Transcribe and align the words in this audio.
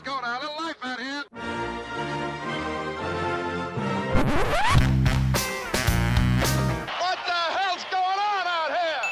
Let's 0.00 0.08
go 0.08 0.20
now. 0.22 0.38
A 0.38 0.40
little 0.40 0.56
life 0.56 0.76
out 0.82 0.98
here. 0.98 1.24
What 7.00 7.18
the 7.26 7.32
hell's 7.58 7.84
going 7.90 8.18
on 8.30 8.46
out 8.46 8.70
here? 8.78 9.02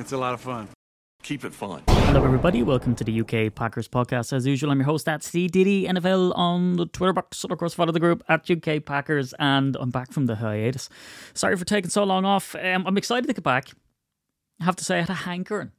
It's 0.00 0.12
a 0.12 0.16
lot 0.16 0.32
of 0.32 0.40
fun. 0.40 0.68
Keep 1.22 1.44
it 1.44 1.52
fun. 1.52 1.82
Hello, 1.88 2.24
everybody. 2.24 2.62
Welcome 2.62 2.94
to 2.94 3.04
the 3.04 3.20
UK 3.20 3.54
Packers 3.54 3.86
podcast. 3.86 4.32
As 4.32 4.46
usual, 4.46 4.70
I'm 4.70 4.78
your 4.78 4.86
host 4.86 5.06
at 5.10 5.22
C 5.22 5.46
Diddy 5.46 5.84
NFL 5.84 6.34
on 6.38 6.76
the 6.76 6.86
Twitter 6.86 7.12
box. 7.12 7.44
And 7.44 7.52
of 7.52 7.58
course, 7.58 7.74
follow 7.74 7.92
the 7.92 8.00
group 8.00 8.24
at 8.30 8.50
UK 8.50 8.82
Packers. 8.82 9.34
And 9.38 9.76
I'm 9.78 9.90
back 9.90 10.10
from 10.10 10.24
the 10.24 10.36
hiatus. 10.36 10.88
Sorry 11.34 11.54
for 11.56 11.66
taking 11.66 11.90
so 11.90 12.02
long 12.04 12.24
off. 12.24 12.54
Um, 12.54 12.86
I'm 12.86 12.96
excited 12.96 13.26
to 13.26 13.34
get 13.34 13.44
back. 13.44 13.68
I 14.58 14.64
have 14.64 14.76
to 14.76 14.84
say, 14.84 14.96
I 14.98 15.00
had 15.00 15.10
a 15.10 15.14
hankering, 15.14 15.72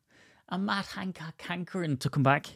a 0.52 0.60
Matt 0.60 0.88
Hancock 0.88 1.42
hankering 1.42 1.98
to 1.98 2.10
come 2.10 2.24
back 2.24 2.48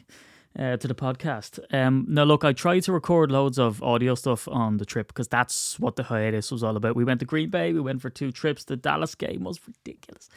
uh, 0.58 0.76
to 0.76 0.86
the 0.86 0.94
podcast. 0.94 1.58
Um, 1.72 2.04
now, 2.08 2.24
look, 2.24 2.44
I 2.44 2.52
tried 2.52 2.82
to 2.84 2.92
record 2.92 3.30
loads 3.30 3.58
of 3.58 3.82
audio 3.82 4.14
stuff 4.14 4.46
on 4.48 4.76
the 4.76 4.84
trip 4.84 5.08
because 5.08 5.28
that's 5.28 5.80
what 5.80 5.96
the 5.96 6.04
hiatus 6.04 6.50
was 6.50 6.62
all 6.62 6.76
about. 6.76 6.96
We 6.96 7.04
went 7.04 7.20
to 7.20 7.26
Green 7.26 7.50
Bay, 7.50 7.72
we 7.72 7.80
went 7.80 8.02
for 8.02 8.10
two 8.10 8.30
trips. 8.32 8.64
The 8.64 8.76
Dallas 8.76 9.14
game 9.14 9.44
was 9.44 9.60
ridiculous, 9.66 10.28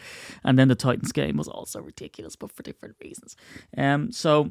and 0.44 0.58
then 0.58 0.70
the 0.70 0.76
Titans 0.76 1.12
game 1.12 1.38
was 1.38 1.48
also 1.48 1.82
ridiculous, 1.82 2.36
but 2.36 2.52
for 2.52 2.64
different 2.64 2.96
reasons. 3.02 3.36
Um, 3.78 4.12
so, 4.12 4.50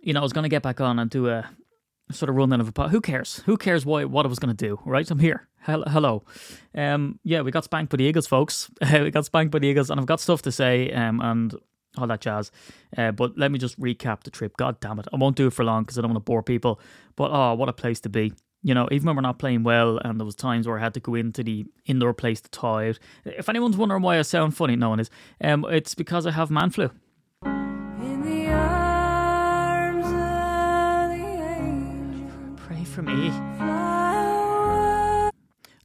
you 0.00 0.12
know, 0.12 0.20
I 0.20 0.22
was 0.22 0.32
going 0.32 0.44
to 0.44 0.48
get 0.48 0.62
back 0.62 0.80
on 0.80 0.98
and 0.98 1.10
do 1.10 1.28
a 1.28 1.50
sort 2.12 2.28
of 2.28 2.36
rundown 2.36 2.60
of 2.60 2.68
a 2.68 2.72
pod. 2.72 2.90
Who 2.90 3.00
cares? 3.00 3.42
Who 3.46 3.56
cares 3.56 3.84
why 3.84 4.04
what 4.04 4.26
I 4.26 4.28
was 4.28 4.38
going 4.38 4.54
to 4.54 4.66
do? 4.66 4.80
Right, 4.84 5.08
I'm 5.10 5.18
here. 5.18 5.48
Hello. 5.62 6.24
Um, 6.74 7.18
yeah, 7.22 7.42
we 7.42 7.50
got 7.50 7.64
spanked 7.64 7.90
by 7.90 7.98
the 7.98 8.04
Eagles, 8.04 8.26
folks. 8.26 8.70
we 8.92 9.10
got 9.10 9.26
spanked 9.26 9.52
by 9.52 9.58
the 9.58 9.68
Eagles, 9.68 9.90
and 9.90 10.00
I've 10.00 10.06
got 10.06 10.20
stuff 10.20 10.42
to 10.42 10.52
say. 10.52 10.90
Um, 10.90 11.20
and 11.20 11.54
all 11.96 12.06
that 12.06 12.20
jazz. 12.20 12.50
Uh, 12.96 13.12
but 13.12 13.36
let 13.36 13.50
me 13.50 13.58
just 13.58 13.78
recap 13.80 14.22
the 14.22 14.30
trip. 14.30 14.56
God 14.56 14.80
damn 14.80 14.98
it. 14.98 15.08
I 15.12 15.16
won't 15.16 15.36
do 15.36 15.46
it 15.46 15.52
for 15.52 15.64
long 15.64 15.82
because 15.82 15.98
I 15.98 16.02
don't 16.02 16.10
want 16.10 16.24
to 16.24 16.28
bore 16.28 16.42
people. 16.42 16.80
But 17.16 17.30
oh, 17.32 17.54
what 17.54 17.68
a 17.68 17.72
place 17.72 18.00
to 18.00 18.08
be. 18.08 18.32
You 18.62 18.74
know, 18.74 18.88
even 18.92 19.06
when 19.06 19.16
we're 19.16 19.22
not 19.22 19.38
playing 19.38 19.62
well, 19.62 19.98
and 19.98 20.20
there 20.20 20.26
was 20.26 20.34
times 20.34 20.68
where 20.68 20.78
I 20.78 20.82
had 20.82 20.92
to 20.94 21.00
go 21.00 21.14
into 21.14 21.42
the 21.42 21.64
indoor 21.86 22.12
place 22.12 22.42
to 22.42 22.48
thaw 22.50 22.80
out. 22.80 22.98
If 23.24 23.48
anyone's 23.48 23.76
wondering 23.76 24.02
why 24.02 24.18
I 24.18 24.22
sound 24.22 24.54
funny, 24.54 24.76
no 24.76 24.90
one 24.90 25.00
is. 25.00 25.08
Um, 25.42 25.64
it's 25.70 25.94
because 25.94 26.26
I 26.26 26.32
have 26.32 26.50
man 26.50 26.70
flu. 26.70 26.90
In 27.42 28.22
the 28.22 28.52
arms 28.52 30.04
of 30.04 30.12
the 31.10 31.24
angel, 31.56 32.56
Pray 32.56 32.84
for 32.84 33.00
me. 33.00 33.32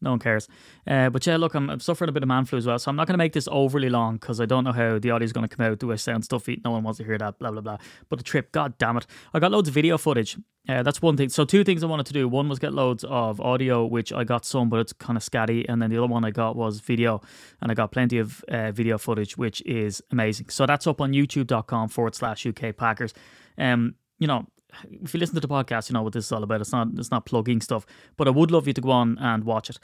No 0.06 0.12
one 0.12 0.20
cares. 0.20 0.48
Uh, 0.88 1.10
but 1.10 1.26
yeah, 1.26 1.36
look, 1.36 1.56
I'm, 1.56 1.70
I'm 1.70 1.80
suffering 1.80 2.10
a 2.10 2.12
bit 2.12 2.24
of 2.24 2.30
man 2.30 2.46
flu 2.46 2.58
as 2.58 2.68
well, 2.68 2.78
so 2.78 2.90
I'm 2.90 2.96
not 2.96 3.08
going 3.08 3.16
to 3.16 3.18
make 3.18 3.34
this 3.34 3.50
overly 3.52 3.90
long 3.90 4.18
because 4.18 4.40
I 4.40 4.46
don't 4.46 4.64
know 4.64 4.72
how 4.72 5.00
the 5.00 5.10
audio 5.10 5.26
is 5.26 5.34
going 5.34 5.48
to 5.48 5.54
come 5.54 5.66
out. 5.66 5.80
Do 5.80 5.92
I 5.92 5.96
sound 5.96 6.24
stuffy? 6.24 6.62
No 6.64 6.72
one 6.72 6.84
wants 6.84 7.00
to 7.00 7.04
hear 7.04 7.18
that. 7.18 7.40
Blah 7.40 7.52
blah 7.52 7.62
blah. 7.62 7.78
But 8.08 8.20
the 8.20 8.24
trip, 8.24 8.52
god 8.52 8.78
damn 8.78 8.98
it, 8.98 9.08
I 9.34 9.40
got 9.40 9.52
loads 9.52 9.68
of 9.68 9.74
video 9.74 9.98
footage. 9.98 10.38
Uh, 10.70 10.84
that's 10.84 11.02
one 11.02 11.18
thing. 11.18 11.30
So 11.30 11.44
two 11.44 11.64
things 11.64 11.84
I 11.84 11.88
wanted 11.88 12.06
to 12.08 12.14
do. 12.14 12.28
One 12.28 12.50
was 12.50 12.60
get 12.60 12.74
loads 12.74 13.04
of 13.04 13.40
audio, 13.42 13.86
which 13.86 14.14
I 14.14 14.24
got 14.24 14.46
some, 14.46 14.70
but 14.70 14.80
it's 14.80 14.94
kind 14.94 15.18
of 15.18 15.24
scatty. 15.24 15.66
And 15.68 15.82
then 15.82 15.90
the 15.90 15.98
other 15.98 16.08
one 16.08 16.24
I 16.24 16.32
got 16.32 16.56
was 16.56 16.80
video, 16.80 17.22
and 17.62 17.72
I 17.72 17.74
got 17.74 17.92
plenty 17.92 18.20
of 18.20 18.44
uh, 18.48 18.72
video 18.72 18.98
footage, 18.98 19.38
which 19.38 19.62
is 19.64 20.02
amazing. 20.12 20.50
So 20.50 20.66
that's 20.66 20.88
up 20.88 21.02
on 21.02 21.14
YouTube.com 21.14 21.90
forward 21.90 22.16
slash 22.16 22.46
UK 22.46 22.76
Packers. 22.76 23.14
Um, 23.58 23.96
you 24.20 24.28
know, 24.28 24.48
if 24.84 25.14
you 25.14 25.20
listen 25.20 25.36
to 25.36 25.42
the 25.42 25.48
podcast, 25.48 25.90
you 25.90 25.94
know 25.94 26.04
what 26.04 26.14
this 26.14 26.26
is 26.26 26.32
all 26.32 26.44
about. 26.44 26.62
It's 26.62 26.72
not 26.72 26.88
it's 26.98 27.12
not 27.12 27.26
plugging 27.26 27.62
stuff, 27.62 27.86
but 28.18 28.28
I 28.28 28.32
would 28.32 28.52
love 28.52 28.68
you 28.68 28.74
to 28.74 28.82
go 28.82 28.92
on 28.92 29.18
and 29.20 29.44
watch 29.44 29.70
it 29.70 29.80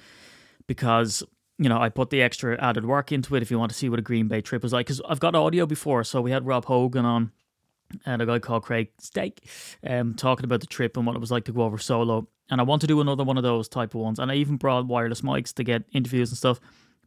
because 0.67 1.23
you 1.57 1.69
know 1.69 1.79
I 1.79 1.89
put 1.89 2.09
the 2.09 2.21
extra 2.21 2.61
added 2.61 2.85
work 2.85 3.11
into 3.11 3.35
it. 3.35 3.41
If 3.41 3.51
you 3.51 3.59
want 3.59 3.71
to 3.71 3.77
see 3.77 3.89
what 3.89 3.99
a 3.99 4.03
Green 4.03 4.27
Bay 4.27 4.41
trip 4.41 4.63
was 4.63 4.73
like, 4.73 4.87
because 4.87 5.01
I've 5.07 5.19
got 5.19 5.35
audio 5.35 5.65
before, 5.65 6.03
so 6.03 6.21
we 6.21 6.31
had 6.31 6.45
Rob 6.45 6.65
Hogan 6.65 7.05
on 7.05 7.31
and 8.05 8.21
a 8.21 8.25
guy 8.25 8.39
called 8.39 8.63
Craig 8.63 8.89
Steak, 8.99 9.47
um, 9.85 10.13
talking 10.13 10.45
about 10.45 10.61
the 10.61 10.67
trip 10.67 10.97
and 10.97 11.05
what 11.05 11.15
it 11.15 11.19
was 11.19 11.31
like 11.31 11.45
to 11.45 11.51
go 11.51 11.63
over 11.63 11.77
solo. 11.77 12.27
And 12.49 12.59
I 12.59 12.63
want 12.63 12.81
to 12.81 12.87
do 12.87 13.01
another 13.01 13.23
one 13.23 13.37
of 13.37 13.43
those 13.43 13.67
type 13.67 13.95
of 13.95 14.01
ones. 14.01 14.19
And 14.19 14.31
I 14.31 14.35
even 14.35 14.57
brought 14.57 14.87
wireless 14.87 15.21
mics 15.21 15.53
to 15.55 15.63
get 15.63 15.83
interviews 15.93 16.29
and 16.29 16.37
stuff. 16.37 16.59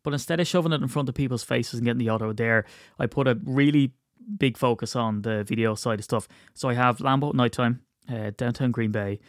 But 0.03 0.13
instead 0.13 0.41
of 0.41 0.47
shoving 0.47 0.73
it 0.73 0.83
in 0.83 0.89
front 0.89 1.09
of 1.09 1.15
people's 1.15 1.43
faces 1.43 1.75
and 1.75 1.85
getting 1.85 1.99
the 1.99 2.11
audio 2.11 2.33
there, 2.33 2.67
I 2.99 3.07
put 3.07 3.27
a 3.27 3.39
really 3.45 3.93
big 4.39 4.57
focus 4.57 4.97
on 4.97 5.23
the 5.23 5.45
video 5.45 5.75
side 5.75 5.99
of 5.99 6.05
stuff. 6.05 6.29
So 6.55 6.69
I 6.69 6.75
have 6.75 6.99
Lambeau 6.99 7.31
at 7.31 7.35
nighttime, 7.35 7.81
uh, 8.13 8.31
downtown 8.37 8.71
Green 8.71 8.91
Bay, 8.91 9.21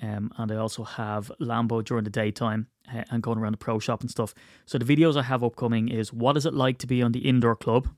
um, 0.00 0.30
and 0.36 0.52
I 0.52 0.56
also 0.56 0.84
have 0.84 1.30
Lambeau 1.40 1.84
during 1.84 2.04
the 2.04 2.10
daytime 2.10 2.68
uh, 2.92 3.04
and 3.10 3.22
going 3.22 3.38
around 3.38 3.52
the 3.52 3.58
pro 3.58 3.78
shop 3.78 4.00
and 4.00 4.10
stuff. 4.10 4.34
So 4.66 4.78
the 4.78 4.84
videos 4.84 5.16
I 5.16 5.22
have 5.22 5.42
upcoming 5.42 5.88
is 5.88 6.12
what 6.12 6.36
is 6.36 6.46
it 6.46 6.54
like 6.54 6.78
to 6.78 6.86
be 6.86 7.02
on 7.02 7.12
the 7.12 7.20
indoor 7.20 7.56
club, 7.56 7.88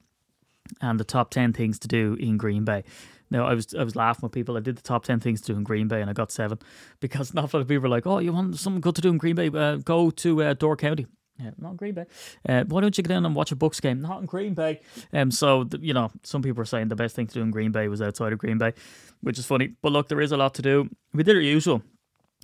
and 0.81 1.01
the 1.01 1.05
top 1.05 1.31
ten 1.31 1.53
things 1.53 1.79
to 1.81 1.89
do 1.89 2.17
in 2.21 2.37
Green 2.37 2.65
Bay. 2.65 2.85
Now 3.31 3.47
I 3.47 3.55
was 3.55 3.75
I 3.75 3.85
was 3.85 3.97
laughing 3.97 4.23
with 4.23 4.33
people. 4.33 4.57
I 4.57 4.61
did 4.61 4.77
the 4.77 4.83
top 4.83 5.05
ten 5.05 5.21
things 5.21 5.41
to 5.43 5.53
do 5.53 5.59
in 5.59 5.65
Green 5.65 5.89
Bay, 5.89 6.01
and 6.01 6.11
I 6.11 6.13
got 6.13 6.33
seven 6.33 6.59
because 7.01 7.35
not 7.35 7.53
a 7.53 7.57
lot 7.57 7.63
of 7.63 7.69
people 7.69 7.83
were 7.83 7.89
like, 7.89 8.07
"Oh, 8.07 8.19
you 8.19 8.33
want 8.33 8.57
something 8.59 8.81
good 8.81 8.97
to 8.97 9.03
do 9.03 9.11
in 9.11 9.19
Green 9.19 9.37
Bay? 9.37 9.49
Uh, 9.49 9.77
go 9.77 10.11
to 10.11 10.43
uh, 10.43 10.55
Door 10.55 10.77
County." 10.77 11.07
Yeah, 11.43 11.51
not 11.59 11.77
Green 11.77 11.95
Bay. 11.95 12.07
Uh, 12.49 12.65
why 12.65 12.81
don't 12.81 12.97
you 12.97 13.03
get 13.03 13.17
in 13.17 13.25
and 13.25 13.35
watch 13.35 13.53
a 13.53 13.57
Bucks 13.57 13.81
game? 13.81 14.01
Not 14.01 14.21
in 14.21 14.27
Green 14.27 14.55
Bay. 14.55 14.81
Um, 15.13 15.31
so 15.31 15.65
th- 15.65 15.83
you 15.83 15.95
know, 15.95 16.11
some 16.23 16.43
people 16.43 16.61
are 16.63 16.67
saying 16.67 16.89
the 16.89 16.97
best 16.97 17.17
thing 17.17 17.27
to 17.29 17.35
do 17.35 17.43
in 17.43 17.51
Green 17.51 17.73
Bay 17.73 17.89
was 17.89 18.03
outside 18.03 18.33
of 18.33 18.39
Green 18.39 18.59
Bay, 18.59 18.75
which 19.21 19.39
is 19.39 19.47
funny. 19.47 19.75
But 19.83 19.93
look, 19.93 20.09
there 20.09 20.21
is 20.21 20.33
a 20.33 20.37
lot 20.37 20.55
to 20.55 20.63
do. 20.63 20.91
We 21.15 21.23
did 21.23 21.37
our 21.37 21.43
usual 21.43 21.83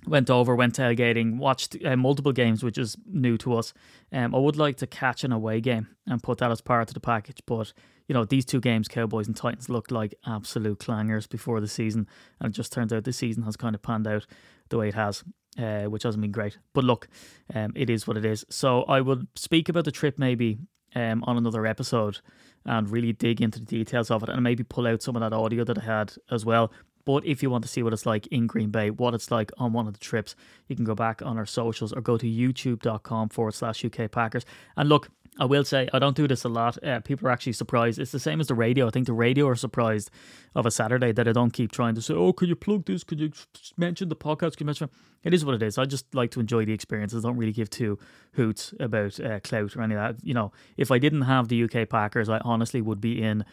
went 0.05 0.29
over, 0.29 0.55
went 0.55 0.75
tailgating, 0.75 1.37
watched 1.37 1.75
uh, 1.83 1.95
multiple 1.95 2.31
games, 2.31 2.63
which 2.63 2.77
is 2.77 2.95
new 3.07 3.37
to 3.37 3.55
us. 3.55 3.73
Um, 4.11 4.35
I 4.35 4.37
would 4.37 4.57
like 4.57 4.77
to 4.77 4.87
catch 4.87 5.23
an 5.23 5.31
away 5.31 5.59
game 5.61 5.87
and 6.05 6.21
put 6.21 6.37
that 6.39 6.51
as 6.51 6.61
part 6.61 6.89
of 6.89 6.93
the 6.93 6.99
package, 6.99 7.39
but 7.45 7.73
you 8.07 8.13
know 8.13 8.23
these 8.23 8.45
two 8.45 8.61
games, 8.61 8.87
Cowboys 8.87 9.27
and 9.27 9.35
Titans, 9.35 9.69
looked 9.69 9.91
like 9.91 10.15
absolute 10.25 10.79
clangers 10.79 11.27
before 11.27 11.59
the 11.59 11.67
season, 11.67 12.07
and 12.39 12.53
it 12.53 12.55
just 12.55 12.71
turns 12.71 12.93
out 12.93 13.03
this 13.03 13.17
season 13.17 13.43
has 13.43 13.57
kind 13.57 13.75
of 13.75 13.81
panned 13.81 14.07
out 14.07 14.25
the 14.69 14.77
way 14.77 14.89
it 14.89 14.93
has. 14.93 15.23
Uh, 15.57 15.85
which 15.85 16.03
hasn't 16.03 16.21
been 16.21 16.31
great, 16.31 16.59
but 16.73 16.83
look, 16.83 17.07
um, 17.55 17.73
it 17.75 17.89
is 17.89 18.05
what 18.05 18.15
it 18.15 18.23
is. 18.23 18.45
So 18.47 18.83
I 18.83 19.01
will 19.01 19.23
speak 19.35 19.69
about 19.69 19.85
the 19.85 19.91
trip 19.91 20.19
maybe 20.19 20.59
um, 20.93 21.23
on 21.23 21.35
another 21.35 21.65
episode 21.65 22.19
and 22.63 22.87
really 22.91 23.11
dig 23.11 23.41
into 23.41 23.59
the 23.59 23.65
details 23.65 24.11
of 24.11 24.21
it, 24.21 24.29
and 24.29 24.43
maybe 24.43 24.63
pull 24.63 24.85
out 24.85 25.01
some 25.01 25.15
of 25.15 25.21
that 25.21 25.33
audio 25.33 25.63
that 25.63 25.79
I 25.79 25.83
had 25.83 26.13
as 26.29 26.45
well. 26.45 26.71
But 27.07 27.25
if 27.25 27.41
you 27.41 27.49
want 27.49 27.63
to 27.63 27.69
see 27.69 27.83
what 27.83 27.93
it's 27.93 28.05
like 28.05 28.27
in 28.27 28.47
Green 28.47 28.69
Bay, 28.69 28.89
what 28.89 29.13
it's 29.13 29.31
like 29.31 29.49
on 29.57 29.71
one 29.71 29.87
of 29.87 29.93
the 29.93 29.99
trips, 29.99 30.35
you 30.67 30.75
can 30.75 30.83
go 30.83 30.93
back 30.93 31.21
on 31.21 31.37
our 31.37 31.45
socials 31.45 31.93
or 31.93 32.01
go 32.01 32.17
to 32.17 32.25
youtube.com 32.25 33.29
forward 33.29 33.53
slash 33.53 33.85
UK 33.85 34.11
Packers. 34.11 34.45
And 34.75 34.89
look, 34.89 35.09
I 35.39 35.45
will 35.45 35.63
say, 35.63 35.87
I 35.93 35.99
don't 35.99 36.15
do 36.15 36.27
this 36.27 36.43
a 36.43 36.49
lot. 36.49 36.83
Uh, 36.83 36.99
people 37.01 37.27
are 37.27 37.31
actually 37.31 37.53
surprised. 37.53 37.99
It's 37.99 38.11
the 38.11 38.19
same 38.19 38.39
as 38.39 38.47
the 38.47 38.55
radio. 38.55 38.87
I 38.87 38.89
think 38.89 39.05
the 39.05 39.13
radio 39.13 39.47
are 39.47 39.55
surprised 39.55 40.09
of 40.55 40.65
a 40.65 40.71
Saturday 40.71 41.11
that 41.11 41.27
I 41.27 41.31
don't 41.31 41.51
keep 41.51 41.71
trying 41.71 41.95
to 41.95 42.01
say, 42.01 42.13
oh, 42.13 42.33
could 42.33 42.49
you 42.49 42.55
plug 42.55 42.85
this? 42.85 43.03
Could 43.03 43.19
you 43.19 43.31
mention 43.77 44.09
the 44.09 44.15
podcast? 44.15 44.51
Could 44.51 44.61
you 44.61 44.65
mention 44.65 44.89
it 45.23 45.33
is 45.33 45.45
what 45.45 45.55
it 45.55 45.63
is. 45.63 45.77
I 45.77 45.85
just 45.85 46.13
like 46.15 46.31
to 46.31 46.39
enjoy 46.39 46.65
the 46.65 46.73
experiences. 46.73 47.23
I 47.23 47.27
don't 47.27 47.37
really 47.37 47.51
give 47.51 47.69
two 47.69 47.99
hoots 48.33 48.73
about 48.79 49.19
uh, 49.19 49.39
clout 49.41 49.75
or 49.75 49.81
any 49.81 49.95
of 49.95 49.99
that. 49.99 50.25
You 50.25 50.33
know, 50.33 50.51
if 50.77 50.89
I 50.91 50.99
didn't 50.99 51.23
have 51.23 51.47
the 51.47 51.63
UK 51.63 51.89
Packers, 51.89 52.29
I 52.29 52.39
honestly 52.39 52.81
would 52.81 53.01
be 53.01 53.21
in, 53.21 53.45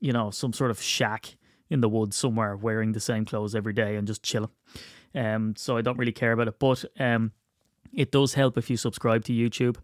you 0.00 0.12
know, 0.12 0.30
some 0.30 0.52
sort 0.52 0.70
of 0.70 0.80
shack 0.80 1.36
in 1.68 1.80
the 1.80 1.88
woods 1.88 2.16
somewhere 2.16 2.56
wearing 2.56 2.92
the 2.92 3.00
same 3.00 3.24
clothes 3.24 3.54
every 3.54 3.72
day 3.72 3.96
and 3.96 4.06
just 4.06 4.22
chilling. 4.22 4.50
Um, 5.14 5.54
so 5.56 5.76
I 5.76 5.82
don't 5.82 5.98
really 5.98 6.12
care 6.12 6.32
about 6.32 6.48
it. 6.48 6.58
But 6.58 6.84
um, 6.98 7.32
it 7.92 8.12
does 8.12 8.34
help 8.34 8.56
if 8.58 8.70
you 8.70 8.76
subscribe 8.76 9.24
to 9.24 9.32
YouTube 9.32 9.76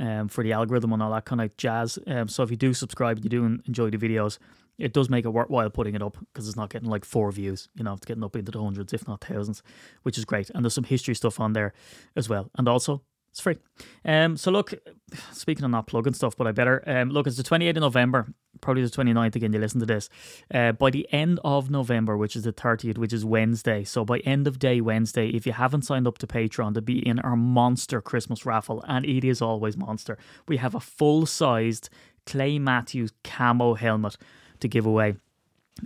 um, 0.00 0.28
for 0.28 0.42
the 0.42 0.52
algorithm 0.52 0.92
and 0.92 1.02
all 1.02 1.12
that 1.12 1.24
kind 1.24 1.40
of 1.40 1.56
jazz. 1.56 1.98
Um, 2.06 2.28
so 2.28 2.42
if 2.42 2.50
you 2.50 2.56
do 2.56 2.74
subscribe, 2.74 3.20
you 3.22 3.30
do 3.30 3.44
enjoy 3.66 3.90
the 3.90 3.98
videos, 3.98 4.38
it 4.78 4.92
does 4.92 5.10
make 5.10 5.24
it 5.24 5.30
worthwhile 5.30 5.70
putting 5.70 5.94
it 5.94 6.02
up 6.02 6.16
because 6.32 6.48
it's 6.48 6.56
not 6.56 6.70
getting 6.70 6.88
like 6.88 7.04
four 7.04 7.30
views. 7.30 7.68
You 7.74 7.84
know, 7.84 7.92
it's 7.92 8.06
getting 8.06 8.24
up 8.24 8.34
into 8.36 8.50
the 8.50 8.62
hundreds, 8.62 8.92
if 8.92 9.06
not 9.06 9.22
thousands, 9.22 9.62
which 10.02 10.18
is 10.18 10.24
great. 10.24 10.50
And 10.50 10.64
there's 10.64 10.74
some 10.74 10.84
history 10.84 11.14
stuff 11.14 11.38
on 11.38 11.52
there 11.52 11.72
as 12.16 12.28
well. 12.28 12.50
And 12.56 12.68
also, 12.68 13.02
it's 13.30 13.40
free. 13.40 13.58
Um, 14.04 14.36
so 14.36 14.50
look, 14.50 14.74
speaking 15.32 15.64
of 15.64 15.70
not 15.70 15.86
plugging 15.86 16.14
stuff, 16.14 16.36
but 16.36 16.46
I 16.46 16.52
better 16.52 16.82
um, 16.86 17.10
look. 17.10 17.26
It's 17.26 17.36
the 17.36 17.42
28th 17.42 17.70
of 17.70 17.76
November, 17.76 18.26
probably 18.62 18.82
the 18.82 18.90
29th 18.90 19.36
again. 19.36 19.52
You 19.52 19.58
listen 19.58 19.80
to 19.80 19.86
this. 19.86 20.08
Uh, 20.52 20.72
by 20.72 20.90
the 20.90 21.06
end 21.12 21.38
of 21.44 21.70
November, 21.70 22.16
which 22.16 22.34
is 22.34 22.44
the 22.44 22.52
30th, 22.52 22.96
which 22.96 23.12
is 23.12 23.24
Wednesday. 23.24 23.84
So 23.84 24.06
by 24.06 24.20
end 24.20 24.46
of 24.46 24.58
day 24.58 24.80
Wednesday, 24.80 25.28
if 25.28 25.46
you 25.46 25.52
haven't 25.52 25.82
signed 25.82 26.06
up 26.06 26.16
to 26.18 26.26
Patreon 26.26 26.72
to 26.74 26.80
be 26.80 27.06
in 27.06 27.18
our 27.18 27.36
monster 27.36 28.00
Christmas 28.00 28.46
raffle, 28.46 28.82
and 28.88 29.04
it 29.04 29.24
is 29.24 29.42
always 29.42 29.76
monster, 29.76 30.16
we 30.48 30.56
have 30.56 30.74
a 30.74 30.80
full 30.80 31.26
sized 31.26 31.90
Clay 32.24 32.58
Matthews 32.58 33.12
camo 33.22 33.74
helmet 33.74 34.16
to 34.60 34.68
give 34.68 34.86
away 34.86 35.16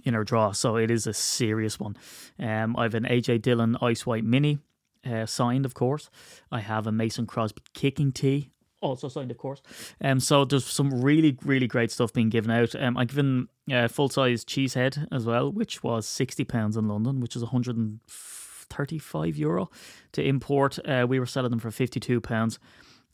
in 0.04 0.14
our 0.14 0.24
draw. 0.24 0.52
So 0.52 0.76
it 0.76 0.90
is 0.90 1.06
a 1.06 1.14
serious 1.14 1.80
one. 1.80 1.96
Um, 2.38 2.76
I 2.76 2.84
have 2.84 2.94
an 2.94 3.04
AJ 3.04 3.42
Dillon 3.42 3.76
Ice 3.80 4.06
White 4.06 4.24
Mini 4.24 4.58
uh, 5.04 5.26
signed, 5.26 5.64
of 5.64 5.74
course. 5.74 6.10
I 6.50 6.60
have 6.60 6.86
a 6.86 6.92
Mason 6.92 7.26
Crosby 7.26 7.62
kicking 7.74 8.12
tee, 8.12 8.50
also 8.80 9.08
signed, 9.08 9.30
of 9.30 9.38
course. 9.38 9.62
Um, 10.00 10.20
so 10.20 10.44
there's 10.44 10.66
some 10.66 11.02
really, 11.02 11.38
really 11.44 11.66
great 11.66 11.90
stuff 11.90 12.12
being 12.12 12.28
given 12.28 12.50
out. 12.50 12.74
Um, 12.74 12.96
I've 12.96 13.08
given 13.08 13.48
uh, 13.72 13.88
full 13.88 14.08
size 14.08 14.44
cheesehead 14.44 15.06
as 15.10 15.24
well, 15.24 15.50
which 15.50 15.82
was 15.82 16.06
sixty 16.06 16.44
pounds 16.44 16.76
in 16.76 16.88
London, 16.88 17.20
which 17.20 17.36
is 17.36 17.42
one 17.42 17.50
hundred 17.50 17.76
and 17.76 18.00
thirty-five 18.08 19.36
euro 19.36 19.70
to 20.12 20.22
import. 20.22 20.78
Uh, 20.86 21.06
we 21.08 21.18
were 21.18 21.26
selling 21.26 21.50
them 21.50 21.60
for 21.60 21.70
fifty-two 21.70 22.20
pounds, 22.20 22.58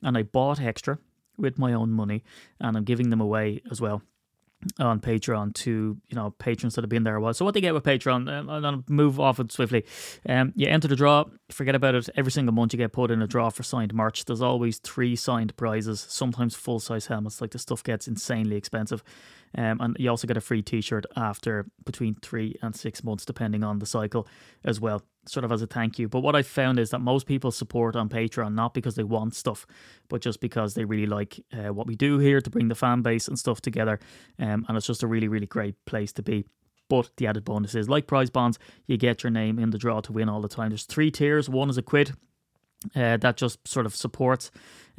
and 0.03 0.17
I 0.17 0.23
bought 0.23 0.61
extra 0.61 0.99
with 1.39 1.59
my 1.59 1.73
own 1.73 1.91
money, 1.91 2.23
and 2.61 2.77
I'm 2.77 2.85
giving 2.85 3.11
them 3.11 3.21
away 3.21 3.63
as 3.71 3.81
well. 3.81 4.03
On 4.79 5.01
Patreon 5.01 5.55
to 5.55 5.97
you 6.09 6.17
know 6.17 6.31
patrons 6.39 6.75
that 6.75 6.83
have 6.83 6.91
been 6.91 7.05
there 7.05 7.17
a 7.17 7.21
while. 7.21 7.35
So 7.35 7.45
what 7.45 7.55
they 7.55 7.61
get 7.61 7.75
with 7.75 7.85
Patreon, 7.85 8.31
um, 8.33 8.51
I'm 8.51 8.63
gonna 8.63 8.85
move 8.89 9.21
off 9.21 9.41
it 9.41 9.53
swiftly. 9.53 9.85
Um, 10.29 10.53
you 10.57 10.69
enter 10.69 10.89
the 10.89 10.97
draw, 10.97 11.25
forget 11.51 11.75
about 11.75 11.95
it. 11.95 12.09
Every 12.17 12.33
single 12.33 12.55
month 12.55 12.73
you 12.73 12.77
get 12.79 12.93
put 12.93 13.11
in 13.11 13.23
a 13.23 13.27
draw 13.27 13.51
for 13.51 13.63
signed 13.63 13.95
merch. 13.95 14.25
There's 14.25 14.43
always 14.43 14.79
three 14.79 15.17
signed 15.17 15.57
prizes, 15.57 16.07
sometimes 16.09 16.55
full 16.55 16.81
size 16.81 17.07
helmets. 17.07 17.41
Like 17.41 17.51
the 17.51 17.59
stuff 17.59 17.83
gets 17.83 18.09
insanely 18.09 18.57
expensive. 18.57 19.03
Um, 19.57 19.81
and 19.81 19.97
you 19.99 20.09
also 20.09 20.27
get 20.27 20.37
a 20.37 20.41
free 20.41 20.63
T-shirt 20.63 21.05
after 21.17 21.67
between 21.85 22.15
three 22.15 22.57
and 22.63 22.75
six 22.75 23.05
months, 23.05 23.25
depending 23.25 23.63
on 23.63 23.79
the 23.79 23.87
cycle, 23.87 24.27
as 24.65 24.81
well, 24.81 25.03
sort 25.27 25.45
of 25.45 25.53
as 25.53 25.63
a 25.63 25.67
thank 25.67 25.99
you. 25.99 26.09
But 26.09 26.21
what 26.21 26.35
I 26.35 26.43
found 26.43 26.79
is 26.79 26.91
that 26.91 27.01
most 27.01 27.27
people 27.27 27.51
support 27.51 27.97
on 27.97 28.09
Patreon 28.09 28.55
not 28.55 28.75
because 28.75 28.95
they 28.95 29.05
want 29.05 29.35
stuff, 29.35 29.67
but 30.09 30.23
just 30.23 30.41
because 30.41 30.75
they 30.75 30.85
really 30.85 31.07
like 31.07 31.45
uh, 31.53 31.73
what 31.73 31.87
we 31.87 31.95
do 31.95 32.19
here 32.19 32.41
to 32.41 32.51
bring 32.51 32.69
the 32.69 32.75
fan 32.75 33.03
base 33.03 33.29
and 33.29 33.39
stuff 33.39 33.61
together. 33.61 34.01
Um, 34.39 34.65
and 34.69 34.77
it's 34.77 34.87
just 34.87 35.03
a 35.03 35.07
really, 35.07 35.29
really 35.29 35.47
great 35.47 35.75
place 35.85 36.13
to 36.15 36.23
be. 36.23 36.45
But 36.89 37.11
the 37.17 37.27
added 37.27 37.45
bonus 37.45 37.75
is, 37.75 37.89
like 37.89 38.07
prize 38.07 38.29
bonds, 38.29 38.59
you 38.87 38.99
get 38.99 39.23
your 39.23 39.31
name 39.31 39.59
in 39.59 39.71
the 39.71 39.79
draw 39.79 40.01
to 40.01 40.13
win 40.13 40.29
all 40.29 40.43
the 40.43 40.49
time. 40.49 40.71
There's 40.71 40.85
three 40.85 41.11
tiers. 41.11 41.49
One 41.49 41.71
is 41.71 41.79
a 41.79 41.83
quid, 41.83 42.13
uh, 42.95 43.17
that 43.19 43.37
just 43.37 43.67
sort 43.67 43.87
of 43.87 43.95
supports. 43.95 44.51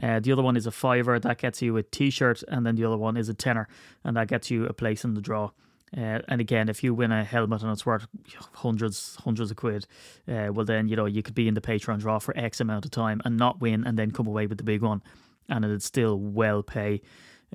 Uh, 0.01 0.19
the 0.19 0.31
other 0.31 0.41
one 0.41 0.57
is 0.57 0.65
a 0.65 0.71
fiver 0.71 1.19
that 1.19 1.37
gets 1.37 1.61
you 1.61 1.77
a 1.77 1.83
t-shirt, 1.83 2.43
and 2.47 2.65
then 2.65 2.75
the 2.75 2.85
other 2.85 2.97
one 2.97 3.17
is 3.17 3.29
a 3.29 3.33
tenner, 3.33 3.67
and 4.03 4.17
that 4.17 4.27
gets 4.27 4.49
you 4.49 4.65
a 4.65 4.73
place 4.73 5.03
in 5.03 5.13
the 5.13 5.21
draw. 5.21 5.51
Uh, 5.95 6.19
and 6.27 6.41
again, 6.41 6.69
if 6.69 6.83
you 6.83 6.93
win 6.93 7.11
a 7.11 7.23
helmet 7.23 7.61
and 7.61 7.71
it's 7.71 7.85
worth 7.85 8.07
hundreds, 8.55 9.15
hundreds 9.23 9.51
of 9.51 9.57
quid, 9.57 9.85
uh, 10.27 10.49
well 10.51 10.65
then 10.65 10.87
you 10.87 10.95
know 10.95 11.05
you 11.05 11.21
could 11.21 11.35
be 11.35 11.47
in 11.47 11.53
the 11.53 11.61
Patreon 11.61 11.99
draw 11.99 12.17
for 12.17 12.35
X 12.35 12.59
amount 12.59 12.85
of 12.85 12.91
time 12.91 13.21
and 13.25 13.37
not 13.37 13.61
win, 13.61 13.85
and 13.85 13.97
then 13.97 14.09
come 14.09 14.25
away 14.25 14.47
with 14.47 14.57
the 14.57 14.63
big 14.63 14.81
one, 14.81 15.03
and 15.49 15.63
it'd 15.63 15.83
still 15.83 16.17
well 16.19 16.63
pay 16.63 17.01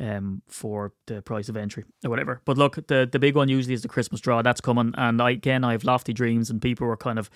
um, 0.01 0.43
for 0.47 0.93
the 1.07 1.21
price 1.21 1.49
of 1.49 1.57
entry 1.57 1.85
or 2.05 2.11
whatever. 2.11 2.41
But 2.45 2.57
look, 2.57 2.87
the 2.87 3.09
the 3.11 3.19
big 3.19 3.35
one 3.35 3.49
usually 3.49 3.75
is 3.75 3.83
the 3.83 3.89
Christmas 3.89 4.21
draw. 4.21 4.41
That's 4.43 4.61
coming, 4.61 4.95
and 4.97 5.21
I, 5.21 5.31
again, 5.31 5.65
I 5.65 5.73
have 5.73 5.83
lofty 5.83 6.13
dreams, 6.13 6.49
and 6.49 6.63
people 6.63 6.87
were 6.87 6.97
kind 6.97 7.19
of, 7.19 7.29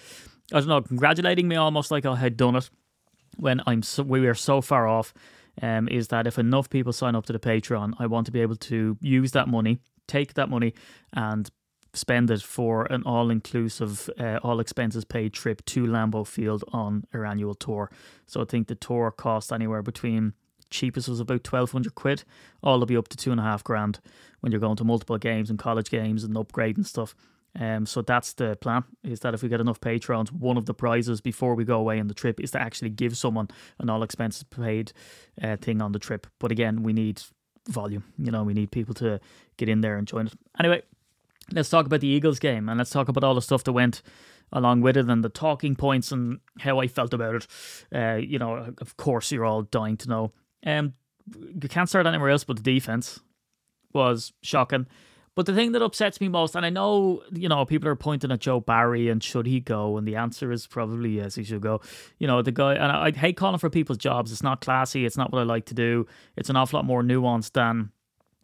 I 0.53 0.61
don't 0.61 0.69
know, 0.69 0.83
congratulating 0.83 1.49
me 1.49 1.57
almost 1.57 1.91
like 1.91 2.07
I 2.07 2.15
had 2.15 2.37
done 2.37 2.55
it 2.55 2.71
when 3.37 3.61
I'm 3.67 3.83
so, 3.83 4.03
we 4.03 4.27
are 4.27 4.35
so 4.35 4.61
far 4.61 4.87
off. 4.87 5.15
Um, 5.61 5.87
is 5.89 6.09
that 6.09 6.27
if 6.27 6.39
enough 6.39 6.71
people 6.71 6.95
sign 6.95 7.15
up 7.15 7.27
to 7.27 7.33
the 7.35 7.39
Patreon, 7.39 7.93
I 7.99 8.07
want 8.07 8.25
to 8.25 8.33
be 8.33 8.41
able 8.41 8.57
to 8.57 8.97
use 9.03 9.33
that 9.33 9.49
money, 9.49 9.81
take 10.09 10.33
that 10.33 10.49
money, 10.49 10.73
and 11.13 11.51
spend 11.93 12.31
it 12.31 12.41
for 12.41 12.87
an 12.87 13.03
all-inclusive, 13.03 14.09
uh, 14.19 14.39
all 14.43 14.61
expenses 14.61 15.05
paid 15.05 15.35
trip 15.35 15.63
to 15.67 15.85
Lambeau 15.85 16.27
Field 16.27 16.65
on 16.73 17.05
our 17.13 17.27
annual 17.27 17.55
tour. 17.55 17.91
So 18.25 18.41
I 18.41 18.45
think 18.47 18.69
the 18.69 18.75
tour 18.75 19.11
cost 19.11 19.53
anywhere 19.53 19.83
between 19.83 20.33
cheapest 20.71 21.07
was 21.07 21.21
about 21.21 21.45
twelve 21.45 21.71
hundred 21.71 21.95
quid. 21.95 22.25
All 22.63 22.79
will 22.79 22.87
be 22.87 22.97
up 22.97 23.09
to 23.09 23.17
two 23.19 23.31
and 23.31 23.39
a 23.39 23.45
half 23.45 23.63
grand 23.63 24.01
when 24.41 24.53
you're 24.53 24.59
going 24.59 24.77
to 24.77 24.85
multiple 24.85 25.19
games 25.19 25.51
and 25.51 25.59
college 25.59 25.91
games 25.91 26.25
and 26.25 26.35
upgrade 26.35 26.79
and 26.79 26.87
stuff. 26.87 27.15
Um, 27.59 27.85
so 27.85 28.03
that's 28.03 28.33
the 28.33 28.57
plan. 28.57 28.85
Is 29.05 29.21
that 29.21 29.35
if 29.35 29.43
we 29.43 29.49
get 29.49 29.61
enough 29.61 29.81
patrons, 29.81 30.33
one 30.33 30.57
of 30.57 30.67
the 30.67 30.75
prizes 30.75 31.21
before 31.21 31.55
we 31.55 31.65
go 31.65 31.79
away 31.79 32.01
on 32.01 32.09
the 32.09 32.15
trip 32.15 32.41
is 32.41 32.51
to 32.53 32.61
actually 32.61 32.91
give 32.91 33.17
someone 33.17 33.49
an 33.79 33.91
all 33.91 34.03
expenses 34.03 34.45
paid 34.45 34.93
uh, 35.43 35.57
thing 35.57 35.83
on 35.83 35.93
the 35.93 35.99
trip. 35.99 36.27
But 36.39 36.51
again, 36.51 36.83
we 36.83 36.93
need 36.93 37.23
volume. 37.69 38.05
You 38.19 38.31
know, 38.31 38.43
we 38.43 38.55
need 38.55 38.71
people 38.71 38.95
to 38.95 39.21
get 39.57 39.69
in 39.69 39.83
there 39.83 39.97
and 39.97 40.07
join 40.07 40.27
it. 40.27 40.35
Anyway, 40.59 40.83
let's 41.53 41.69
talk 41.69 41.87
about 41.87 42.01
the 42.01 42.09
Eagles 42.09 42.39
game 42.39 42.69
and 42.69 42.79
let's 42.79 42.91
talk 42.91 43.09
about 43.09 43.25
all 43.25 43.35
the 43.35 43.43
stuff 43.43 43.65
that 43.65 43.73
went 43.73 44.03
along 44.53 44.81
with 44.83 44.97
it 44.97 45.09
and 45.09 45.25
the 45.25 45.29
talking 45.29 45.75
points 45.75 46.13
and 46.13 46.41
how 46.61 46.79
I 46.79 46.87
felt 46.87 47.15
about 47.15 47.35
it. 47.35 47.47
Uh, 47.95 48.17
you 48.17 48.39
know, 48.39 48.75
of 48.79 48.97
course, 48.97 49.33
you're 49.33 49.45
all 49.45 49.63
dying 49.63 49.97
to 49.99 50.09
know. 50.09 50.33
Um, 50.65 50.95
you 51.37 51.69
can't 51.69 51.89
start 51.89 52.07
anywhere 52.07 52.31
else 52.31 52.45
but 52.45 52.57
the 52.57 52.63
defense 52.63 53.21
was 53.93 54.33
shocking. 54.43 54.87
But 55.35 55.47
the 55.47 55.55
thing 55.55 55.73
that 55.73 55.83
upsets 55.83 56.21
me 56.21 56.29
most, 56.29 56.55
and 56.55 56.67
I 56.67 56.71
know, 56.71 57.23
you 57.33 57.49
know, 57.49 57.65
people 57.65 57.89
are 57.89 57.97
pointing 57.97 58.31
at 58.31 58.41
Joe 58.41 58.61
Barry 58.61 59.09
and 59.09 59.23
should 59.23 59.47
he 59.47 59.61
go? 59.61 59.97
And 59.97 60.07
the 60.07 60.17
answer 60.17 60.53
is 60.53 60.67
probably 60.67 61.11
yes, 61.11 61.37
he 61.37 61.45
should 61.45 61.63
go. 61.63 61.81
You 62.19 62.27
know, 62.27 62.43
the 62.43 62.53
guy, 62.53 62.75
and 62.75 62.93
I, 62.93 63.07
I 63.07 63.11
hate 63.13 63.39
calling 63.39 63.59
for 63.59 63.71
people's 63.71 63.99
jobs. 63.99 64.31
It's 64.31 64.43
not 64.43 64.61
classy. 64.61 65.07
It's 65.07 65.17
not 65.17 65.33
what 65.33 65.41
I 65.41 65.45
like 65.45 65.65
to 65.67 65.75
do. 65.75 66.07
It's 66.37 66.51
an 66.51 66.57
awful 66.57 66.79
lot 66.79 66.85
more 66.85 67.03
nuanced 67.03 67.53
than, 67.53 67.93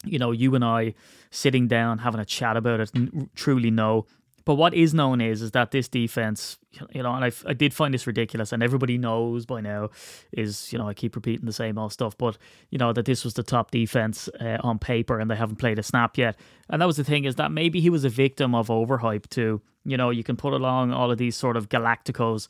you 0.05 0.19
know, 0.19 0.31
you 0.31 0.55
and 0.55 0.65
I 0.65 0.95
sitting 1.31 1.69
down 1.69 1.99
having 1.99 2.21
a 2.21 2.25
chat 2.25 2.57
about 2.57 2.81
it 2.81 2.91
truly 3.35 3.71
know. 3.71 4.07
But 4.49 4.55
what 4.55 4.73
is 4.73 4.95
known 4.95 5.21
is 5.21 5.43
is 5.43 5.51
that 5.51 5.73
this 5.73 5.89
defense, 5.89 6.57
you 6.95 7.03
know, 7.03 7.13
and 7.13 7.23
I, 7.23 7.31
I 7.45 7.53
did 7.53 7.75
find 7.75 7.93
this 7.93 8.07
ridiculous, 8.07 8.51
and 8.51 8.63
everybody 8.63 8.97
knows 8.97 9.45
by 9.45 9.61
now, 9.61 9.91
is 10.33 10.73
you 10.73 10.79
know 10.79 10.89
I 10.89 10.95
keep 10.95 11.15
repeating 11.17 11.45
the 11.45 11.53
same 11.53 11.77
old 11.77 11.93
stuff, 11.93 12.17
but 12.17 12.39
you 12.71 12.79
know 12.79 12.95
that 12.95 13.05
this 13.05 13.25
was 13.25 13.35
the 13.35 13.43
top 13.43 13.71
defense 13.71 14.27
uh, 14.41 14.57
on 14.63 14.79
paper, 14.79 15.21
and 15.21 15.31
they 15.31 15.37
haven't 15.37 15.57
played 15.57 15.79
a 15.79 15.83
snap 15.83 16.17
yet. 16.17 16.39
And 16.71 16.81
that 16.81 16.87
was 16.87 16.97
the 16.97 17.05
thing 17.05 17.27
is 17.27 17.35
that 17.35 17.53
maybe 17.53 17.83
he 17.83 17.91
was 17.91 18.07
a 18.07 18.09
victim 18.09 18.55
of 18.55 18.69
overhype 18.69 19.29
too. 19.29 19.61
You 19.85 19.99
know, 19.99 20.09
you 20.09 20.25
can 20.25 20.37
put 20.37 20.55
along 20.55 20.95
all 20.95 21.11
of 21.11 21.19
these 21.19 21.37
sort 21.37 21.59
of 21.59 21.69
galacticos, 21.69 22.49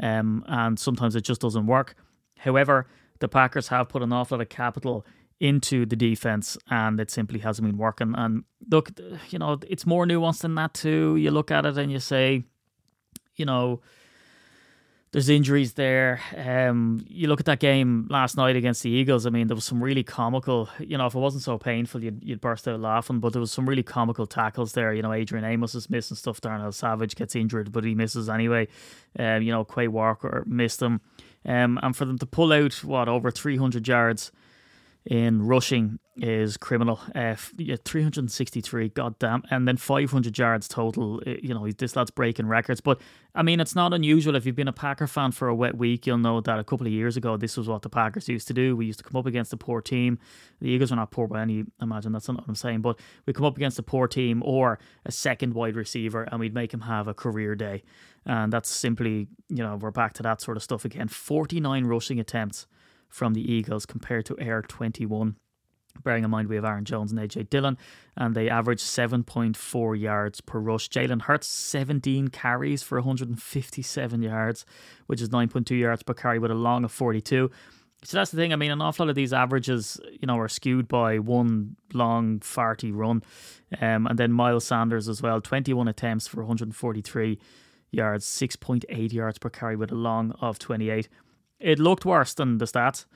um, 0.00 0.44
and 0.46 0.78
sometimes 0.78 1.16
it 1.16 1.22
just 1.22 1.40
doesn't 1.40 1.66
work. 1.66 1.96
However, 2.38 2.86
the 3.18 3.26
Packers 3.26 3.66
have 3.66 3.88
put 3.88 4.02
an 4.02 4.12
awful 4.12 4.38
lot 4.38 4.42
of 4.42 4.50
capital 4.50 5.04
into 5.40 5.86
the 5.86 5.96
defense 5.96 6.58
and 6.70 7.00
it 7.00 7.10
simply 7.10 7.40
hasn't 7.40 7.66
been 7.66 7.78
working. 7.78 8.14
And 8.16 8.44
look, 8.70 8.90
you 9.30 9.38
know, 9.38 9.58
it's 9.68 9.86
more 9.86 10.04
nuanced 10.04 10.42
than 10.42 10.54
that 10.56 10.74
too. 10.74 11.16
You 11.16 11.30
look 11.30 11.50
at 11.50 11.64
it 11.64 11.78
and 11.78 11.90
you 11.90 11.98
say, 11.98 12.44
you 13.36 13.46
know, 13.46 13.80
there's 15.12 15.28
injuries 15.28 15.72
there. 15.72 16.20
Um, 16.36 17.04
you 17.08 17.26
look 17.26 17.40
at 17.40 17.46
that 17.46 17.58
game 17.58 18.06
last 18.10 18.36
night 18.36 18.54
against 18.54 18.84
the 18.84 18.90
Eagles. 18.90 19.26
I 19.26 19.30
mean, 19.30 19.48
there 19.48 19.56
was 19.56 19.64
some 19.64 19.82
really 19.82 20.04
comical. 20.04 20.68
You 20.78 20.98
know, 20.98 21.06
if 21.06 21.16
it 21.16 21.18
wasn't 21.18 21.42
so 21.42 21.58
painful, 21.58 22.04
you'd, 22.04 22.22
you'd 22.22 22.40
burst 22.40 22.68
out 22.68 22.78
laughing. 22.78 23.18
But 23.18 23.32
there 23.32 23.40
was 23.40 23.50
some 23.50 23.68
really 23.68 23.82
comical 23.82 24.26
tackles 24.26 24.72
there. 24.74 24.94
You 24.94 25.02
know, 25.02 25.12
Adrian 25.12 25.44
Amos 25.44 25.74
is 25.74 25.90
missing 25.90 26.16
stuff. 26.16 26.40
Darnell 26.40 26.70
Savage 26.70 27.16
gets 27.16 27.34
injured, 27.34 27.72
but 27.72 27.82
he 27.82 27.96
misses 27.96 28.28
anyway. 28.28 28.68
Um, 29.18 29.42
you 29.42 29.50
know, 29.50 29.64
Quay 29.64 29.88
Walker 29.88 30.44
missed 30.46 30.80
him. 30.80 31.00
Um, 31.44 31.80
and 31.82 31.96
for 31.96 32.04
them 32.04 32.18
to 32.18 32.26
pull 32.26 32.52
out 32.52 32.84
what 32.84 33.08
over 33.08 33.32
300 33.32 33.88
yards 33.88 34.30
in 35.06 35.46
rushing 35.46 35.98
is 36.16 36.58
criminal. 36.58 37.00
Uh, 37.14 37.34
yeah, 37.56 37.76
363, 37.82 38.90
goddamn, 38.90 39.42
and 39.50 39.66
then 39.66 39.78
500 39.78 40.36
yards 40.36 40.68
total. 40.68 41.22
uh, 41.26 41.30
You 41.42 41.54
know, 41.54 41.66
this 41.70 41.96
lad's 41.96 42.10
breaking 42.10 42.46
records. 42.46 42.82
But 42.82 43.00
I 43.34 43.42
mean, 43.42 43.60
it's 43.60 43.74
not 43.74 43.94
unusual. 43.94 44.36
If 44.36 44.44
you've 44.44 44.56
been 44.56 44.68
a 44.68 44.72
Packer 44.72 45.06
fan 45.06 45.32
for 45.32 45.48
a 45.48 45.54
wet 45.54 45.78
week, 45.78 46.06
you'll 46.06 46.18
know 46.18 46.42
that 46.42 46.58
a 46.58 46.64
couple 46.64 46.86
of 46.86 46.92
years 46.92 47.16
ago, 47.16 47.38
this 47.38 47.56
was 47.56 47.68
what 47.68 47.80
the 47.80 47.88
Packers 47.88 48.28
used 48.28 48.46
to 48.48 48.54
do. 48.54 48.76
We 48.76 48.86
used 48.86 48.98
to 48.98 49.04
come 49.04 49.18
up 49.18 49.24
against 49.24 49.52
a 49.54 49.56
poor 49.56 49.80
team. 49.80 50.18
The 50.60 50.68
Eagles 50.68 50.92
are 50.92 50.96
not 50.96 51.10
poor 51.10 51.26
by 51.26 51.40
any 51.40 51.64
imagine. 51.80 52.12
That's 52.12 52.28
not 52.28 52.38
what 52.38 52.48
I'm 52.48 52.54
saying. 52.54 52.82
But 52.82 52.98
we 53.24 53.32
come 53.32 53.46
up 53.46 53.56
against 53.56 53.78
a 53.78 53.82
poor 53.82 54.06
team 54.06 54.42
or 54.44 54.78
a 55.06 55.12
second 55.12 55.54
wide 55.54 55.76
receiver, 55.76 56.24
and 56.24 56.38
we'd 56.40 56.54
make 56.54 56.74
him 56.74 56.82
have 56.82 57.08
a 57.08 57.14
career 57.14 57.54
day. 57.54 57.82
And 58.26 58.52
that's 58.52 58.68
simply, 58.68 59.28
you 59.48 59.62
know, 59.62 59.76
we're 59.76 59.90
back 59.90 60.12
to 60.14 60.22
that 60.24 60.42
sort 60.42 60.58
of 60.58 60.62
stuff 60.62 60.84
again. 60.84 61.08
49 61.08 61.86
rushing 61.86 62.20
attempts 62.20 62.66
from 63.10 63.34
the 63.34 63.52
Eagles 63.52 63.84
compared 63.84 64.24
to 64.26 64.38
Air 64.38 64.62
21. 64.62 65.36
Bearing 66.02 66.24
in 66.24 66.30
mind 66.30 66.48
we 66.48 66.54
have 66.56 66.64
Aaron 66.64 66.84
Jones 66.84 67.12
and 67.12 67.20
AJ 67.20 67.50
Dillon, 67.50 67.76
and 68.16 68.34
they 68.34 68.48
average 68.48 68.82
7.4 68.82 70.00
yards 70.00 70.40
per 70.40 70.58
rush. 70.58 70.88
Jalen 70.88 71.22
Hurts, 71.22 71.48
17 71.48 72.28
carries 72.28 72.82
for 72.82 72.98
157 72.98 74.22
yards, 74.22 74.64
which 75.06 75.20
is 75.20 75.28
9.2 75.28 75.78
yards 75.78 76.02
per 76.02 76.14
carry 76.14 76.38
with 76.38 76.50
a 76.50 76.54
long 76.54 76.84
of 76.84 76.92
42. 76.92 77.50
So 78.02 78.16
that's 78.16 78.30
the 78.30 78.38
thing. 78.38 78.52
I 78.52 78.56
mean, 78.56 78.70
an 78.70 78.80
awful 78.80 79.04
lot 79.04 79.10
of 79.10 79.16
these 79.16 79.34
averages, 79.34 80.00
you 80.10 80.26
know, 80.26 80.38
are 80.38 80.48
skewed 80.48 80.88
by 80.88 81.18
one 81.18 81.76
long, 81.92 82.40
farty 82.40 82.92
run. 82.94 83.22
Um, 83.78 84.06
and 84.06 84.18
then 84.18 84.32
Miles 84.32 84.64
Sanders 84.64 85.06
as 85.06 85.20
well, 85.20 85.40
21 85.40 85.86
attempts 85.86 86.26
for 86.26 86.40
143 86.40 87.38
yards, 87.90 88.24
6.8 88.24 89.12
yards 89.12 89.38
per 89.38 89.50
carry 89.50 89.76
with 89.76 89.92
a 89.92 89.96
long 89.96 90.32
of 90.40 90.58
28 90.58 91.08
it 91.60 91.78
looked 91.78 92.04
worse 92.04 92.34
than 92.34 92.58
the 92.58 92.64
stats, 92.64 93.06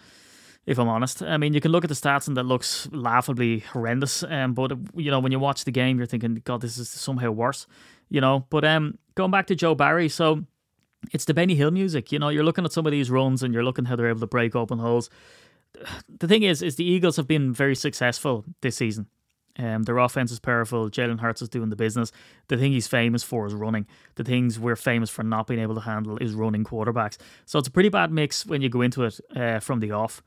if 0.67 0.79
I'm 0.79 0.89
honest. 0.89 1.23
I 1.23 1.37
mean, 1.37 1.55
you 1.55 1.61
can 1.61 1.73
look 1.73 1.85
at 1.85 1.89
the 1.89 1.95
stats 1.95 2.29
and 2.29 2.37
that 2.37 2.45
looks 2.45 2.89
laughably 2.93 3.61
horrendous. 3.61 4.23
Um, 4.23 4.55
but 4.55 4.73
you 4.95 5.11
know, 5.11 5.21
when 5.21 5.33
you 5.33 5.39
watch 5.39 5.65
the 5.65 5.71
game, 5.71 5.99
you're 5.99 6.07
thinking, 6.07 6.43
God, 6.45 6.61
this 6.61 6.79
is 6.79 6.89
somehow 6.89 7.31
worse. 7.31 7.67
You 8.11 8.21
know, 8.21 8.47
but 8.51 8.65
um, 8.65 8.99
going 9.15 9.31
back 9.31 9.47
to 9.49 9.55
Joe 9.55 9.75
Barry, 9.75 10.09
so 10.09 10.45
it's 11.13 11.25
the 11.25 11.35
Benny 11.35 11.55
Hill 11.55 11.71
music. 11.71 12.13
You 12.13 12.19
know, 12.19 12.29
you're 12.29 12.45
looking 12.45 12.65
at 12.65 12.73
some 12.73 12.87
of 12.87 12.93
these 12.93 13.11
runs 13.11 13.43
and 13.43 13.53
you're 13.53 13.65
looking 13.65 13.87
how 13.87 13.97
they're 13.97 14.09
able 14.09 14.21
to 14.21 14.27
break 14.27 14.55
open 14.55 14.79
holes. 14.79 15.11
The 16.19 16.29
thing 16.29 16.45
is, 16.45 16.63
is 16.63 16.77
the 16.77 16.85
Eagles 16.85 17.17
have 17.17 17.27
been 17.27 17.53
very 17.53 17.75
successful 17.75 18.45
this 18.61 18.77
season. 18.77 19.09
Um, 19.59 19.85
their 19.85 19.99
offense 19.99 20.33
is 20.33 20.41
powerful. 20.41 20.91
Jalen 20.91 21.21
Hurts 21.21 21.43
is 21.43 21.49
doing 21.49 21.71
the 21.71 21.77
business. 21.77 22.11
The 22.49 22.57
thing 22.57 22.73
he's 22.73 22.89
famous 22.89 23.23
for 23.23 23.47
is 23.47 23.55
running. 23.55 23.87
The 24.17 24.25
things 24.25 24.59
we're 24.59 24.77
famous 24.77 25.11
for 25.11 25.23
not 25.23 25.47
being 25.47 25.61
able 25.61 25.77
to 25.77 25.81
handle 25.81 26.19
is 26.19 26.35
running 26.35 26.65
quarterbacks. 26.65 27.19
So 27.47 27.59
it's 27.59 27.69
a 27.69 27.71
pretty 27.71 27.89
bad 27.89 28.11
mix 28.11 28.45
when 28.45 28.63
you 28.63 28.69
go 28.69 28.81
into 28.81 29.05
it 29.05 29.21
uh, 29.37 29.61
from 29.61 29.81
the 29.81 29.93
off. 29.93 30.23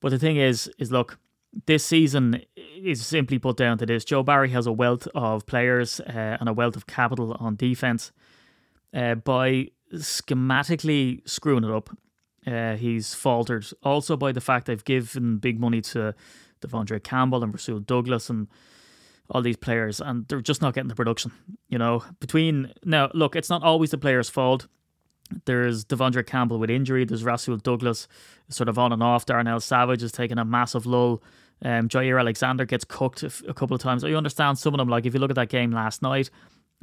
But 0.00 0.10
the 0.10 0.18
thing 0.18 0.36
is, 0.36 0.70
is 0.78 0.90
look, 0.90 1.18
this 1.66 1.84
season 1.84 2.42
is 2.56 3.06
simply 3.06 3.38
put 3.38 3.56
down 3.56 3.78
to 3.78 3.86
this. 3.86 4.04
Joe 4.04 4.22
Barry 4.22 4.50
has 4.50 4.66
a 4.66 4.72
wealth 4.72 5.06
of 5.14 5.46
players 5.46 6.00
uh, 6.00 6.36
and 6.40 6.48
a 6.48 6.52
wealth 6.52 6.76
of 6.76 6.86
capital 6.86 7.36
on 7.38 7.56
defense. 7.56 8.12
Uh, 8.92 9.14
by 9.14 9.68
schematically 9.92 11.26
screwing 11.28 11.64
it 11.64 11.70
up, 11.70 11.90
uh, 12.46 12.76
he's 12.76 13.14
faltered. 13.14 13.66
Also 13.82 14.16
by 14.16 14.32
the 14.32 14.40
fact 14.40 14.66
they've 14.66 14.84
given 14.84 15.38
big 15.38 15.60
money 15.60 15.80
to 15.80 16.14
De'Vondre 16.64 17.02
Campbell 17.02 17.42
and 17.42 17.52
Rasul 17.52 17.80
Douglas 17.80 18.30
and 18.30 18.48
all 19.30 19.42
these 19.42 19.56
players, 19.56 20.00
and 20.00 20.28
they're 20.28 20.40
just 20.40 20.60
not 20.62 20.74
getting 20.74 20.88
the 20.88 20.94
production. 20.94 21.32
You 21.68 21.78
know, 21.78 22.04
between 22.20 22.72
now, 22.84 23.10
look, 23.14 23.36
it's 23.36 23.50
not 23.50 23.62
always 23.62 23.90
the 23.90 23.98
player's 23.98 24.28
fault. 24.28 24.66
There's 25.46 25.84
De'Vondre 25.84 26.26
Campbell 26.26 26.58
with 26.58 26.70
injury. 26.70 27.04
There's 27.04 27.24
Rasul 27.24 27.56
Douglas, 27.56 28.06
sort 28.50 28.68
of 28.68 28.78
on 28.78 28.92
and 28.92 29.02
off. 29.02 29.24
Darnell 29.24 29.60
Savage 29.60 30.02
is 30.02 30.12
taking 30.12 30.38
a 30.38 30.44
massive 30.44 30.84
lull. 30.86 31.22
Um, 31.62 31.88
Jaire 31.88 32.20
Alexander 32.20 32.66
gets 32.66 32.84
cooked 32.84 33.22
a 33.22 33.54
couple 33.54 33.74
of 33.74 33.80
times. 33.80 34.04
I 34.04 34.10
understand 34.12 34.58
some 34.58 34.74
of 34.74 34.78
them. 34.78 34.88
Like 34.88 35.06
if 35.06 35.14
you 35.14 35.20
look 35.20 35.30
at 35.30 35.36
that 35.36 35.48
game 35.48 35.70
last 35.70 36.02
night, 36.02 36.28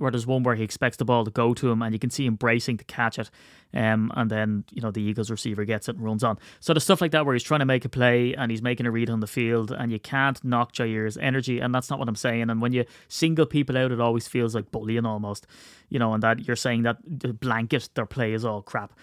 where 0.01 0.11
there's 0.11 0.27
one 0.27 0.43
where 0.43 0.55
he 0.55 0.63
expects 0.63 0.97
the 0.97 1.05
ball 1.05 1.23
to 1.23 1.31
go 1.31 1.53
to 1.53 1.71
him, 1.71 1.81
and 1.81 1.93
you 1.93 1.99
can 1.99 2.09
see 2.09 2.25
him 2.25 2.35
bracing 2.35 2.77
to 2.77 2.83
catch 2.85 3.19
it, 3.19 3.29
um, 3.73 4.11
and 4.15 4.29
then 4.29 4.65
you 4.71 4.81
know 4.81 4.91
the 4.91 5.01
Eagles 5.01 5.29
receiver 5.29 5.63
gets 5.63 5.87
it 5.87 5.95
and 5.95 6.03
runs 6.03 6.23
on. 6.23 6.37
So 6.59 6.73
there's 6.73 6.83
stuff 6.83 7.01
like 7.01 7.11
that 7.11 7.25
where 7.25 7.33
he's 7.33 7.43
trying 7.43 7.59
to 7.59 7.65
make 7.65 7.85
a 7.85 7.89
play 7.89 8.33
and 8.33 8.51
he's 8.51 8.61
making 8.61 8.85
a 8.85 8.91
read 8.91 9.09
on 9.09 9.19
the 9.19 9.27
field, 9.27 9.71
and 9.71 9.91
you 9.91 9.99
can't 9.99 10.43
knock 10.43 10.73
Jaire's 10.73 11.17
energy, 11.17 11.59
and 11.59 11.73
that's 11.73 11.89
not 11.89 11.99
what 11.99 12.09
I'm 12.09 12.15
saying. 12.15 12.49
And 12.49 12.61
when 12.61 12.73
you 12.73 12.85
single 13.07 13.45
people 13.45 13.77
out, 13.77 13.91
it 13.91 14.01
always 14.01 14.27
feels 14.27 14.55
like 14.55 14.71
bullying 14.71 15.05
almost, 15.05 15.47
you 15.89 15.99
know, 15.99 16.13
and 16.13 16.23
that 16.23 16.47
you're 16.47 16.55
saying 16.55 16.83
that 16.83 16.97
the 17.05 17.33
blanket 17.33 17.89
their 17.93 18.05
play 18.05 18.33
is 18.33 18.43
all 18.43 18.61
crap. 18.61 18.93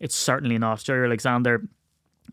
It's 0.00 0.16
certainly 0.16 0.58
not. 0.58 0.78
Jaire 0.78 1.04
Alexander, 1.04 1.62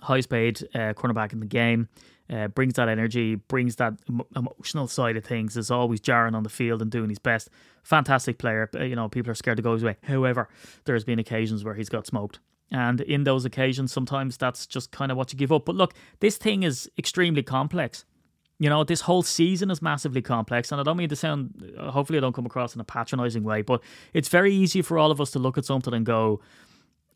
highest 0.02 0.30
paid 0.30 0.64
uh, 0.74 0.94
cornerback 0.94 1.34
in 1.34 1.40
the 1.40 1.46
game. 1.46 1.90
Uh, 2.30 2.50
brings 2.50 2.74
that 2.74 2.90
energy, 2.90 3.36
brings 3.36 3.78
that 3.78 3.94
emo- 4.10 4.28
emotional 4.36 4.88
side 4.88 5.16
of 5.16 5.24
things. 5.24 5.56
Is 5.56 5.72
always 5.72 6.02
jarring 6.02 6.36
on 6.36 6.44
the 6.44 6.50
field 6.50 6.82
and 6.82 6.92
doing 6.92 7.10
his 7.10 7.20
best. 7.20 7.50
Fantastic 7.84 8.38
player. 8.38 8.70
You 8.74 8.98
know, 8.98 9.08
people 9.08 9.32
are 9.32 9.36
scared 9.36 9.58
to 9.58 9.64
go 9.64 9.74
his 9.74 9.84
way. 9.84 9.96
However, 10.04 10.50
there's 10.84 11.06
been 11.06 11.20
occasions 11.20 11.64
where 11.64 11.74
he's 11.76 11.88
got 11.88 12.06
smoked, 12.06 12.40
and 12.70 13.00
in 13.00 13.24
those 13.24 13.46
occasions, 13.46 13.94
sometimes 13.94 14.36
that's 14.36 14.68
just 14.68 14.92
kind 14.92 15.10
of 15.10 15.18
what 15.18 15.32
you 15.32 15.40
give 15.40 15.54
up. 15.54 15.64
But 15.64 15.76
look, 15.76 15.94
this 16.20 16.36
thing 16.38 16.64
is 16.64 16.92
extremely 16.98 17.44
complex. 17.44 18.04
You 18.60 18.70
know, 18.70 18.84
this 18.84 19.02
whole 19.02 19.22
season 19.22 19.72
is 19.72 19.82
massively 19.82 20.22
complex, 20.22 20.72
and 20.72 20.82
I 20.82 20.84
don't 20.84 20.98
mean 20.98 21.10
to 21.10 21.16
sound. 21.16 21.76
Hopefully, 21.80 22.18
I 22.18 22.22
don't 22.22 22.34
come 22.34 22.46
across 22.46 22.76
in 22.76 22.82
a 22.82 22.84
patronising 22.84 23.44
way, 23.44 23.62
but 23.62 23.82
it's 24.14 24.28
very 24.28 24.54
easy 24.54 24.82
for 24.82 24.98
all 24.98 25.12
of 25.12 25.22
us 25.22 25.32
to 25.32 25.40
look 25.40 25.58
at 25.58 25.64
something 25.64 25.94
and 25.94 26.06
go, 26.06 26.42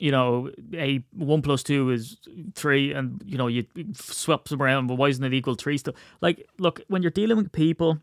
you 0.02 0.12
know, 0.12 0.50
a 0.74 1.04
one 1.14 1.44
plus 1.44 1.62
two 1.62 1.92
is 1.92 2.18
three, 2.56 2.92
and 2.92 3.22
you 3.24 3.38
know, 3.38 3.46
you 3.46 3.66
swap 3.94 4.48
them 4.48 4.60
around. 4.60 4.88
But 4.88 4.96
why 4.96 5.10
isn't 5.10 5.24
it 5.24 5.32
equal 5.32 5.54
three? 5.54 5.78
Still, 5.78 5.94
like, 6.22 6.50
look, 6.58 6.82
when 6.88 7.04
you're 7.04 7.12
dealing 7.12 7.38
with 7.38 7.52
people, 7.52 8.00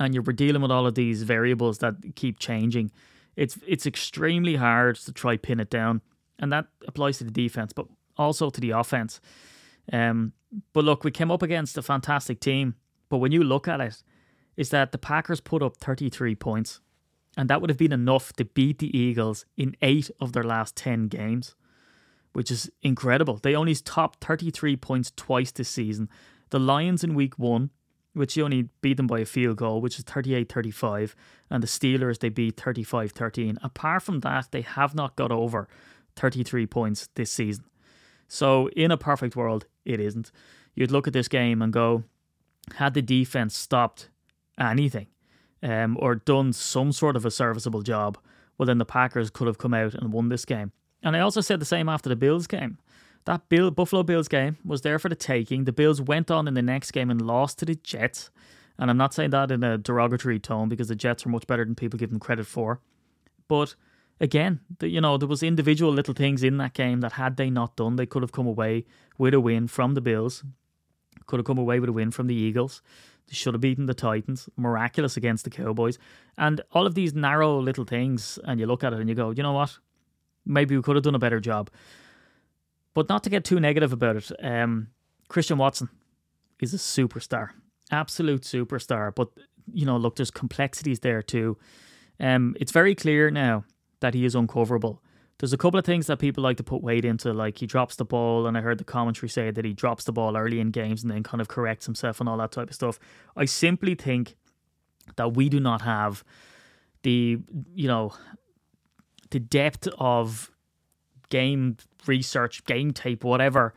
and 0.00 0.12
you're 0.12 0.24
dealing 0.24 0.60
with 0.60 0.72
all 0.72 0.88
of 0.88 0.96
these 0.96 1.22
variables 1.22 1.78
that 1.78 1.94
keep 2.16 2.40
changing, 2.40 2.90
it's 3.36 3.56
it's 3.64 3.86
extremely 3.86 4.56
hard 4.56 4.96
to 4.96 5.12
try 5.12 5.36
pin 5.36 5.60
it 5.60 5.70
down, 5.70 6.00
and 6.40 6.52
that 6.52 6.66
applies 6.88 7.18
to 7.18 7.24
the 7.24 7.30
defense, 7.30 7.72
but 7.72 7.86
also 8.16 8.50
to 8.50 8.60
the 8.60 8.70
offense. 8.70 9.20
Um, 9.92 10.32
but 10.72 10.82
look, 10.82 11.04
we 11.04 11.12
came 11.12 11.30
up 11.30 11.42
against 11.42 11.78
a 11.78 11.82
fantastic 11.82 12.40
team, 12.40 12.74
but 13.08 13.18
when 13.18 13.30
you 13.30 13.44
look 13.44 13.68
at 13.68 13.80
it, 13.80 14.02
is 14.56 14.70
that 14.70 14.90
the 14.90 14.98
Packers 14.98 15.40
put 15.40 15.62
up 15.62 15.76
33 15.76 16.34
points 16.34 16.80
and 17.36 17.48
that 17.48 17.60
would 17.60 17.70
have 17.70 17.78
been 17.78 17.92
enough 17.92 18.32
to 18.34 18.44
beat 18.44 18.78
the 18.78 18.96
Eagles 18.96 19.44
in 19.56 19.76
eight 19.82 20.10
of 20.20 20.32
their 20.32 20.42
last 20.42 20.76
10 20.76 21.08
games, 21.08 21.54
which 22.32 22.50
is 22.50 22.70
incredible. 22.82 23.36
They 23.36 23.54
only 23.54 23.74
topped 23.74 24.24
33 24.24 24.76
points 24.76 25.12
twice 25.14 25.50
this 25.50 25.68
season. 25.68 26.08
The 26.50 26.58
Lions 26.58 27.04
in 27.04 27.14
week 27.14 27.38
one, 27.38 27.70
which 28.12 28.36
you 28.36 28.44
only 28.44 28.68
beat 28.80 28.96
them 28.96 29.06
by 29.06 29.20
a 29.20 29.24
field 29.24 29.56
goal, 29.56 29.80
which 29.80 29.98
is 29.98 30.04
38 30.04 30.50
35, 30.50 31.14
and 31.48 31.62
the 31.62 31.68
Steelers, 31.68 32.18
they 32.18 32.28
beat 32.28 32.60
35 32.60 33.12
13. 33.12 33.58
Apart 33.62 34.02
from 34.02 34.20
that, 34.20 34.48
they 34.50 34.62
have 34.62 34.94
not 34.94 35.16
got 35.16 35.30
over 35.30 35.68
33 36.16 36.66
points 36.66 37.08
this 37.14 37.30
season. 37.30 37.64
So, 38.26 38.68
in 38.70 38.90
a 38.90 38.96
perfect 38.96 39.36
world, 39.36 39.66
it 39.84 40.00
isn't. 40.00 40.30
You'd 40.74 40.90
look 40.90 41.06
at 41.06 41.12
this 41.12 41.28
game 41.28 41.62
and 41.62 41.72
go, 41.72 42.04
had 42.76 42.94
the 42.94 43.02
defense 43.02 43.56
stopped 43.56 44.08
anything, 44.58 45.08
um, 45.62 45.96
or 46.00 46.14
done 46.14 46.52
some 46.52 46.92
sort 46.92 47.16
of 47.16 47.24
a 47.24 47.30
serviceable 47.30 47.82
job, 47.82 48.18
well, 48.58 48.66
then 48.66 48.78
the 48.78 48.84
Packers 48.84 49.30
could 49.30 49.46
have 49.46 49.58
come 49.58 49.74
out 49.74 49.94
and 49.94 50.12
won 50.12 50.28
this 50.28 50.44
game. 50.44 50.72
And 51.02 51.16
I 51.16 51.20
also 51.20 51.40
said 51.40 51.60
the 51.60 51.66
same 51.66 51.88
after 51.88 52.08
the 52.08 52.16
Bills 52.16 52.46
game. 52.46 52.78
That 53.24 53.48
Bill 53.48 53.70
Buffalo 53.70 54.02
Bills 54.02 54.28
game 54.28 54.56
was 54.64 54.82
there 54.82 54.98
for 54.98 55.08
the 55.08 55.14
taking. 55.14 55.64
The 55.64 55.72
Bills 55.72 56.00
went 56.00 56.30
on 56.30 56.48
in 56.48 56.54
the 56.54 56.62
next 56.62 56.90
game 56.92 57.10
and 57.10 57.20
lost 57.20 57.58
to 57.58 57.64
the 57.64 57.74
Jets. 57.74 58.30
And 58.78 58.90
I'm 58.90 58.96
not 58.96 59.12
saying 59.12 59.30
that 59.30 59.50
in 59.50 59.62
a 59.62 59.76
derogatory 59.76 60.38
tone 60.38 60.68
because 60.68 60.88
the 60.88 60.94
Jets 60.94 61.26
are 61.26 61.30
much 61.30 61.46
better 61.46 61.64
than 61.64 61.74
people 61.74 61.98
give 61.98 62.10
them 62.10 62.18
credit 62.18 62.46
for. 62.46 62.80
But 63.46 63.74
again, 64.20 64.60
the, 64.78 64.88
you 64.88 65.00
know, 65.00 65.18
there 65.18 65.28
was 65.28 65.42
individual 65.42 65.92
little 65.92 66.14
things 66.14 66.42
in 66.42 66.56
that 66.58 66.72
game 66.72 67.00
that 67.02 67.12
had 67.12 67.36
they 67.36 67.50
not 67.50 67.76
done, 67.76 67.96
they 67.96 68.06
could 68.06 68.22
have 68.22 68.32
come 68.32 68.46
away 68.46 68.86
with 69.18 69.34
a 69.34 69.40
win 69.40 69.68
from 69.68 69.94
the 69.94 70.00
Bills. 70.00 70.44
Could 71.26 71.40
have 71.40 71.46
come 71.46 71.58
away 71.58 71.78
with 71.78 71.90
a 71.90 71.92
win 71.92 72.10
from 72.10 72.26
the 72.26 72.34
Eagles. 72.34 72.80
They 73.30 73.34
should 73.34 73.54
have 73.54 73.60
beaten 73.60 73.86
the 73.86 73.94
Titans. 73.94 74.48
Miraculous 74.56 75.16
against 75.16 75.44
the 75.44 75.50
Cowboys. 75.50 75.98
And 76.36 76.60
all 76.72 76.86
of 76.86 76.94
these 76.94 77.14
narrow 77.14 77.60
little 77.60 77.84
things, 77.84 78.38
and 78.44 78.58
you 78.58 78.66
look 78.66 78.82
at 78.82 78.92
it 78.92 78.98
and 78.98 79.08
you 79.08 79.14
go, 79.14 79.30
you 79.30 79.42
know 79.42 79.52
what? 79.52 79.78
Maybe 80.44 80.76
we 80.76 80.82
could 80.82 80.96
have 80.96 81.04
done 81.04 81.14
a 81.14 81.20
better 81.20 81.40
job. 81.40 81.70
But 82.92 83.08
not 83.08 83.22
to 83.24 83.30
get 83.30 83.44
too 83.44 83.60
negative 83.60 83.92
about 83.92 84.16
it, 84.16 84.32
um, 84.42 84.88
Christian 85.28 85.58
Watson 85.58 85.88
is 86.60 86.74
a 86.74 86.76
superstar, 86.76 87.50
absolute 87.92 88.42
superstar. 88.42 89.14
But 89.14 89.28
you 89.72 89.86
know, 89.86 89.96
look, 89.96 90.16
there's 90.16 90.32
complexities 90.32 91.00
there 91.00 91.22
too. 91.22 91.56
Um, 92.18 92.56
it's 92.60 92.72
very 92.72 92.96
clear 92.96 93.30
now 93.30 93.64
that 94.00 94.14
he 94.14 94.24
is 94.24 94.34
uncoverable. 94.34 95.00
There's 95.40 95.54
a 95.54 95.58
couple 95.58 95.78
of 95.78 95.86
things 95.86 96.06
that 96.08 96.18
people 96.18 96.44
like 96.44 96.58
to 96.58 96.62
put 96.62 96.82
weight 96.82 97.06
into, 97.06 97.32
like 97.32 97.56
he 97.56 97.66
drops 97.66 97.96
the 97.96 98.04
ball, 98.04 98.46
and 98.46 98.58
I 98.58 98.60
heard 98.60 98.76
the 98.76 98.84
commentary 98.84 99.30
say 99.30 99.50
that 99.50 99.64
he 99.64 99.72
drops 99.72 100.04
the 100.04 100.12
ball 100.12 100.36
early 100.36 100.60
in 100.60 100.70
games 100.70 101.02
and 101.02 101.10
then 101.10 101.22
kind 101.22 101.40
of 101.40 101.48
corrects 101.48 101.86
himself 101.86 102.20
and 102.20 102.28
all 102.28 102.36
that 102.36 102.52
type 102.52 102.68
of 102.68 102.74
stuff. 102.74 102.98
I 103.34 103.46
simply 103.46 103.94
think 103.94 104.36
that 105.16 105.32
we 105.32 105.48
do 105.48 105.58
not 105.58 105.80
have 105.80 106.22
the, 107.04 107.38
you 107.74 107.88
know, 107.88 108.12
the 109.30 109.40
depth 109.40 109.88
of 109.98 110.50
game 111.30 111.78
research, 112.06 112.62
game 112.66 112.92
tape, 112.92 113.24
whatever, 113.24 113.72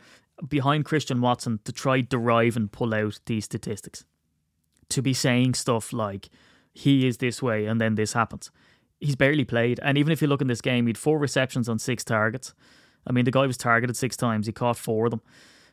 behind 0.46 0.84
Christian 0.84 1.22
Watson 1.22 1.62
to 1.63 1.72
try 1.72 2.01
derive 2.01 2.58
and 2.58 2.70
pull 2.70 2.93
out 2.93 3.22
these 3.25 3.46
statistics. 3.46 4.03
To 4.89 5.01
be 5.01 5.13
saying 5.13 5.53
stuff 5.53 5.93
like 5.93 6.29
he 6.74 7.08
is 7.08 7.20
this 7.20 7.41
way 7.41 7.67
and 7.67 7.79
then 7.79 7.96
this 7.96 8.12
happens. 8.12 8.51
He's 9.03 9.15
barely 9.15 9.43
played. 9.43 9.79
And 9.83 9.98
even 9.98 10.12
if 10.12 10.22
you 10.22 10.27
look 10.27 10.41
in 10.41 10.48
this 10.48 10.62
game, 10.62 10.86
he 10.86 10.89
had 10.89 10.98
four 10.98 11.19
receptions 11.19 11.67
on 11.67 11.77
six 11.77 12.03
targets. 12.03 12.53
I 13.05 13.12
mean, 13.12 13.25
the 13.25 13.31
guy 13.31 13.45
was 13.45 13.57
targeted 13.57 13.98
six 13.98 14.15
times. 14.15 14.45
He 14.45 14.53
caught 14.53 14.77
four 14.77 15.05
of 15.05 15.12
them 15.12 15.22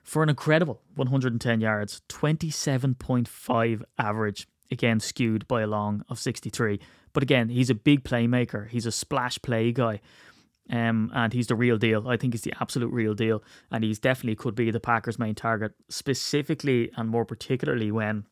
for 0.02 0.22
an 0.22 0.28
incredible 0.28 0.82
110 0.96 1.60
yards, 1.60 2.02
27.5 2.08 3.82
average. 3.98 4.48
Again, 4.72 5.00
skewed 5.00 5.48
by 5.48 5.62
a 5.62 5.66
long 5.66 6.04
of 6.08 6.18
63. 6.18 6.78
But 7.12 7.24
again, 7.24 7.48
he's 7.48 7.70
a 7.70 7.74
big 7.74 8.04
playmaker. 8.04 8.68
He's 8.68 8.86
a 8.86 8.92
splash 8.92 9.40
play 9.42 9.72
guy. 9.72 10.00
Um, 10.70 11.10
and 11.12 11.32
he's 11.32 11.48
the 11.48 11.56
real 11.56 11.76
deal. 11.76 12.06
I 12.08 12.16
think 12.16 12.34
he's 12.34 12.42
the 12.42 12.54
absolute 12.60 12.92
real 12.92 13.14
deal. 13.14 13.42
And 13.72 13.82
he's 13.82 13.98
definitely 13.98 14.36
could 14.36 14.54
be 14.54 14.70
the 14.70 14.78
Packers' 14.78 15.18
main 15.18 15.34
target, 15.34 15.72
specifically 15.88 16.92
and 16.96 17.08
more 17.08 17.24
particularly 17.24 17.90
when 17.90 18.26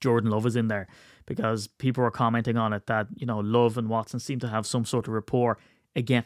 Jordan 0.00 0.30
Love 0.30 0.46
is 0.46 0.56
in 0.56 0.68
there. 0.68 0.86
Because 1.26 1.66
people 1.66 2.04
are 2.04 2.10
commenting 2.10 2.56
on 2.56 2.72
it 2.72 2.86
that, 2.86 3.08
you 3.16 3.26
know, 3.26 3.40
Love 3.40 3.76
and 3.76 3.88
Watson 3.88 4.20
seem 4.20 4.38
to 4.40 4.48
have 4.48 4.66
some 4.66 4.84
sort 4.84 5.08
of 5.08 5.14
rapport. 5.14 5.58
Again, 5.96 6.24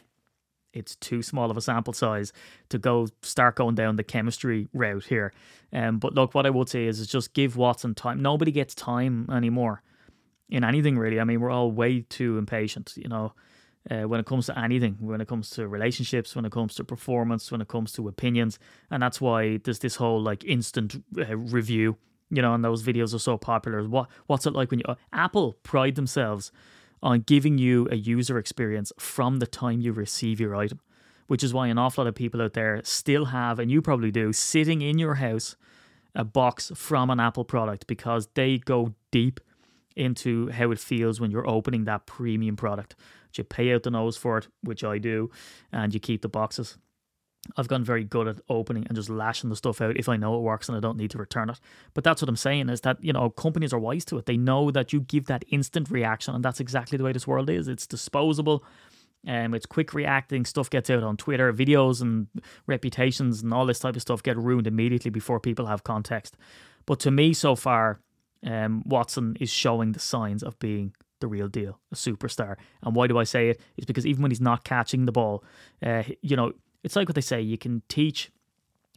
it's 0.73 0.95
too 0.95 1.21
small 1.21 1.49
of 1.49 1.57
a 1.57 1.61
sample 1.61 1.93
size 1.93 2.31
to 2.69 2.77
go 2.77 3.07
start 3.21 3.55
going 3.55 3.75
down 3.75 3.95
the 3.95 4.03
chemistry 4.03 4.67
route 4.73 5.05
here. 5.05 5.33
Um, 5.73 5.97
but 5.97 6.13
look, 6.13 6.33
what 6.33 6.45
I 6.45 6.49
would 6.49 6.69
say 6.69 6.85
is, 6.85 6.99
is 6.99 7.07
just 7.07 7.33
give 7.33 7.57
Watson 7.57 7.95
time. 7.95 8.21
Nobody 8.21 8.51
gets 8.51 8.75
time 8.75 9.27
anymore 9.31 9.81
in 10.49 10.63
anything 10.63 10.97
really. 10.97 11.19
I 11.19 11.23
mean, 11.23 11.39
we're 11.39 11.49
all 11.49 11.71
way 11.71 12.01
too 12.01 12.37
impatient, 12.37 12.93
you 12.95 13.09
know, 13.09 13.33
uh, 13.89 14.03
when 14.03 14.19
it 14.19 14.25
comes 14.25 14.45
to 14.45 14.59
anything, 14.59 14.97
when 14.99 15.21
it 15.21 15.27
comes 15.27 15.49
to 15.51 15.67
relationships, 15.67 16.35
when 16.35 16.45
it 16.45 16.51
comes 16.51 16.75
to 16.75 16.83
performance, 16.83 17.51
when 17.51 17.61
it 17.61 17.67
comes 17.67 17.91
to 17.93 18.07
opinions, 18.07 18.59
and 18.91 19.01
that's 19.01 19.19
why 19.19 19.57
there's 19.57 19.79
this 19.79 19.95
whole 19.95 20.21
like 20.21 20.43
instant 20.43 21.03
uh, 21.17 21.35
review, 21.35 21.97
you 22.31 22.41
know, 22.41 22.53
and 22.53 22.63
those 22.63 22.81
videos 22.81 23.13
are 23.13 23.19
so 23.19 23.37
popular. 23.37 23.83
What 23.87 24.09
what's 24.27 24.45
it 24.45 24.53
like 24.53 24.71
when 24.71 24.79
you 24.79 24.85
uh, 24.87 24.95
Apple 25.13 25.53
pride 25.63 25.95
themselves 25.95 26.51
on 27.03 27.21
giving 27.21 27.57
you 27.57 27.87
a 27.91 27.95
user 27.95 28.37
experience 28.37 28.91
from 28.97 29.39
the 29.39 29.47
time 29.47 29.81
you 29.81 29.91
receive 29.91 30.39
your 30.39 30.55
item, 30.55 30.79
which 31.27 31.43
is 31.43 31.53
why 31.53 31.67
an 31.67 31.77
awful 31.77 32.03
lot 32.03 32.07
of 32.07 32.15
people 32.15 32.41
out 32.41 32.53
there 32.53 32.81
still 32.83 33.25
have, 33.25 33.59
and 33.59 33.69
you 33.69 33.81
probably 33.81 34.11
do, 34.11 34.31
sitting 34.31 34.81
in 34.81 34.97
your 34.97 35.15
house 35.15 35.55
a 36.15 36.23
box 36.23 36.71
from 36.75 37.09
an 37.09 37.19
Apple 37.19 37.45
product 37.45 37.87
because 37.87 38.27
they 38.33 38.57
go 38.57 38.93
deep 39.11 39.39
into 39.95 40.49
how 40.49 40.71
it 40.71 40.79
feels 40.79 41.19
when 41.19 41.31
you're 41.31 41.49
opening 41.49 41.85
that 41.85 42.05
premium 42.05 42.55
product. 42.55 42.95
You 43.35 43.43
pay 43.43 43.73
out 43.73 43.83
the 43.83 43.91
nose 43.91 44.17
for 44.17 44.37
it, 44.37 44.47
which 44.61 44.83
I 44.83 44.97
do, 44.97 45.31
and 45.71 45.93
you 45.93 45.99
keep 45.99 46.21
the 46.21 46.29
boxes. 46.29 46.77
I've 47.57 47.67
gotten 47.67 47.83
very 47.83 48.03
good 48.03 48.27
at 48.27 48.39
opening 48.49 48.85
and 48.87 48.95
just 48.95 49.09
lashing 49.09 49.49
the 49.49 49.55
stuff 49.55 49.81
out 49.81 49.97
if 49.97 50.07
I 50.07 50.15
know 50.15 50.37
it 50.37 50.41
works 50.41 50.69
and 50.69 50.77
I 50.77 50.79
don't 50.79 50.97
need 50.97 51.11
to 51.11 51.17
return 51.17 51.49
it. 51.49 51.59
But 51.93 52.03
that's 52.03 52.21
what 52.21 52.29
I'm 52.29 52.35
saying 52.35 52.69
is 52.69 52.81
that, 52.81 53.03
you 53.03 53.13
know, 53.13 53.31
companies 53.31 53.73
are 53.73 53.79
wise 53.79 54.05
to 54.05 54.17
it. 54.19 54.27
They 54.27 54.37
know 54.37 54.69
that 54.71 54.93
you 54.93 55.01
give 55.01 55.25
that 55.25 55.43
instant 55.49 55.89
reaction, 55.89 56.35
and 56.35 56.45
that's 56.45 56.59
exactly 56.59 56.97
the 56.97 57.03
way 57.03 57.13
this 57.13 57.27
world 57.27 57.49
is. 57.49 57.67
It's 57.67 57.87
disposable. 57.87 58.63
Um, 59.27 59.53
it's 59.53 59.65
quick 59.65 59.93
reacting. 59.93 60.45
Stuff 60.45 60.69
gets 60.69 60.89
out 60.89 61.03
on 61.03 61.17
Twitter. 61.17 61.51
Videos 61.51 62.01
and 62.01 62.27
reputations 62.67 63.41
and 63.41 63.53
all 63.53 63.65
this 63.65 63.79
type 63.79 63.95
of 63.95 64.01
stuff 64.01 64.23
get 64.23 64.37
ruined 64.37 64.67
immediately 64.67 65.11
before 65.11 65.39
people 65.39 65.65
have 65.65 65.83
context. 65.83 66.37
But 66.85 66.99
to 67.01 67.11
me, 67.11 67.33
so 67.33 67.55
far, 67.55 68.01
um, 68.45 68.83
Watson 68.85 69.35
is 69.39 69.49
showing 69.49 69.91
the 69.91 69.99
signs 69.99 70.43
of 70.43 70.57
being 70.59 70.93
the 71.19 71.27
real 71.27 71.47
deal, 71.47 71.79
a 71.91 71.95
superstar. 71.95 72.55
And 72.81 72.95
why 72.95 73.07
do 73.07 73.17
I 73.17 73.23
say 73.23 73.49
it? 73.49 73.61
It's 73.77 73.85
because 73.85 74.05
even 74.05 74.23
when 74.23 74.31
he's 74.31 74.41
not 74.41 74.63
catching 74.63 75.05
the 75.05 75.11
ball, 75.11 75.43
uh, 75.83 76.03
you 76.21 76.35
know, 76.35 76.53
it's 76.83 76.95
like 76.95 77.07
what 77.07 77.15
they 77.15 77.21
say: 77.21 77.41
you 77.41 77.57
can 77.57 77.81
teach 77.87 78.31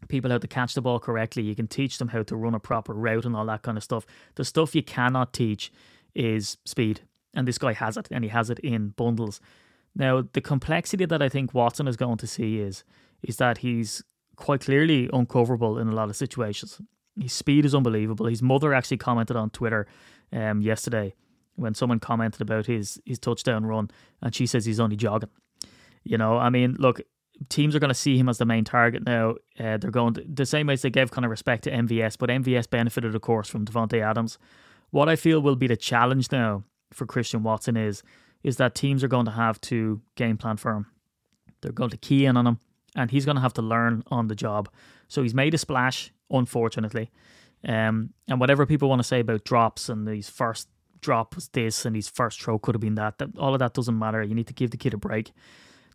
people 0.09 0.31
how 0.31 0.39
to 0.39 0.49
catch 0.49 0.75
the 0.75 0.83
ball 0.83 0.99
correctly. 0.99 1.43
You 1.43 1.55
can 1.55 1.69
teach 1.69 1.99
them 1.99 2.09
how 2.09 2.23
to 2.25 2.37
run 2.37 2.55
a 2.55 2.61
proper 2.61 2.93
route 2.93 3.25
and 3.25 3.35
all 3.35 3.47
that 3.47 3.63
kind 3.63 3.79
of 3.79 3.85
stuff. 3.85 4.07
The 4.35 4.45
stuff 4.45 4.75
you 4.75 4.83
cannot 4.83 5.33
teach 5.33 5.73
is 6.15 6.59
speed, 6.65 7.03
and 7.35 7.49
this 7.49 7.59
guy 7.59 7.73
has 7.73 7.97
it, 7.97 8.09
and 8.11 8.25
he 8.25 8.31
has 8.31 8.51
it 8.51 8.59
in 8.61 8.89
bundles. 8.91 9.41
Now, 9.97 10.25
the 10.33 10.41
complexity 10.41 11.05
that 11.05 11.23
I 11.23 11.29
think 11.29 11.55
Watson 11.55 11.87
is 11.87 11.97
going 11.97 12.19
to 12.19 12.27
see 12.27 12.59
is 12.59 12.85
is 13.23 13.37
that 13.37 13.59
he's 13.59 14.03
quite 14.37 14.61
clearly 14.63 15.09
uncoverable 15.13 15.79
in 15.79 15.89
a 15.89 15.95
lot 15.95 16.11
of 16.11 16.17
situations. 16.17 16.81
His 17.19 17.33
speed 17.33 17.65
is 17.65 17.75
unbelievable. 17.75 18.27
His 18.27 18.43
mother 18.43 18.75
actually 18.75 18.97
commented 18.97 19.37
on 19.37 19.51
Twitter 19.51 19.87
um, 20.33 20.61
yesterday 20.61 21.15
when 21.55 21.75
someone 21.75 22.01
commented 22.01 22.41
about 22.41 22.67
his 22.67 23.01
his 23.05 23.19
touchdown 23.19 23.67
run, 23.67 23.91
and 24.21 24.35
she 24.35 24.47
says 24.47 24.65
he's 24.65 24.81
only 24.81 24.97
jogging. 24.97 25.31
You 26.03 26.19
know, 26.19 26.37
I 26.37 26.51
mean, 26.51 26.77
look, 26.79 27.01
teams 27.49 27.75
are 27.75 27.79
going 27.79 27.91
to 27.91 27.95
see 27.95 28.17
him 28.17 28.29
as 28.29 28.39
the 28.39 28.45
main 28.45 28.65
target 28.65 29.05
now. 29.05 29.33
Uh, 29.59 29.77
they're 29.77 29.91
going 29.91 30.15
to, 30.15 30.25
the 30.27 30.47
same 30.47 30.67
way 30.67 30.75
as 30.75 30.83
they 30.83 30.91
gave 30.91 31.11
kind 31.11 31.25
of 31.25 31.31
respect 31.31 31.65
to 31.65 31.71
MVS, 31.71 32.17
but 32.19 32.31
MVS 32.31 32.69
benefited, 32.69 33.15
of 33.15 33.21
course, 33.23 33.49
from 33.49 33.65
Davante 33.65 34.01
Adams. 34.01 34.39
What 34.91 35.09
I 35.09 35.17
feel 35.17 35.41
will 35.41 35.57
be 35.57 35.67
the 35.67 35.77
challenge 35.77 36.31
now 36.31 36.65
for 36.93 37.07
Christian 37.07 37.43
Watson 37.43 37.77
is 37.77 38.03
is 38.43 38.59
that 38.59 38.75
teams 38.75 39.03
are 39.03 39.09
going 39.09 39.25
to 39.25 39.33
have 39.33 39.59
to 39.59 40.03
game 40.17 40.37
plan 40.37 40.59
for 40.59 40.73
him. 40.73 40.87
They're 41.63 41.73
going 41.73 41.91
to 41.91 41.97
key 41.97 42.27
in 42.27 42.37
on 42.37 42.47
him, 42.47 42.59
and 42.95 43.11
he's 43.11 43.25
going 43.25 43.37
to 43.37 43.43
have 43.43 43.55
to 43.55 43.63
learn 43.63 44.05
on 44.09 44.29
the 44.29 44.35
job. 44.35 44.69
So 45.09 45.23
he's 45.23 45.35
made 45.35 45.55
a 45.55 45.59
splash, 45.59 46.13
unfortunately. 46.31 47.11
Um, 47.67 48.11
and 48.29 48.39
whatever 48.39 48.67
people 48.67 48.91
want 48.91 49.01
to 49.01 49.09
say 49.09 49.21
about 49.21 49.45
drops 49.45 49.89
and 49.89 50.07
his 50.07 50.29
first 50.29 50.69
drop 51.01 51.35
was 51.35 51.49
this 51.49 51.87
and 51.87 51.97
his 51.97 52.09
first 52.09 52.41
throw 52.41 52.59
could 52.59 52.75
have 52.75 52.83
been 52.83 52.97
that, 52.97 53.19
that 53.19 53.37
all 53.39 53.55
of 53.55 53.61
that 53.61 53.73
doesn't 53.73 53.99
matter. 53.99 54.23
You 54.23 54.35
need 54.35 54.47
to 54.49 54.55
give 54.55 54.71
the 54.71 54.77
kid 54.77 54.93
a 54.93 54.99
break. 54.99 55.33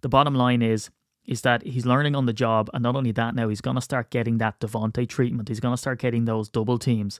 The 0.01 0.09
bottom 0.09 0.33
line 0.33 0.61
is 0.61 0.89
is 1.29 1.41
that 1.41 1.61
he's 1.61 1.85
learning 1.85 2.15
on 2.15 2.25
the 2.25 2.33
job, 2.33 2.71
and 2.73 2.81
not 2.81 2.95
only 2.95 3.11
that, 3.11 3.35
now 3.35 3.47
he's 3.47 3.61
going 3.61 3.75
to 3.75 3.81
start 3.81 4.09
getting 4.09 4.39
that 4.39 4.59
Davante 4.59 5.07
treatment. 5.07 5.47
He's 5.47 5.59
going 5.59 5.73
to 5.73 5.77
start 5.77 5.99
getting 5.99 6.25
those 6.25 6.49
double 6.49 6.79
teams. 6.79 7.19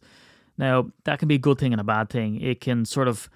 Now 0.58 0.90
that 1.04 1.20
can 1.20 1.28
be 1.28 1.36
a 1.36 1.46
good 1.48 1.60
thing 1.60 1.74
and 1.74 1.80
a 1.80 1.84
bad 1.84 2.10
thing. 2.10 2.42
It 2.42 2.60
can 2.60 2.86
sort 2.86 3.08
of, 3.08 3.30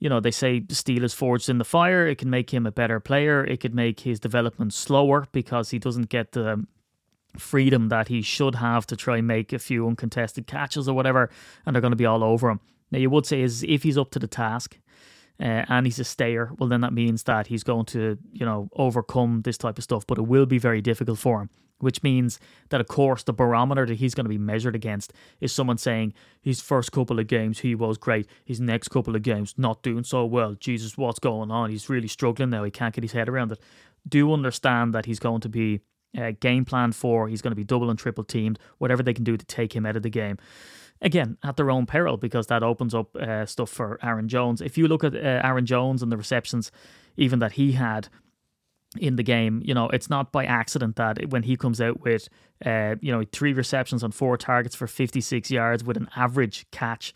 you 0.00 0.10
know, 0.10 0.20
they 0.20 0.30
say 0.30 0.64
steel 0.68 1.02
is 1.02 1.14
forged 1.14 1.48
in 1.48 1.56
the 1.56 1.64
fire. 1.64 2.06
It 2.06 2.18
can 2.18 2.28
make 2.28 2.52
him 2.52 2.66
a 2.66 2.70
better 2.70 3.00
player. 3.00 3.42
It 3.42 3.60
could 3.60 3.74
make 3.74 4.00
his 4.00 4.20
development 4.20 4.74
slower 4.74 5.26
because 5.32 5.70
he 5.70 5.78
doesn't 5.78 6.10
get 6.10 6.32
the 6.32 6.66
freedom 7.38 7.88
that 7.88 8.08
he 8.08 8.20
should 8.20 8.56
have 8.56 8.86
to 8.88 8.96
try 8.96 9.16
and 9.16 9.26
make 9.26 9.54
a 9.54 9.58
few 9.58 9.88
uncontested 9.88 10.46
catches 10.46 10.90
or 10.90 10.94
whatever, 10.94 11.30
and 11.64 11.74
they're 11.74 11.80
going 11.80 11.90
to 11.90 11.96
be 11.96 12.04
all 12.04 12.22
over 12.22 12.50
him. 12.50 12.60
Now 12.90 12.98
you 12.98 13.08
would 13.08 13.24
say 13.24 13.40
is 13.40 13.62
if 13.62 13.82
he's 13.82 13.96
up 13.96 14.10
to 14.10 14.18
the 14.18 14.26
task, 14.26 14.78
uh, 15.40 15.64
and 15.68 15.86
he's 15.86 15.98
a 15.98 16.04
stayer, 16.04 16.50
well, 16.58 16.68
then 16.68 16.82
that 16.82 16.92
means 16.92 17.24
that 17.24 17.48
he's 17.48 17.64
going 17.64 17.86
to, 17.86 18.18
you 18.32 18.46
know, 18.46 18.68
overcome 18.76 19.42
this 19.42 19.58
type 19.58 19.78
of 19.78 19.84
stuff, 19.84 20.06
but 20.06 20.18
it 20.18 20.22
will 20.22 20.46
be 20.46 20.58
very 20.58 20.80
difficult 20.80 21.18
for 21.18 21.42
him. 21.42 21.50
Which 21.78 22.00
means 22.04 22.38
that, 22.68 22.80
of 22.80 22.86
course, 22.86 23.24
the 23.24 23.32
barometer 23.32 23.84
that 23.86 23.96
he's 23.96 24.14
going 24.14 24.24
to 24.24 24.30
be 24.30 24.38
measured 24.38 24.76
against 24.76 25.12
is 25.40 25.50
someone 25.52 25.78
saying 25.78 26.14
his 26.40 26.60
first 26.60 26.92
couple 26.92 27.18
of 27.18 27.26
games 27.26 27.58
he 27.58 27.74
was 27.74 27.98
great, 27.98 28.28
his 28.44 28.60
next 28.60 28.88
couple 28.88 29.16
of 29.16 29.22
games 29.22 29.54
not 29.56 29.82
doing 29.82 30.04
so 30.04 30.24
well. 30.24 30.54
Jesus, 30.54 30.96
what's 30.96 31.18
going 31.18 31.50
on? 31.50 31.70
He's 31.70 31.88
really 31.88 32.06
struggling 32.06 32.50
now. 32.50 32.62
He 32.62 32.70
can't 32.70 32.94
get 32.94 33.02
his 33.02 33.10
head 33.10 33.28
around 33.28 33.50
it. 33.50 33.58
Do 34.06 34.32
understand 34.32 34.94
that 34.94 35.06
he's 35.06 35.18
going 35.18 35.40
to 35.40 35.48
be 35.48 35.80
uh, 36.16 36.30
game 36.38 36.64
plan 36.64 36.92
for. 36.92 37.26
He's 37.26 37.42
going 37.42 37.50
to 37.50 37.56
be 37.56 37.64
double 37.64 37.90
and 37.90 37.98
triple 37.98 38.22
teamed, 38.22 38.60
whatever 38.78 39.02
they 39.02 39.14
can 39.14 39.24
do 39.24 39.36
to 39.36 39.44
take 39.44 39.74
him 39.74 39.84
out 39.84 39.96
of 39.96 40.04
the 40.04 40.10
game 40.10 40.38
again 41.02 41.36
at 41.42 41.56
their 41.56 41.70
own 41.70 41.84
peril 41.84 42.16
because 42.16 42.46
that 42.46 42.62
opens 42.62 42.94
up 42.94 43.14
uh, 43.16 43.44
stuff 43.44 43.68
for 43.68 43.98
Aaron 44.02 44.28
Jones. 44.28 44.60
If 44.60 44.78
you 44.78 44.88
look 44.88 45.04
at 45.04 45.14
uh, 45.14 45.40
Aaron 45.44 45.66
Jones 45.66 46.02
and 46.02 46.10
the 46.10 46.16
receptions, 46.16 46.72
even 47.16 47.40
that 47.40 47.52
he 47.52 47.72
had 47.72 48.08
in 48.98 49.16
the 49.16 49.22
game, 49.22 49.60
you 49.64 49.74
know, 49.74 49.88
it's 49.88 50.08
not 50.08 50.32
by 50.32 50.44
accident 50.44 50.96
that 50.96 51.30
when 51.30 51.42
he 51.42 51.56
comes 51.56 51.80
out 51.80 52.00
with, 52.00 52.28
uh, 52.64 52.94
you 53.00 53.12
know, 53.12 53.24
three 53.32 53.52
receptions 53.52 54.02
on 54.02 54.12
four 54.12 54.36
targets 54.36 54.74
for 54.74 54.86
56 54.86 55.50
yards 55.50 55.84
with 55.84 55.96
an 55.96 56.08
average 56.16 56.66
catch 56.70 57.12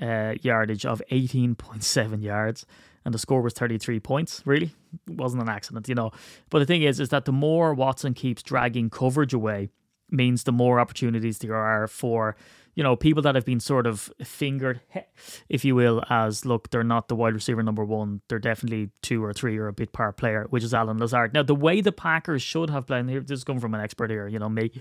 uh, 0.00 0.34
yardage 0.42 0.86
of 0.86 1.02
18.7 1.10 2.22
yards. 2.22 2.64
And 3.04 3.12
the 3.12 3.18
score 3.18 3.42
was 3.42 3.52
33 3.52 4.00
points. 4.00 4.42
Really, 4.46 4.72
it 5.06 5.14
wasn't 5.14 5.42
an 5.42 5.48
accident, 5.50 5.88
you 5.88 5.94
know. 5.94 6.10
But 6.48 6.60
the 6.60 6.64
thing 6.64 6.82
is, 6.82 7.00
is 7.00 7.10
that 7.10 7.26
the 7.26 7.32
more 7.32 7.74
Watson 7.74 8.14
keeps 8.14 8.42
dragging 8.42 8.88
coverage 8.88 9.34
away, 9.34 9.68
means 10.10 10.44
the 10.44 10.52
more 10.52 10.80
opportunities 10.80 11.38
there 11.38 11.54
are 11.54 11.86
for 11.86 12.34
you 12.74 12.82
know, 12.82 12.96
people 12.96 13.22
that 13.22 13.34
have 13.34 13.44
been 13.44 13.60
sort 13.60 13.86
of 13.86 14.10
fingered, 14.22 14.80
if 15.48 15.64
you 15.64 15.74
will, 15.74 16.02
as 16.10 16.44
look, 16.44 16.70
they're 16.70 16.82
not 16.84 17.08
the 17.08 17.14
wide 17.14 17.34
receiver 17.34 17.62
number 17.62 17.84
one. 17.84 18.20
They're 18.28 18.38
definitely 18.38 18.90
two 19.02 19.24
or 19.24 19.32
three 19.32 19.56
or 19.58 19.68
a 19.68 19.72
bit 19.72 19.92
par 19.92 20.12
player, 20.12 20.46
which 20.50 20.64
is 20.64 20.74
Allen 20.74 20.98
Lazard. 20.98 21.34
Now, 21.34 21.42
the 21.42 21.54
way 21.54 21.80
the 21.80 21.92
Packers 21.92 22.42
should 22.42 22.70
have 22.70 22.86
played, 22.86 23.08
here, 23.08 23.20
this 23.20 23.38
is 23.38 23.44
coming 23.44 23.60
from 23.60 23.74
an 23.74 23.80
expert 23.80 24.10
here, 24.10 24.26
you 24.26 24.38
know, 24.38 24.48
me. 24.48 24.72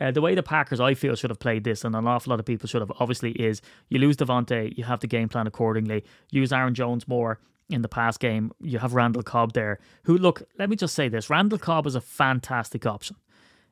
Uh, 0.00 0.10
the 0.10 0.20
way 0.20 0.34
the 0.34 0.42
Packers, 0.42 0.80
I 0.80 0.94
feel, 0.94 1.14
should 1.14 1.30
have 1.30 1.40
played 1.40 1.64
this, 1.64 1.84
and 1.84 1.94
an 1.94 2.06
awful 2.06 2.30
lot 2.30 2.40
of 2.40 2.46
people 2.46 2.68
should 2.68 2.82
have, 2.82 2.92
obviously, 2.98 3.32
is 3.32 3.60
you 3.88 3.98
lose 3.98 4.16
Davante, 4.16 4.76
you 4.76 4.84
have 4.84 5.00
the 5.00 5.06
game 5.06 5.28
plan 5.28 5.46
accordingly. 5.46 6.04
Use 6.30 6.52
Aaron 6.52 6.74
Jones 6.74 7.06
more 7.06 7.38
in 7.68 7.82
the 7.82 7.88
past 7.88 8.20
game. 8.20 8.52
You 8.60 8.78
have 8.78 8.94
Randall 8.94 9.22
Cobb 9.22 9.52
there, 9.52 9.78
who, 10.04 10.16
look, 10.16 10.42
let 10.58 10.70
me 10.70 10.76
just 10.76 10.94
say 10.94 11.08
this 11.08 11.28
Randall 11.28 11.58
Cobb 11.58 11.86
is 11.86 11.94
a 11.94 12.00
fantastic 12.00 12.86
option. 12.86 13.16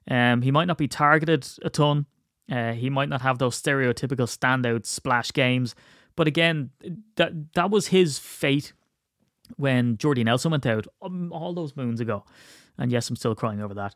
Um, 0.09 0.43
he 0.43 0.51
might 0.51 0.65
not 0.65 0.79
be 0.79 0.89
targeted 0.89 1.47
a 1.63 1.71
ton, 1.71 2.07
uh, 2.51 2.73
he 2.73 2.91
might 2.91 3.09
not 3.09 3.23
have 3.23 3.39
those 3.39 3.61
stereotypical 3.61 4.27
standout 4.27 4.85
splash 4.85 5.33
games, 5.33 5.75
but 6.17 6.27
again, 6.27 6.71
that 7.17 7.55
that 7.55 7.71
was 7.71 7.89
his 7.89 8.19
fate 8.19 8.73
when 9.57 9.97
Jordy 9.97 10.25
Nelson 10.25 10.51
went 10.51 10.67
out 10.67 10.87
um, 11.03 11.33
all 11.33 11.55
those 11.55 11.77
moons 11.77 12.01
ago. 12.01 12.25
And 12.79 12.91
yes, 12.91 13.09
I'm 13.09 13.17
still 13.17 13.35
crying 13.35 13.61
over 13.61 13.75
that. 13.75 13.95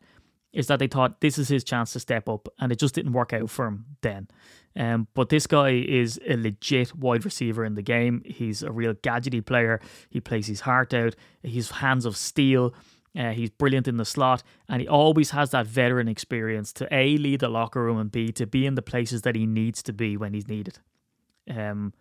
Is 0.52 0.68
that 0.68 0.78
they 0.78 0.86
thought 0.86 1.20
this 1.20 1.36
is 1.36 1.48
his 1.48 1.64
chance 1.64 1.92
to 1.92 2.00
step 2.00 2.28
up, 2.28 2.48
and 2.60 2.70
it 2.70 2.78
just 2.78 2.94
didn't 2.94 3.12
work 3.12 3.32
out 3.32 3.50
for 3.50 3.66
him 3.66 3.86
then. 4.02 4.28
Um, 4.76 5.08
but 5.14 5.28
this 5.28 5.46
guy 5.46 5.70
is 5.70 6.20
a 6.26 6.36
legit 6.36 6.94
wide 6.94 7.24
receiver 7.24 7.64
in 7.64 7.74
the 7.74 7.82
game. 7.82 8.22
He's 8.24 8.62
a 8.62 8.70
real 8.70 8.94
gadgety 8.94 9.44
player. 9.44 9.80
He 10.10 10.20
plays 10.20 10.46
his 10.46 10.60
heart 10.60 10.94
out. 10.94 11.16
He's 11.42 11.70
hands 11.70 12.04
of 12.04 12.16
steel. 12.16 12.72
Uh, 13.16 13.30
he's 13.30 13.50
brilliant 13.50 13.86
in 13.86 13.96
the 13.96 14.04
slot, 14.04 14.42
and 14.68 14.80
he 14.80 14.88
always 14.88 15.30
has 15.30 15.50
that 15.50 15.66
veteran 15.66 16.08
experience 16.08 16.72
to 16.72 16.88
a 16.92 17.16
lead 17.16 17.40
the 17.40 17.48
locker 17.48 17.82
room 17.82 17.98
and 17.98 18.10
b 18.10 18.32
to 18.32 18.46
be 18.46 18.66
in 18.66 18.74
the 18.74 18.82
places 18.82 19.22
that 19.22 19.36
he 19.36 19.46
needs 19.46 19.82
to 19.82 19.92
be 19.92 20.16
when 20.16 20.34
he's 20.34 20.48
needed. 20.48 20.78
Um, 21.48 21.92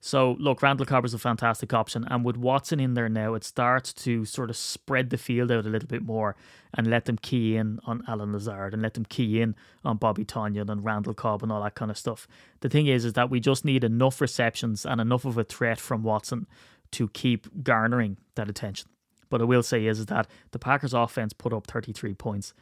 so 0.00 0.36
look, 0.38 0.62
Randall 0.62 0.86
Cobb 0.86 1.04
is 1.04 1.14
a 1.14 1.18
fantastic 1.18 1.74
option, 1.74 2.06
and 2.08 2.24
with 2.24 2.36
Watson 2.36 2.80
in 2.80 2.94
there 2.94 3.08
now, 3.08 3.34
it 3.34 3.44
starts 3.44 3.92
to 3.94 4.24
sort 4.24 4.50
of 4.50 4.56
spread 4.56 5.10
the 5.10 5.18
field 5.18 5.50
out 5.50 5.66
a 5.66 5.68
little 5.68 5.88
bit 5.88 6.02
more 6.02 6.36
and 6.72 6.86
let 6.86 7.06
them 7.06 7.18
key 7.18 7.56
in 7.56 7.80
on 7.84 8.02
Allen 8.06 8.32
Lazard 8.32 8.72
and 8.72 8.82
let 8.82 8.94
them 8.94 9.04
key 9.04 9.40
in 9.40 9.54
on 9.84 9.96
Bobby 9.96 10.24
Tonyan 10.24 10.70
and 10.70 10.84
Randall 10.84 11.14
Cobb 11.14 11.42
and 11.42 11.50
all 11.50 11.62
that 11.62 11.74
kind 11.74 11.90
of 11.90 11.98
stuff. 11.98 12.28
The 12.60 12.68
thing 12.68 12.86
is, 12.86 13.04
is 13.04 13.14
that 13.14 13.30
we 13.30 13.40
just 13.40 13.64
need 13.64 13.84
enough 13.84 14.20
receptions 14.20 14.86
and 14.86 15.00
enough 15.00 15.24
of 15.24 15.36
a 15.36 15.44
threat 15.44 15.80
from 15.80 16.02
Watson 16.02 16.46
to 16.92 17.08
keep 17.08 17.64
garnering 17.64 18.18
that 18.36 18.48
attention. 18.48 18.88
But 19.28 19.40
I 19.40 19.44
will 19.44 19.62
say 19.62 19.86
is, 19.86 19.98
is 19.98 20.06
that 20.06 20.28
the 20.52 20.58
Packers 20.58 20.94
offense 20.94 21.32
put 21.32 21.52
up 21.52 21.66
33 21.66 22.14
points 22.14 22.54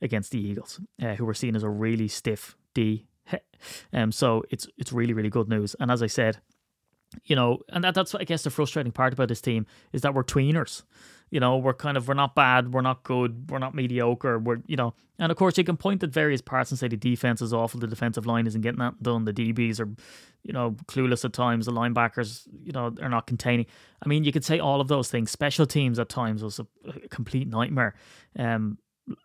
against 0.00 0.30
the 0.30 0.40
Eagles, 0.40 0.80
uh, 1.02 1.14
who 1.14 1.24
were 1.24 1.34
seen 1.34 1.56
as 1.56 1.62
a 1.62 1.68
really 1.68 2.08
stiff 2.08 2.56
D. 2.74 3.06
um, 3.92 4.12
so 4.12 4.42
it's 4.50 4.66
it's 4.76 4.92
really 4.92 5.14
really 5.14 5.30
good 5.30 5.48
news. 5.48 5.74
And 5.80 5.90
as 5.90 6.02
I 6.02 6.06
said, 6.06 6.38
you 7.24 7.36
know, 7.36 7.60
and 7.70 7.84
that, 7.84 7.94
that's 7.94 8.14
I 8.14 8.24
guess 8.24 8.42
the 8.42 8.50
frustrating 8.50 8.92
part 8.92 9.12
about 9.12 9.28
this 9.28 9.40
team 9.40 9.66
is 9.92 10.02
that 10.02 10.14
we're 10.14 10.24
tweeners. 10.24 10.82
You 11.34 11.40
know, 11.40 11.56
we're 11.56 11.74
kind 11.74 11.96
of 11.96 12.06
we're 12.06 12.14
not 12.14 12.36
bad, 12.36 12.72
we're 12.72 12.80
not 12.80 13.02
good, 13.02 13.50
we're 13.50 13.58
not 13.58 13.74
mediocre. 13.74 14.38
We're 14.38 14.62
you 14.68 14.76
know, 14.76 14.94
and 15.18 15.32
of 15.32 15.36
course 15.36 15.58
you 15.58 15.64
can 15.64 15.76
point 15.76 16.00
at 16.04 16.10
various 16.10 16.40
parts 16.40 16.70
and 16.70 16.78
say 16.78 16.86
the 16.86 16.96
defense 16.96 17.42
is 17.42 17.52
awful, 17.52 17.80
the 17.80 17.88
defensive 17.88 18.24
line 18.24 18.46
isn't 18.46 18.60
getting 18.60 18.78
that 18.78 19.02
done, 19.02 19.24
the 19.24 19.32
DBs 19.32 19.80
are, 19.80 19.88
you 20.44 20.52
know, 20.52 20.76
clueless 20.86 21.24
at 21.24 21.32
times, 21.32 21.66
the 21.66 21.72
linebackers, 21.72 22.46
you 22.62 22.70
know, 22.70 22.88
they're 22.88 23.08
not 23.08 23.26
containing. 23.26 23.66
I 24.00 24.08
mean, 24.08 24.22
you 24.22 24.30
could 24.30 24.44
say 24.44 24.60
all 24.60 24.80
of 24.80 24.86
those 24.86 25.10
things. 25.10 25.32
Special 25.32 25.66
teams 25.66 25.98
at 25.98 26.08
times 26.08 26.40
was 26.40 26.60
a, 26.60 26.66
a 26.86 27.08
complete 27.08 27.48
nightmare. 27.48 27.96
Um, 28.38 28.78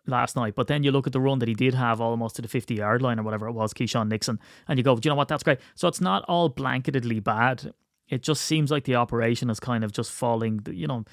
last 0.08 0.34
night. 0.34 0.56
But 0.56 0.66
then 0.66 0.82
you 0.82 0.90
look 0.90 1.06
at 1.06 1.12
the 1.12 1.20
run 1.20 1.38
that 1.38 1.48
he 1.48 1.54
did 1.54 1.74
have 1.74 2.00
almost 2.00 2.36
to 2.36 2.42
the 2.42 2.48
50 2.48 2.74
yard 2.74 3.00
line 3.02 3.20
or 3.20 3.22
whatever 3.22 3.46
it 3.46 3.52
was, 3.52 3.72
Keisean 3.72 4.08
Nixon, 4.08 4.38
and 4.68 4.78
you 4.78 4.82
go, 4.82 4.96
do 4.96 5.08
you 5.08 5.10
know 5.10 5.16
what? 5.16 5.28
That's 5.28 5.42
great. 5.44 5.60
So 5.76 5.86
it's 5.86 6.00
not 6.00 6.24
all 6.24 6.50
blanketedly 6.50 7.22
bad. 7.22 7.72
It 8.08 8.22
just 8.22 8.42
seems 8.42 8.70
like 8.70 8.84
the 8.84 8.96
operation 8.96 9.48
is 9.48 9.60
kind 9.60 9.84
of 9.84 9.92
just 9.92 10.10
falling, 10.10 10.60
you 10.70 10.88
know, 10.88 11.04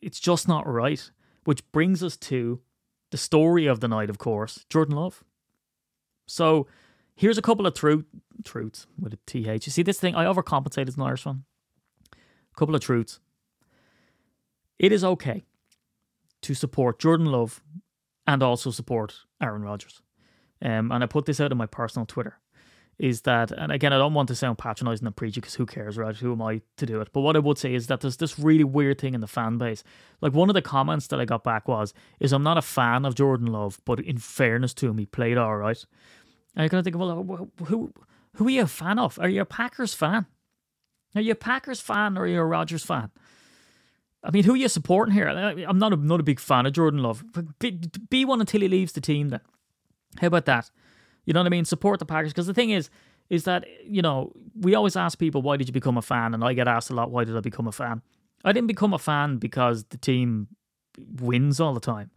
it's 0.00 0.20
just 0.20 0.48
not 0.48 0.66
right. 0.66 1.10
Which 1.44 1.70
brings 1.72 2.02
us 2.02 2.16
to 2.16 2.60
the 3.10 3.16
story 3.16 3.66
of 3.66 3.80
the 3.80 3.88
night, 3.88 4.10
of 4.10 4.18
course, 4.18 4.64
Jordan 4.68 4.96
Love. 4.96 5.24
So 6.26 6.66
here's 7.14 7.38
a 7.38 7.42
couple 7.42 7.66
of 7.66 7.74
truth 7.74 8.04
truths 8.44 8.86
with 8.98 9.14
a 9.14 9.18
TH. 9.26 9.66
You 9.66 9.72
see 9.72 9.82
this 9.82 9.98
thing, 9.98 10.14
I 10.14 10.24
overcompensate 10.24 10.88
as 10.88 10.96
an 10.96 11.02
Irish 11.02 11.26
one. 11.26 11.44
A 12.12 12.56
couple 12.58 12.74
of 12.74 12.80
truths. 12.80 13.20
It 14.78 14.92
is 14.92 15.02
okay 15.02 15.44
to 16.42 16.54
support 16.54 16.98
Jordan 16.98 17.26
Love 17.26 17.62
and 18.26 18.42
also 18.42 18.70
support 18.70 19.24
Aaron 19.42 19.62
Rodgers. 19.62 20.02
Um, 20.62 20.92
and 20.92 21.02
I 21.02 21.06
put 21.06 21.26
this 21.26 21.40
out 21.40 21.50
on 21.50 21.58
my 21.58 21.66
personal 21.66 22.06
Twitter. 22.06 22.38
Is 22.98 23.20
that, 23.22 23.52
and 23.52 23.70
again, 23.70 23.92
I 23.92 23.98
don't 23.98 24.14
want 24.14 24.26
to 24.28 24.34
sound 24.34 24.58
patronizing 24.58 25.06
and 25.06 25.14
preachy 25.14 25.40
because 25.40 25.54
who 25.54 25.66
cares, 25.66 25.96
right? 25.96 26.16
Who 26.16 26.32
am 26.32 26.42
I 26.42 26.62
to 26.78 26.86
do 26.86 27.00
it? 27.00 27.10
But 27.12 27.20
what 27.20 27.36
I 27.36 27.38
would 27.38 27.56
say 27.56 27.72
is 27.72 27.86
that 27.86 28.00
there's 28.00 28.16
this 28.16 28.40
really 28.40 28.64
weird 28.64 29.00
thing 29.00 29.14
in 29.14 29.20
the 29.20 29.28
fan 29.28 29.56
base. 29.56 29.84
Like 30.20 30.32
one 30.32 30.50
of 30.50 30.54
the 30.54 30.62
comments 30.62 31.06
that 31.08 31.20
I 31.20 31.24
got 31.24 31.44
back 31.44 31.68
was, 31.68 31.94
"Is 32.18 32.32
I'm 32.32 32.42
not 32.42 32.58
a 32.58 32.62
fan 32.62 33.04
of 33.04 33.14
Jordan 33.14 33.46
Love, 33.46 33.80
but 33.84 34.00
in 34.00 34.18
fairness 34.18 34.74
to 34.74 34.88
him, 34.88 34.98
he 34.98 35.06
played 35.06 35.38
all 35.38 35.56
right." 35.56 35.84
And 36.56 36.64
I 36.64 36.68
kind 36.68 36.80
of 36.80 36.84
think, 36.84 36.98
well, 36.98 37.48
who 37.66 37.92
who 38.34 38.46
are 38.48 38.50
you 38.50 38.62
a 38.62 38.66
fan 38.66 38.98
of? 38.98 39.18
Are 39.20 39.28
you 39.28 39.42
a 39.42 39.46
Packers 39.46 39.94
fan? 39.94 40.26
Are 41.14 41.20
you 41.20 41.32
a 41.32 41.36
Packers 41.36 41.80
fan 41.80 42.18
or 42.18 42.22
are 42.22 42.26
you 42.26 42.40
a 42.40 42.44
Rodgers 42.44 42.84
fan? 42.84 43.10
I 44.24 44.30
mean, 44.32 44.44
who 44.44 44.54
are 44.54 44.56
you 44.56 44.68
supporting 44.68 45.14
here? 45.14 45.28
I'm 45.28 45.78
not 45.78 45.92
a, 45.92 45.96
not 45.96 46.20
a 46.20 46.24
big 46.24 46.40
fan 46.40 46.66
of 46.66 46.72
Jordan 46.72 47.02
Love. 47.02 47.24
Be, 47.60 47.80
be 48.10 48.24
one 48.24 48.40
until 48.40 48.60
he 48.60 48.68
leaves 48.68 48.92
the 48.92 49.00
team. 49.00 49.28
Then, 49.28 49.40
how 50.20 50.26
about 50.26 50.46
that? 50.46 50.70
You 51.28 51.34
know 51.34 51.40
what 51.40 51.46
I 51.46 51.50
mean? 51.50 51.66
Support 51.66 51.98
the 51.98 52.06
Packers 52.06 52.32
because 52.32 52.46
the 52.46 52.54
thing 52.54 52.70
is, 52.70 52.88
is 53.28 53.44
that 53.44 53.66
you 53.84 54.00
know 54.00 54.32
we 54.58 54.74
always 54.74 54.96
ask 54.96 55.18
people 55.18 55.42
why 55.42 55.58
did 55.58 55.68
you 55.68 55.74
become 55.74 55.98
a 55.98 56.02
fan, 56.02 56.32
and 56.32 56.42
I 56.42 56.54
get 56.54 56.66
asked 56.66 56.88
a 56.88 56.94
lot 56.94 57.10
why 57.10 57.24
did 57.24 57.36
I 57.36 57.40
become 57.40 57.68
a 57.68 57.72
fan. 57.72 58.00
I 58.46 58.52
didn't 58.52 58.66
become 58.68 58.94
a 58.94 58.98
fan 58.98 59.36
because 59.36 59.84
the 59.90 59.98
team 59.98 60.48
wins 61.20 61.60
all 61.60 61.74
the 61.74 61.80
time. 61.80 62.10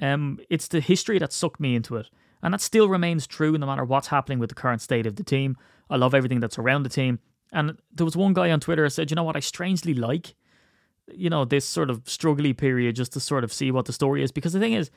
Um, 0.00 0.38
it's 0.50 0.68
the 0.68 0.78
history 0.78 1.18
that 1.18 1.32
sucked 1.32 1.58
me 1.58 1.74
into 1.74 1.96
it, 1.96 2.08
and 2.44 2.54
that 2.54 2.60
still 2.60 2.88
remains 2.88 3.26
true 3.26 3.58
no 3.58 3.66
matter 3.66 3.84
what's 3.84 4.06
happening 4.06 4.38
with 4.38 4.50
the 4.50 4.54
current 4.54 4.80
state 4.80 5.04
of 5.04 5.16
the 5.16 5.24
team. 5.24 5.56
I 5.90 5.96
love 5.96 6.14
everything 6.14 6.38
that's 6.38 6.56
around 6.56 6.84
the 6.84 6.88
team, 6.88 7.18
and 7.52 7.76
there 7.92 8.04
was 8.04 8.16
one 8.16 8.34
guy 8.34 8.52
on 8.52 8.60
Twitter 8.60 8.84
who 8.84 8.90
said, 8.90 9.10
"You 9.10 9.16
know 9.16 9.24
what? 9.24 9.36
I 9.36 9.40
strangely 9.40 9.94
like." 9.94 10.36
you 11.12 11.28
know 11.28 11.44
this 11.44 11.66
sort 11.66 11.90
of 11.90 12.02
struggly 12.04 12.56
period 12.56 12.96
just 12.96 13.12
to 13.12 13.20
sort 13.20 13.44
of 13.44 13.52
see 13.52 13.70
what 13.70 13.84
the 13.84 13.92
story 13.92 14.22
is 14.22 14.32
because 14.32 14.54
the 14.54 14.58
thing 14.58 14.72
is 14.72 14.90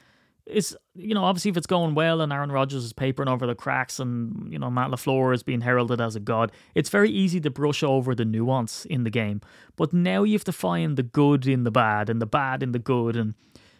is 0.49 0.75
you 0.95 1.13
know 1.13 1.23
obviously 1.23 1.49
if 1.49 1.57
it's 1.57 1.67
going 1.67 1.93
well 1.93 2.21
and 2.21 2.31
Aaron 2.31 2.51
Rodgers 2.51 2.83
is 2.83 2.93
papering 2.93 3.29
over 3.29 3.45
the 3.45 3.55
cracks 3.55 3.99
and 3.99 4.51
you 4.51 4.57
know 4.57 4.69
Matt 4.69 4.89
LaFleur 4.89 5.33
is 5.33 5.43
being 5.43 5.61
heralded 5.61 5.99
as 5.99 6.15
a 6.15 6.19
god 6.19 6.51
it's 6.73 6.89
very 6.89 7.09
easy 7.09 7.39
to 7.41 7.49
brush 7.49 7.83
over 7.83 8.15
the 8.15 8.25
nuance 8.25 8.85
in 8.85 9.03
the 9.03 9.09
game. 9.09 9.41
But 9.75 9.93
now 9.93 10.23
you 10.23 10.33
have 10.33 10.43
to 10.45 10.51
find 10.51 10.97
the 10.97 11.03
good 11.03 11.47
in 11.47 11.63
the 11.63 11.71
bad 11.71 12.09
and 12.09 12.21
the 12.21 12.25
bad 12.25 12.63
in 12.63 12.71
the 12.71 12.79
good 12.79 13.15
and 13.15 13.33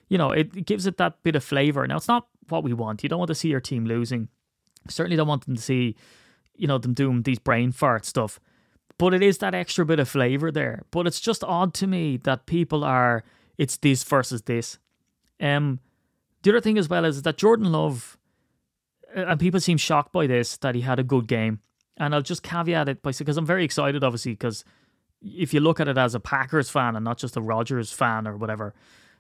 you 0.10 0.18
know 0.18 0.32
it, 0.32 0.56
it 0.56 0.66
gives 0.66 0.86
it 0.86 0.98
that 0.98 1.24
bit 1.24 1.36
of 1.36 1.44
flavor. 1.44 1.88
Now 1.88 1.98
it's 1.98 2.08
not 2.08 2.28
what 2.50 2.64
we 2.64 2.74
want. 2.74 3.04
You 3.04 3.10
don't 3.10 3.20
want 3.20 3.30
to 3.30 3.36
see 3.36 3.50
your 3.50 3.62
team 3.62 3.86
losing. 3.86 4.28
Certainly 4.90 5.18
don't 5.18 5.28
want 5.28 5.46
them 5.46 5.56
to 5.56 5.62
see 5.62 5.96
you 6.56 6.68
know 6.68 6.78
them 6.78 6.94
doing 6.94 7.24
these 7.24 7.40
brain 7.40 7.72
fart 7.72 8.06
stuff. 8.06 8.40
But 8.98 9.14
it 9.14 9.22
is 9.22 9.38
that 9.40 9.54
extra 9.54 9.86
bit 9.86 10.00
of 10.00 10.10
flavor 10.10 10.52
there. 10.52 10.84
But 10.90 11.06
it's 11.06 11.20
just 11.20 11.44
odd 11.44 11.74
to 11.76 11.88
me 11.88 12.18
that 12.18 12.46
people 12.46 12.84
are 12.84 13.24
it's 13.58 13.78
this 13.78 14.04
versus 14.04 14.44
this. 14.44 14.80
Um, 15.40 15.80
the 16.48 16.54
other 16.54 16.62
thing 16.62 16.78
as 16.78 16.88
well 16.88 17.04
is 17.04 17.24
that 17.24 17.38
Jordan 17.38 17.74
Love, 17.74 18.18
uh, 19.16 19.26
and 19.26 19.40
people 19.40 19.60
seem 19.60 19.78
shocked 19.78 20.14
by 20.14 20.28
this 20.28 20.56
that 20.58 20.76
he 20.76 20.82
had 20.82 20.98
a 20.98 21.04
good 21.04 21.28
game. 21.28 21.60
And 21.98 22.16
I'll 22.16 22.22
just 22.22 22.42
caveat 22.42 22.88
it 22.88 23.02
by 23.02 23.12
because 23.12 23.36
I'm 23.36 23.46
very 23.46 23.66
excited, 23.66 24.02
obviously, 24.02 24.32
because 24.32 24.64
if 25.22 25.54
you 25.54 25.60
look 25.60 25.82
at 25.82 25.90
it 25.90 25.98
as 25.98 26.16
a 26.16 26.22
Packers 26.22 26.70
fan 26.70 26.96
and 26.96 27.04
not 27.04 27.18
just 27.18 27.36
a 27.36 27.42
Rodgers 27.42 27.92
fan 27.92 28.26
or 28.26 28.38
whatever, 28.38 28.74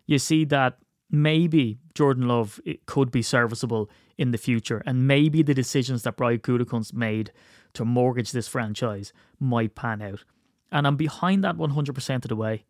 you 0.06 0.20
see 0.20 0.46
that 0.46 0.78
maybe 1.12 1.80
Jordan 1.96 2.30
Love 2.30 2.62
it 2.66 2.86
could 2.86 3.12
be 3.12 3.22
serviceable 3.22 3.90
in 4.18 4.32
the 4.32 4.38
future, 4.38 4.82
and 4.86 5.06
maybe 5.06 5.42
the 5.44 5.54
decisions 5.54 6.04
that 6.04 6.16
Brian 6.16 6.40
Gutekunst 6.40 6.94
made 6.94 7.32
to 7.74 7.84
mortgage 7.84 8.32
this 8.32 8.48
franchise 8.48 9.12
might 9.38 9.76
pan 9.76 10.02
out. 10.02 10.24
And 10.72 10.88
I'm 10.88 10.96
behind 10.96 11.44
that 11.44 11.58
100% 11.58 12.16
of 12.16 12.30
the 12.30 12.36
way. 12.38 12.64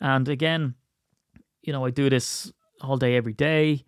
And 0.00 0.28
again, 0.28 0.74
you 1.62 1.72
know, 1.72 1.84
I 1.84 1.90
do 1.90 2.08
this 2.08 2.52
all 2.80 2.98
day, 2.98 3.16
every 3.16 3.32
day. 3.32 3.84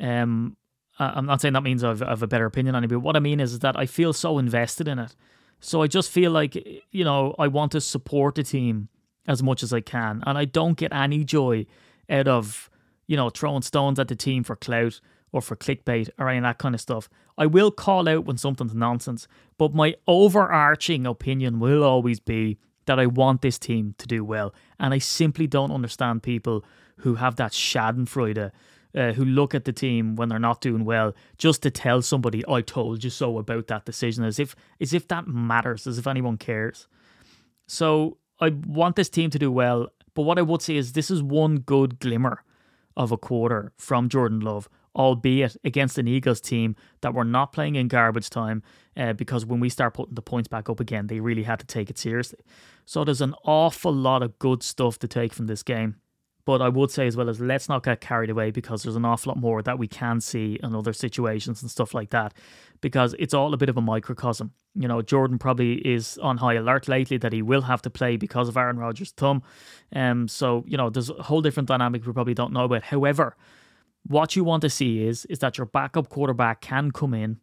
Um, 0.00 0.56
I'm 0.98 1.26
not 1.26 1.40
saying 1.40 1.54
that 1.54 1.62
means 1.62 1.82
I've, 1.82 2.02
I've 2.02 2.22
a 2.22 2.26
better 2.26 2.46
opinion 2.46 2.74
on 2.74 2.84
it, 2.84 2.88
but 2.88 3.00
what 3.00 3.16
I 3.16 3.20
mean 3.20 3.40
is, 3.40 3.52
is 3.52 3.58
that 3.60 3.78
I 3.78 3.86
feel 3.86 4.12
so 4.12 4.38
invested 4.38 4.86
in 4.88 4.98
it. 4.98 5.14
So 5.60 5.82
I 5.82 5.86
just 5.86 6.10
feel 6.10 6.30
like, 6.30 6.56
you 6.90 7.04
know, 7.04 7.34
I 7.38 7.48
want 7.48 7.72
to 7.72 7.80
support 7.80 8.34
the 8.34 8.42
team 8.42 8.88
as 9.26 9.42
much 9.42 9.62
as 9.62 9.72
I 9.72 9.80
can. 9.80 10.22
And 10.26 10.36
I 10.36 10.44
don't 10.44 10.76
get 10.76 10.92
any 10.92 11.24
joy 11.24 11.66
out 12.08 12.28
of, 12.28 12.70
you 13.06 13.16
know, 13.16 13.30
throwing 13.30 13.62
stones 13.62 13.98
at 13.98 14.08
the 14.08 14.16
team 14.16 14.42
for 14.42 14.56
clout 14.56 15.00
or 15.32 15.40
for 15.40 15.56
clickbait 15.56 16.10
or 16.18 16.28
any 16.28 16.38
of 16.38 16.44
that 16.44 16.58
kind 16.58 16.74
of 16.74 16.80
stuff. 16.80 17.08
I 17.38 17.46
will 17.46 17.70
call 17.70 18.08
out 18.08 18.24
when 18.24 18.36
something's 18.36 18.74
nonsense, 18.74 19.28
but 19.58 19.74
my 19.74 19.94
overarching 20.06 21.06
opinion 21.06 21.60
will 21.60 21.84
always 21.84 22.20
be 22.20 22.58
that 22.86 22.98
I 22.98 23.06
want 23.06 23.42
this 23.42 23.58
team 23.58 23.94
to 23.98 24.06
do 24.06 24.24
well. 24.24 24.54
And 24.78 24.92
I 24.92 24.98
simply 24.98 25.46
don't 25.46 25.70
understand 25.72 26.22
people 26.22 26.64
who 26.98 27.14
have 27.14 27.36
that 27.36 27.52
schadenfreude, 27.52 28.50
uh, 28.94 29.12
who 29.12 29.24
look 29.24 29.54
at 29.54 29.64
the 29.64 29.72
team 29.72 30.16
when 30.16 30.28
they're 30.28 30.38
not 30.38 30.60
doing 30.60 30.84
well 30.84 31.14
just 31.38 31.62
to 31.62 31.70
tell 31.70 32.02
somebody, 32.02 32.44
I 32.48 32.60
told 32.60 33.04
you 33.04 33.10
so 33.10 33.38
about 33.38 33.68
that 33.68 33.84
decision, 33.84 34.24
as 34.24 34.38
if 34.38 34.54
as 34.80 34.92
if 34.92 35.08
that 35.08 35.26
matters, 35.26 35.86
as 35.86 35.98
if 35.98 36.06
anyone 36.06 36.36
cares. 36.36 36.88
So 37.66 38.18
I 38.40 38.50
want 38.50 38.96
this 38.96 39.08
team 39.08 39.30
to 39.30 39.38
do 39.38 39.50
well, 39.52 39.88
but 40.14 40.22
what 40.22 40.38
I 40.38 40.42
would 40.42 40.62
say 40.62 40.76
is 40.76 40.92
this 40.92 41.10
is 41.10 41.22
one 41.22 41.58
good 41.58 42.00
glimmer 42.00 42.42
of 42.96 43.12
a 43.12 43.16
quarter 43.16 43.72
from 43.78 44.08
Jordan 44.08 44.40
Love, 44.40 44.68
albeit 44.96 45.56
against 45.64 45.98
an 45.98 46.08
Eagles 46.08 46.40
team 46.40 46.74
that 47.02 47.14
were 47.14 47.24
not 47.24 47.52
playing 47.52 47.76
in 47.76 47.88
garbage 47.88 48.30
time 48.30 48.62
uh, 48.96 49.12
because 49.12 49.46
when 49.46 49.60
we 49.60 49.68
start 49.68 49.94
putting 49.94 50.14
the 50.14 50.22
points 50.22 50.48
back 50.48 50.68
up 50.68 50.80
again, 50.80 51.06
they 51.06 51.20
really 51.20 51.44
had 51.44 51.60
to 51.60 51.66
take 51.66 51.90
it 51.90 51.98
seriously. 51.98 52.40
So 52.86 53.04
there's 53.04 53.20
an 53.20 53.34
awful 53.44 53.92
lot 53.92 54.22
of 54.22 54.38
good 54.38 54.62
stuff 54.62 54.98
to 54.98 55.08
take 55.08 55.32
from 55.32 55.46
this 55.46 55.62
game. 55.62 55.96
But 56.44 56.62
I 56.62 56.68
would 56.68 56.90
say 56.90 57.06
as 57.06 57.16
well 57.16 57.28
as 57.28 57.40
let's 57.40 57.68
not 57.68 57.84
get 57.84 58.00
carried 58.00 58.30
away 58.30 58.50
because 58.50 58.82
there's 58.82 58.96
an 58.96 59.04
awful 59.04 59.30
lot 59.30 59.38
more 59.38 59.62
that 59.62 59.78
we 59.78 59.86
can 59.86 60.20
see 60.20 60.58
in 60.62 60.74
other 60.74 60.92
situations 60.92 61.62
and 61.62 61.70
stuff 61.70 61.94
like 61.94 62.10
that. 62.10 62.34
Because 62.80 63.14
it's 63.18 63.34
all 63.34 63.52
a 63.52 63.58
bit 63.58 63.68
of 63.68 63.76
a 63.76 63.82
microcosm. 63.82 64.52
You 64.74 64.88
know, 64.88 65.02
Jordan 65.02 65.38
probably 65.38 65.74
is 65.74 66.16
on 66.18 66.38
high 66.38 66.54
alert 66.54 66.88
lately 66.88 67.18
that 67.18 67.32
he 67.32 67.42
will 67.42 67.62
have 67.62 67.82
to 67.82 67.90
play 67.90 68.16
because 68.16 68.48
of 68.48 68.56
Aaron 68.56 68.78
Rodgers' 68.78 69.12
thumb. 69.12 69.42
Um, 69.94 70.28
so, 70.28 70.64
you 70.66 70.76
know, 70.76 70.88
there's 70.88 71.10
a 71.10 71.22
whole 71.22 71.42
different 71.42 71.68
dynamic 71.68 72.06
we 72.06 72.12
probably 72.12 72.34
don't 72.34 72.52
know 72.52 72.64
about. 72.64 72.84
However, 72.84 73.36
what 74.06 74.34
you 74.34 74.44
want 74.44 74.62
to 74.62 74.70
see 74.70 75.04
is 75.06 75.26
is 75.26 75.40
that 75.40 75.58
your 75.58 75.66
backup 75.66 76.08
quarterback 76.08 76.60
can 76.60 76.90
come 76.90 77.14
in 77.14 77.38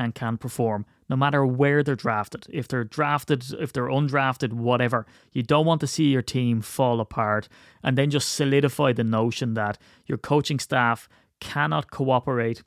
and 0.00 0.14
can 0.14 0.38
perform 0.38 0.86
no 1.10 1.14
matter 1.14 1.44
where 1.44 1.82
they're 1.82 1.94
drafted. 1.94 2.46
If 2.48 2.66
they're 2.66 2.84
drafted, 2.84 3.44
if 3.60 3.70
they're 3.70 3.88
undrafted, 3.88 4.54
whatever. 4.54 5.06
You 5.32 5.42
don't 5.42 5.66
want 5.66 5.82
to 5.82 5.86
see 5.86 6.04
your 6.04 6.22
team 6.22 6.62
fall 6.62 7.00
apart 7.00 7.48
and 7.84 7.98
then 7.98 8.08
just 8.08 8.32
solidify 8.32 8.94
the 8.94 9.04
notion 9.04 9.52
that 9.54 9.76
your 10.06 10.16
coaching 10.16 10.58
staff 10.58 11.06
cannot 11.38 11.90
cooperate 11.90 12.62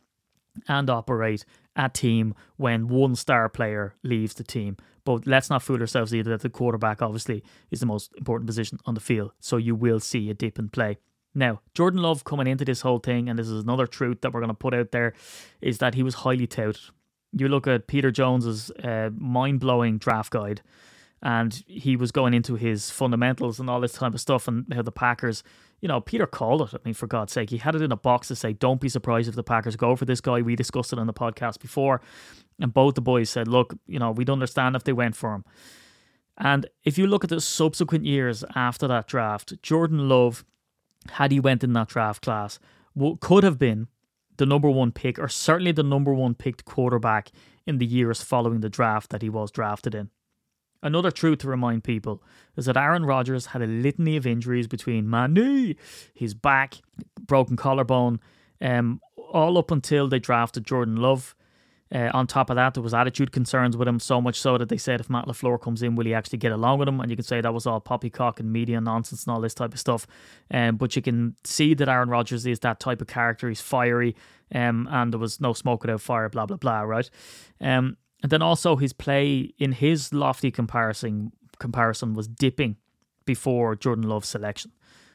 and 0.68 0.88
operate 0.92 1.44
a 1.76 1.90
team 1.90 2.36
when 2.58 2.88
one 2.88 3.16
star 3.16 3.50
player 3.50 3.96
leaves 4.04 4.36
the 4.36 4.44
team. 4.44 4.78
But 5.04 5.26
let's 5.26 5.50
not 5.50 5.64
fool 5.64 5.82
ourselves 5.82 6.14
either 6.14 6.30
that 6.30 6.42
the 6.42 6.50
quarterback 6.50 7.02
obviously 7.02 7.44
is 7.72 7.80
the 7.80 7.88
most 7.88 8.12
important 8.16 8.46
position 8.46 8.78
on 8.86 8.94
the 8.94 9.02
field. 9.02 9.32
So 9.40 9.58
you 9.58 9.74
will 9.74 10.00
see 10.00 10.30
a 10.30 10.36
dip 10.36 10.60
in 10.60 10.70
play. 10.70 10.98
Now, 11.34 11.62
Jordan 11.74 12.04
Love 12.04 12.26
coming 12.26 12.46
into 12.46 12.64
this 12.64 12.82
whole 12.82 13.00
thing, 13.00 13.28
and 13.28 13.40
this 13.40 13.48
is 13.48 13.64
another 13.64 13.88
truth 13.88 14.22
that 14.22 14.34
we're 14.34 14.42
going 14.42 14.50
to 14.50 14.54
put 14.54 14.76
out 14.76 14.92
there, 14.92 15.14
is 15.62 15.80
that 15.80 15.96
he 15.96 16.04
was 16.04 16.14
highly 16.14 16.46
touted. 16.46 16.80
You 17.36 17.48
look 17.48 17.68
at 17.68 17.88
Peter 17.88 18.12
Jones's 18.12 18.72
uh, 18.72 19.10
mind 19.18 19.60
blowing 19.60 19.98
draft 19.98 20.32
guide, 20.32 20.62
and 21.22 21.64
he 21.68 21.96
was 21.96 22.12
going 22.12 22.34
into 22.34 22.56
his 22.56 22.90
fundamentals 22.90 23.60
and 23.60 23.70
all 23.70 23.82
this 23.82 23.94
type 23.94 24.14
of 24.14 24.22
stuff, 24.22 24.48
and 24.48 24.72
how 24.74 24.82
the 24.82 24.92
Packers, 24.92 25.44
you 25.82 25.88
know, 25.88 26.00
Peter 26.00 26.28
called 26.28 26.62
it. 26.62 26.74
I 26.74 26.78
mean, 26.86 26.94
for 26.94 27.08
God's 27.08 27.34
sake, 27.34 27.50
he 27.50 27.58
had 27.58 27.76
it 27.76 27.82
in 27.82 27.92
a 27.92 27.98
box 27.98 28.28
to 28.28 28.36
say, 28.36 28.54
"Don't 28.54 28.82
be 28.82 28.90
surprised 28.90 29.30
if 29.30 29.36
the 29.36 29.44
Packers 29.44 29.76
go 29.76 29.96
for 29.96 30.06
this 30.06 30.22
guy." 30.22 30.42
We 30.42 30.56
discussed 30.56 30.94
it 30.94 31.00
on 31.00 31.08
the 31.08 31.14
podcast 31.14 31.60
before, 31.60 32.02
and 32.60 32.74
both 32.74 32.96
the 32.96 33.02
boys 33.02 33.30
said, 33.30 33.48
"Look, 33.48 33.76
you 33.88 34.00
know, 34.00 34.12
we'd 34.12 34.30
understand 34.30 34.76
if 34.76 34.84
they 34.84 34.94
went 34.94 35.16
for 35.16 35.34
him." 35.34 35.44
And 36.38 36.68
if 36.84 36.98
you 36.98 37.08
look 37.08 37.24
at 37.24 37.30
the 37.30 37.42
subsequent 37.42 38.06
years 38.06 38.44
after 38.56 38.88
that 38.88 39.08
draft, 39.08 39.62
Jordan 39.62 40.10
Love, 40.10 40.44
had 41.12 41.32
he 41.32 41.40
went 41.40 41.64
in 41.64 41.74
that 41.74 41.90
draft 41.90 42.24
class, 42.24 42.60
could 43.20 43.44
have 43.44 43.60
been 43.60 43.88
the 44.38 44.46
number 44.46 44.70
one 44.70 44.92
pick, 44.92 45.20
or 45.20 45.28
certainly 45.28 45.72
the 45.72 45.84
number 45.84 46.14
one 46.14 46.36
picked 46.36 46.66
quarterback 46.66 47.32
in 47.66 47.78
the 47.78 47.86
years 47.86 48.22
following 48.22 48.60
the 48.62 48.70
draft 48.70 49.10
that 49.12 49.22
he 49.22 49.30
was 49.30 49.52
drafted 49.52 49.96
in. 49.96 50.10
Another 50.82 51.12
truth 51.12 51.40
to 51.40 51.48
remind 51.48 51.86
people 51.86 52.22
is 52.58 52.66
that 52.66 52.76
Aaron 52.76 53.06
Rodgers 53.06 53.48
had 53.48 53.62
a 53.62 53.68
litany 53.68 54.18
of 54.18 54.28
injuries 54.28 54.68
between 54.68 55.08
my 55.08 55.28
knee, 55.28 55.78
his 56.14 56.34
back, 56.34 56.82
broken 57.26 57.56
collarbone, 57.56 58.20
um, 58.60 59.00
all 59.16 59.58
up 59.58 59.72
until 59.72 60.10
they 60.10 60.20
drafted 60.20 60.66
Jordan 60.66 60.98
Love. 60.98 61.36
Uh, 61.94 62.10
on 62.14 62.26
top 62.26 62.50
of 62.50 62.56
that, 62.56 62.74
there 62.74 62.82
was 62.82 62.94
attitude 62.94 63.32
concerns 63.32 63.78
with 63.78 63.88
him, 63.88 64.00
so 64.00 64.20
much 64.20 64.40
so 64.40 64.58
that 64.58 64.70
they 64.70 64.78
said 64.78 65.00
if 65.00 65.10
Matt 65.10 65.28
LaFleur 65.28 65.62
comes 65.62 65.84
in, 65.84 65.96
will 65.96 66.06
he 66.06 66.14
actually 66.14 66.40
get 66.40 66.52
along 66.52 66.80
with 66.80 66.88
him? 66.88 67.00
And 67.00 67.12
you 67.12 67.16
can 67.16 67.26
say 67.26 67.40
that 67.40 67.54
was 67.54 67.68
all 67.68 67.80
poppycock 67.80 68.40
and 68.40 68.52
media 68.52 68.82
nonsense 68.82 69.26
and 69.26 69.34
all 69.34 69.42
this 69.42 69.54
type 69.54 69.74
of 69.74 69.80
stuff. 69.80 70.08
Um, 70.50 70.78
but 70.78 70.96
you 70.96 71.04
can 71.04 71.36
see 71.44 71.76
that 71.76 71.88
Aaron 71.88 72.10
Rodgers 72.10 72.48
is 72.48 72.62
that 72.62 72.80
type 72.80 73.00
of 73.00 73.08
character. 73.08 73.48
He's 73.48 73.62
fiery, 73.62 74.16
um, 74.56 74.88
and 74.92 75.14
there 75.14 75.20
was 75.20 75.40
no 75.40 75.54
smoke 75.54 75.84
without 75.84 76.02
fire, 76.02 76.30
blah, 76.30 76.48
blah, 76.48 76.58
blah, 76.58 76.82
right? 76.82 77.10
Um, 77.62 77.98
and 78.24 78.32
then 78.32 78.42
also 78.42 78.76
his 78.76 78.94
play 78.94 79.54
in 79.60 79.74
his 79.74 80.14
lofty 80.14 80.50
comparison 80.50 81.32
comparison 81.60 82.14
was 82.14 82.28
dipping 82.28 82.78
before 83.26 83.76
Jordan 83.76 84.08
Love's 84.08 84.28
selection. 84.28 84.72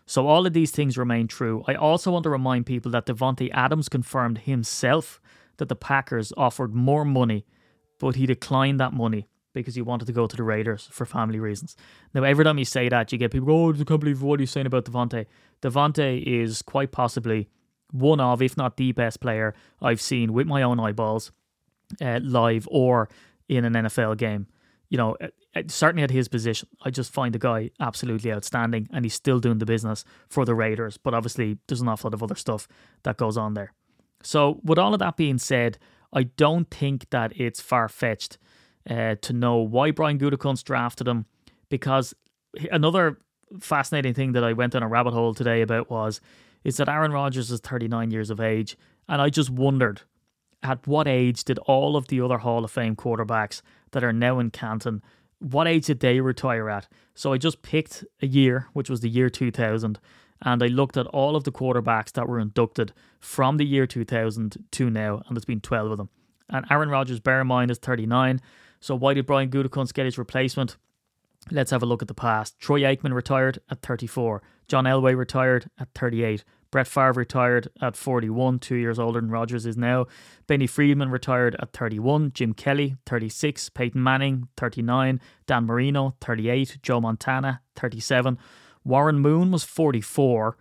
So 0.06 0.26
all 0.26 0.46
of 0.46 0.54
these 0.54 0.70
things 0.70 0.96
remain 0.96 1.28
true. 1.28 1.64
I 1.66 1.74
also 1.74 2.10
want 2.12 2.22
to 2.22 2.30
remind 2.30 2.64
people 2.64 2.90
that 2.92 3.04
Davante 3.04 3.50
Adams 3.52 3.88
confirmed 3.88 4.38
himself 4.38 5.20
that 5.58 5.68
the 5.68 5.76
Packers 5.76 6.32
offered 6.36 6.74
more 6.74 7.04
money 7.04 7.44
but 7.98 8.16
he 8.16 8.26
declined 8.26 8.80
that 8.80 8.92
money 8.92 9.28
because 9.52 9.74
he 9.74 9.82
wanted 9.82 10.06
to 10.06 10.12
go 10.12 10.26
to 10.26 10.36
the 10.36 10.42
Raiders 10.42 10.88
for 10.90 11.04
family 11.04 11.40
reasons. 11.40 11.76
Now, 12.14 12.22
every 12.22 12.44
time 12.44 12.58
you 12.58 12.64
say 12.64 12.88
that, 12.88 13.10
you 13.12 13.18
get 13.18 13.32
people 13.32 13.50
"Oh, 13.50 13.72
I 13.72 13.84
can't 13.84 14.00
believe 14.00 14.22
what 14.22 14.40
are 14.40 14.46
saying 14.46 14.66
about 14.66 14.84
Davante." 14.84 15.26
Davante 15.62 16.22
is 16.22 16.62
quite 16.62 16.92
possibly 16.92 17.48
one 17.90 18.20
of, 18.20 18.42
if 18.42 18.56
not 18.56 18.76
the 18.76 18.92
best 18.92 19.20
player 19.20 19.54
I've 19.80 20.00
seen 20.00 20.32
with 20.32 20.46
my 20.46 20.62
own 20.62 20.78
eyeballs, 20.78 21.32
uh, 22.00 22.20
live 22.22 22.68
or 22.70 23.08
in 23.48 23.64
an 23.64 23.72
NFL 23.72 24.18
game. 24.18 24.46
You 24.90 24.98
know, 24.98 25.16
certainly 25.66 26.02
at 26.02 26.10
his 26.10 26.28
position, 26.28 26.68
I 26.82 26.90
just 26.90 27.12
find 27.12 27.34
the 27.34 27.38
guy 27.38 27.70
absolutely 27.80 28.32
outstanding, 28.32 28.88
and 28.92 29.04
he's 29.04 29.14
still 29.14 29.40
doing 29.40 29.58
the 29.58 29.66
business 29.66 30.04
for 30.28 30.44
the 30.44 30.54
Raiders. 30.54 30.98
But 30.98 31.14
obviously, 31.14 31.58
there's 31.66 31.80
an 31.80 31.88
awful 31.88 32.08
lot 32.08 32.14
of 32.14 32.22
other 32.22 32.36
stuff 32.36 32.68
that 33.02 33.16
goes 33.16 33.36
on 33.36 33.54
there. 33.54 33.72
So, 34.22 34.60
with 34.62 34.78
all 34.78 34.92
of 34.92 35.00
that 35.00 35.16
being 35.16 35.38
said, 35.38 35.78
I 36.12 36.24
don't 36.24 36.70
think 36.70 37.10
that 37.10 37.38
it's 37.38 37.60
far 37.60 37.88
fetched 37.88 38.38
uh, 38.88 39.16
to 39.20 39.32
know 39.32 39.56
why 39.56 39.90
Brian 39.90 40.18
Gutekunst 40.18 40.64
drafted 40.64 41.06
him, 41.06 41.26
because 41.68 42.14
another 42.72 43.18
fascinating 43.60 44.14
thing 44.14 44.32
that 44.32 44.44
I 44.44 44.52
went 44.52 44.74
on 44.74 44.82
a 44.82 44.88
rabbit 44.88 45.12
hole 45.12 45.34
today 45.34 45.62
about 45.62 45.90
was 45.90 46.20
is 46.64 46.76
that 46.78 46.88
Aaron 46.88 47.12
Rodgers 47.12 47.50
is 47.50 47.60
39 47.60 48.10
years 48.10 48.30
of 48.30 48.40
age, 48.40 48.76
and 49.08 49.22
I 49.22 49.30
just 49.30 49.50
wondered 49.50 50.02
at 50.62 50.86
what 50.86 51.06
age 51.06 51.44
did 51.44 51.58
all 51.60 51.96
of 51.96 52.08
the 52.08 52.20
other 52.20 52.38
Hall 52.38 52.64
of 52.64 52.70
Fame 52.70 52.96
quarterbacks 52.96 53.62
that 53.92 54.04
are 54.04 54.12
now 54.12 54.38
in 54.38 54.50
Canton, 54.50 55.02
what 55.38 55.68
age 55.68 55.86
did 55.86 56.00
they 56.00 56.20
retire 56.20 56.68
at? 56.68 56.88
So 57.14 57.32
I 57.32 57.38
just 57.38 57.62
picked 57.62 58.04
a 58.20 58.26
year, 58.26 58.66
which 58.72 58.90
was 58.90 59.00
the 59.00 59.08
year 59.08 59.30
2000, 59.30 60.00
and 60.42 60.62
I 60.62 60.66
looked 60.66 60.96
at 60.96 61.06
all 61.06 61.36
of 61.36 61.44
the 61.44 61.52
quarterbacks 61.52 62.12
that 62.12 62.28
were 62.28 62.38
inducted 62.38 62.92
from 63.20 63.56
the 63.56 63.66
year 63.66 63.86
2000 63.86 64.56
to 64.70 64.90
now, 64.90 65.22
and 65.26 65.36
there's 65.36 65.44
been 65.44 65.60
12 65.60 65.92
of 65.92 65.98
them. 65.98 66.08
And 66.48 66.64
Aaron 66.70 66.88
Rodgers, 66.88 67.20
bear 67.20 67.40
in 67.40 67.46
mind, 67.46 67.70
is 67.70 67.78
39. 67.78 68.40
So 68.80 68.94
why 68.94 69.14
did 69.14 69.26
Brian 69.26 69.50
Gutekunst 69.50 69.94
get 69.94 70.06
his 70.06 70.18
replacement? 70.18 70.76
Let's 71.50 71.70
have 71.70 71.82
a 71.82 71.86
look 71.86 72.02
at 72.02 72.08
the 72.08 72.14
past. 72.14 72.58
Troy 72.58 72.80
Aikman 72.80 73.14
retired 73.14 73.58
at 73.70 73.82
34. 73.82 74.42
John 74.66 74.84
Elway 74.84 75.16
retired 75.16 75.70
at 75.78 75.88
38. 75.94 76.44
Brett 76.70 76.86
Favre 76.86 77.12
retired 77.12 77.68
at 77.80 77.96
41, 77.96 78.58
two 78.58 78.76
years 78.76 78.98
older 78.98 79.20
than 79.20 79.30
Rodgers 79.30 79.64
is 79.64 79.78
now. 79.78 80.06
Benny 80.46 80.66
Friedman 80.66 81.10
retired 81.10 81.56
at 81.60 81.72
31. 81.72 82.32
Jim 82.34 82.52
Kelly, 82.52 82.96
36. 83.06 83.70
Peyton 83.70 84.02
Manning, 84.02 84.48
39. 84.58 85.20
Dan 85.46 85.64
Marino, 85.64 86.14
38. 86.20 86.78
Joe 86.82 87.00
Montana, 87.00 87.62
37. 87.76 88.38
Warren 88.88 89.18
Moon 89.18 89.50
was 89.50 89.64
44, 89.64 90.56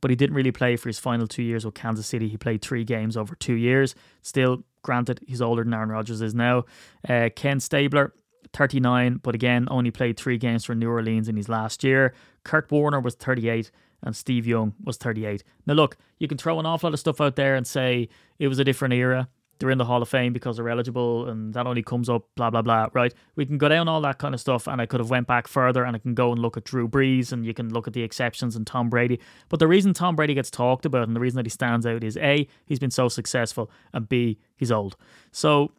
but 0.00 0.10
he 0.10 0.16
didn't 0.16 0.36
really 0.36 0.52
play 0.52 0.76
for 0.76 0.88
his 0.88 1.00
final 1.00 1.26
two 1.26 1.42
years 1.42 1.64
with 1.64 1.74
Kansas 1.74 2.06
City. 2.06 2.28
He 2.28 2.36
played 2.36 2.62
three 2.62 2.84
games 2.84 3.16
over 3.16 3.34
two 3.34 3.54
years. 3.54 3.96
Still, 4.22 4.62
granted, 4.82 5.20
he's 5.26 5.42
older 5.42 5.64
than 5.64 5.74
Aaron 5.74 5.88
Rodgers 5.88 6.22
is 6.22 6.32
now. 6.32 6.64
Uh, 7.08 7.28
Ken 7.34 7.58
Stabler, 7.58 8.14
39, 8.52 9.20
but 9.22 9.34
again, 9.34 9.66
only 9.68 9.90
played 9.90 10.16
three 10.16 10.38
games 10.38 10.64
for 10.64 10.76
New 10.76 10.88
Orleans 10.88 11.28
in 11.28 11.36
his 11.36 11.48
last 11.48 11.82
year. 11.82 12.14
Kurt 12.44 12.70
Warner 12.70 13.00
was 13.00 13.16
38 13.16 13.72
and 14.02 14.14
Steve 14.14 14.46
Young 14.46 14.74
was 14.84 14.96
38. 14.96 15.42
Now, 15.66 15.74
look, 15.74 15.96
you 16.18 16.28
can 16.28 16.38
throw 16.38 16.60
an 16.60 16.66
awful 16.66 16.88
lot 16.88 16.94
of 16.94 17.00
stuff 17.00 17.20
out 17.20 17.34
there 17.34 17.56
and 17.56 17.66
say 17.66 18.08
it 18.38 18.46
was 18.46 18.60
a 18.60 18.64
different 18.64 18.94
era. 18.94 19.28
They're 19.58 19.70
in 19.70 19.78
the 19.78 19.84
Hall 19.84 20.02
of 20.02 20.08
Fame 20.08 20.32
because 20.32 20.56
they're 20.56 20.68
eligible 20.68 21.28
and 21.28 21.54
that 21.54 21.66
only 21.66 21.82
comes 21.82 22.08
up, 22.08 22.26
blah, 22.34 22.50
blah, 22.50 22.62
blah, 22.62 22.88
right? 22.92 23.12
We 23.36 23.46
can 23.46 23.58
go 23.58 23.68
down 23.68 23.88
all 23.88 24.00
that 24.02 24.18
kind 24.18 24.34
of 24.34 24.40
stuff 24.40 24.66
and 24.66 24.80
I 24.80 24.86
could 24.86 25.00
have 25.00 25.10
went 25.10 25.26
back 25.26 25.48
further 25.48 25.84
and 25.84 25.96
I 25.96 25.98
can 25.98 26.14
go 26.14 26.32
and 26.32 26.40
look 26.40 26.56
at 26.56 26.64
Drew 26.64 26.88
Brees 26.88 27.32
and 27.32 27.44
you 27.44 27.54
can 27.54 27.72
look 27.72 27.86
at 27.86 27.94
the 27.94 28.02
exceptions 28.02 28.56
and 28.56 28.66
Tom 28.66 28.90
Brady. 28.90 29.20
But 29.48 29.60
the 29.60 29.68
reason 29.68 29.94
Tom 29.94 30.16
Brady 30.16 30.34
gets 30.34 30.50
talked 30.50 30.84
about 30.84 31.06
and 31.06 31.16
the 31.16 31.20
reason 31.20 31.36
that 31.36 31.46
he 31.46 31.50
stands 31.50 31.86
out 31.86 32.04
is 32.04 32.16
A, 32.18 32.46
he's 32.66 32.78
been 32.78 32.90
so 32.90 33.08
successful 33.08 33.70
and 33.92 34.08
B, 34.08 34.38
he's 34.56 34.72
old. 34.72 34.96
So 35.32 35.72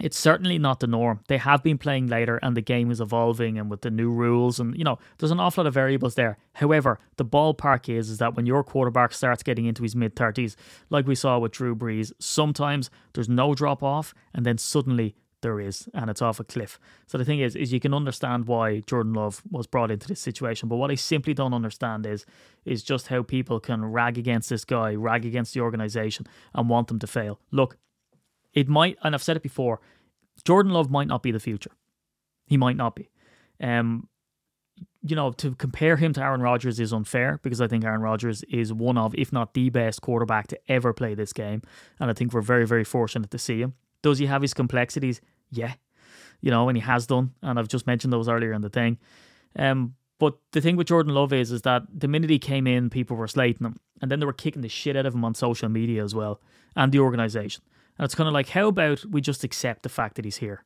it's 0.00 0.18
certainly 0.18 0.58
not 0.58 0.80
the 0.80 0.86
norm. 0.86 1.20
They 1.28 1.38
have 1.38 1.62
been 1.62 1.78
playing 1.78 2.06
later 2.06 2.38
and 2.42 2.56
the 2.56 2.62
game 2.62 2.90
is 2.90 3.00
evolving 3.00 3.58
and 3.58 3.70
with 3.70 3.82
the 3.82 3.90
new 3.90 4.10
rules 4.10 4.58
and 4.58 4.76
you 4.76 4.84
know, 4.84 4.98
there's 5.18 5.30
an 5.30 5.40
awful 5.40 5.64
lot 5.64 5.68
of 5.68 5.74
variables 5.74 6.14
there. 6.14 6.38
However, 6.54 6.98
the 7.16 7.24
ballpark 7.24 7.88
is 7.88 8.10
is 8.10 8.18
that 8.18 8.34
when 8.34 8.46
your 8.46 8.64
quarterback 8.64 9.12
starts 9.12 9.42
getting 9.42 9.66
into 9.66 9.82
his 9.82 9.96
mid 9.96 10.16
30s, 10.16 10.56
like 10.88 11.06
we 11.06 11.14
saw 11.14 11.38
with 11.38 11.52
Drew 11.52 11.74
Brees, 11.74 12.12
sometimes 12.18 12.90
there's 13.12 13.28
no 13.28 13.54
drop 13.54 13.82
off 13.82 14.14
and 14.34 14.46
then 14.46 14.58
suddenly 14.58 15.14
there 15.42 15.60
is 15.60 15.88
and 15.94 16.10
it's 16.10 16.22
off 16.22 16.40
a 16.40 16.44
cliff. 16.44 16.78
So 17.06 17.18
the 17.18 17.24
thing 17.24 17.40
is 17.40 17.56
is 17.56 17.72
you 17.72 17.80
can 17.80 17.94
understand 17.94 18.46
why 18.46 18.80
Jordan 18.80 19.14
Love 19.14 19.42
was 19.50 19.66
brought 19.66 19.90
into 19.90 20.08
this 20.08 20.20
situation, 20.20 20.68
but 20.68 20.76
what 20.76 20.90
I 20.90 20.94
simply 20.94 21.34
don't 21.34 21.54
understand 21.54 22.06
is 22.06 22.26
is 22.64 22.82
just 22.82 23.08
how 23.08 23.22
people 23.22 23.60
can 23.60 23.84
rag 23.84 24.18
against 24.18 24.50
this 24.50 24.64
guy, 24.64 24.94
rag 24.94 25.24
against 25.24 25.54
the 25.54 25.60
organization 25.60 26.26
and 26.54 26.68
want 26.68 26.88
them 26.88 26.98
to 26.98 27.06
fail. 27.06 27.40
Look, 27.50 27.76
it 28.52 28.68
might, 28.68 28.98
and 29.02 29.14
I've 29.14 29.22
said 29.22 29.36
it 29.36 29.42
before, 29.42 29.80
Jordan 30.44 30.72
Love 30.72 30.90
might 30.90 31.08
not 31.08 31.22
be 31.22 31.30
the 31.30 31.40
future. 31.40 31.72
He 32.46 32.56
might 32.56 32.76
not 32.76 32.94
be. 32.94 33.10
Um, 33.62 34.08
you 35.02 35.16
know, 35.16 35.32
to 35.32 35.54
compare 35.54 35.96
him 35.96 36.12
to 36.12 36.22
Aaron 36.22 36.42
Rodgers 36.42 36.78
is 36.78 36.92
unfair 36.92 37.40
because 37.42 37.60
I 37.60 37.68
think 37.68 37.84
Aaron 37.84 38.02
Rodgers 38.02 38.42
is 38.44 38.72
one 38.72 38.98
of, 38.98 39.14
if 39.14 39.32
not 39.32 39.54
the 39.54 39.70
best 39.70 40.02
quarterback 40.02 40.48
to 40.48 40.58
ever 40.68 40.92
play 40.92 41.14
this 41.14 41.32
game. 41.32 41.62
And 41.98 42.10
I 42.10 42.14
think 42.14 42.32
we're 42.32 42.42
very, 42.42 42.66
very 42.66 42.84
fortunate 42.84 43.30
to 43.30 43.38
see 43.38 43.60
him. 43.60 43.74
Does 44.02 44.18
he 44.18 44.26
have 44.26 44.42
his 44.42 44.52
complexities? 44.52 45.20
Yeah. 45.50 45.74
You 46.40 46.50
know, 46.50 46.68
and 46.68 46.76
he 46.76 46.82
has 46.82 47.06
done. 47.06 47.32
And 47.42 47.58
I've 47.58 47.68
just 47.68 47.86
mentioned 47.86 48.12
those 48.12 48.28
earlier 48.28 48.52
in 48.52 48.60
the 48.60 48.68
thing. 48.68 48.98
Um, 49.56 49.94
but 50.18 50.36
the 50.52 50.60
thing 50.60 50.76
with 50.76 50.88
Jordan 50.88 51.14
Love 51.14 51.32
is, 51.32 51.50
is 51.50 51.62
that 51.62 51.82
the 51.92 52.08
minute 52.08 52.28
he 52.28 52.38
came 52.38 52.66
in, 52.66 52.90
people 52.90 53.16
were 53.16 53.28
slating 53.28 53.66
him. 53.66 53.80
And 54.02 54.10
then 54.10 54.20
they 54.20 54.26
were 54.26 54.34
kicking 54.34 54.62
the 54.62 54.68
shit 54.68 54.96
out 54.96 55.06
of 55.06 55.14
him 55.14 55.24
on 55.24 55.34
social 55.34 55.68
media 55.68 56.04
as 56.04 56.14
well 56.14 56.40
and 56.76 56.92
the 56.92 56.98
organization. 56.98 57.62
And 58.00 58.06
it's 58.06 58.14
kind 58.14 58.28
of 58.28 58.32
like, 58.32 58.48
how 58.48 58.68
about 58.68 59.04
we 59.04 59.20
just 59.20 59.44
accept 59.44 59.82
the 59.82 59.90
fact 59.90 60.14
that 60.16 60.24
he's 60.24 60.38
here 60.38 60.64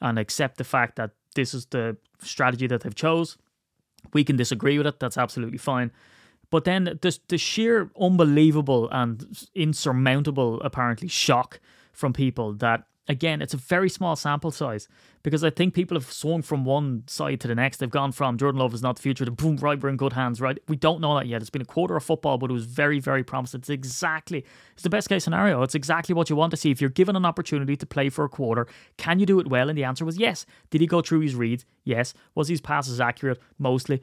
and 0.00 0.16
accept 0.16 0.58
the 0.58 0.64
fact 0.64 0.94
that 0.94 1.10
this 1.34 1.52
is 1.52 1.66
the 1.66 1.96
strategy 2.22 2.68
that 2.68 2.82
they've 2.82 2.94
chose. 2.94 3.36
We 4.12 4.22
can 4.22 4.36
disagree 4.36 4.78
with 4.78 4.86
it. 4.86 5.00
That's 5.00 5.18
absolutely 5.18 5.58
fine. 5.58 5.90
But 6.50 6.62
then 6.62 6.84
the, 6.84 7.18
the 7.26 7.36
sheer 7.36 7.90
unbelievable 8.00 8.88
and 8.92 9.26
insurmountable, 9.56 10.60
apparently, 10.60 11.08
shock 11.08 11.58
from 11.92 12.12
people 12.12 12.52
that, 12.52 12.84
again, 13.08 13.42
it's 13.42 13.54
a 13.54 13.56
very 13.56 13.90
small 13.90 14.14
sample 14.14 14.52
size 14.52 14.86
because 15.22 15.42
I 15.44 15.50
think 15.50 15.74
people 15.74 15.96
have 15.96 16.10
swung 16.10 16.42
from 16.42 16.64
one 16.64 17.04
side 17.06 17.40
to 17.40 17.48
the 17.48 17.54
next. 17.54 17.78
They've 17.78 17.90
gone 17.90 18.12
from 18.12 18.38
Jordan 18.38 18.60
Love 18.60 18.74
is 18.74 18.82
not 18.82 18.96
the 18.96 19.02
future 19.02 19.24
to 19.24 19.30
boom, 19.30 19.56
right, 19.56 19.80
we're 19.80 19.88
in 19.88 19.96
good 19.96 20.12
hands, 20.12 20.40
right? 20.40 20.58
We 20.68 20.76
don't 20.76 21.00
know 21.00 21.16
that 21.16 21.26
yet. 21.26 21.40
It's 21.40 21.50
been 21.50 21.62
a 21.62 21.66
quarter 21.66 21.96
of 21.96 22.04
football, 22.04 22.38
but 22.38 22.50
it 22.50 22.52
was 22.52 22.64
very, 22.64 23.00
very 23.00 23.24
promising. 23.24 23.60
It's 23.60 23.70
exactly, 23.70 24.44
it's 24.72 24.82
the 24.82 24.90
best 24.90 25.08
case 25.08 25.24
scenario. 25.24 25.62
It's 25.62 25.74
exactly 25.74 26.14
what 26.14 26.30
you 26.30 26.36
want 26.36 26.50
to 26.52 26.56
see. 26.56 26.70
If 26.70 26.80
you're 26.80 26.90
given 26.90 27.16
an 27.16 27.24
opportunity 27.24 27.76
to 27.76 27.86
play 27.86 28.08
for 28.08 28.24
a 28.24 28.28
quarter, 28.28 28.66
can 28.96 29.18
you 29.18 29.26
do 29.26 29.40
it 29.40 29.48
well? 29.48 29.68
And 29.68 29.76
the 29.76 29.84
answer 29.84 30.04
was 30.04 30.18
yes. 30.18 30.46
Did 30.70 30.80
he 30.80 30.86
go 30.86 31.00
through 31.00 31.20
his 31.20 31.34
reads? 31.34 31.64
Yes. 31.84 32.14
Was 32.34 32.48
his 32.48 32.60
passes 32.60 33.00
accurate? 33.00 33.40
Mostly. 33.58 34.02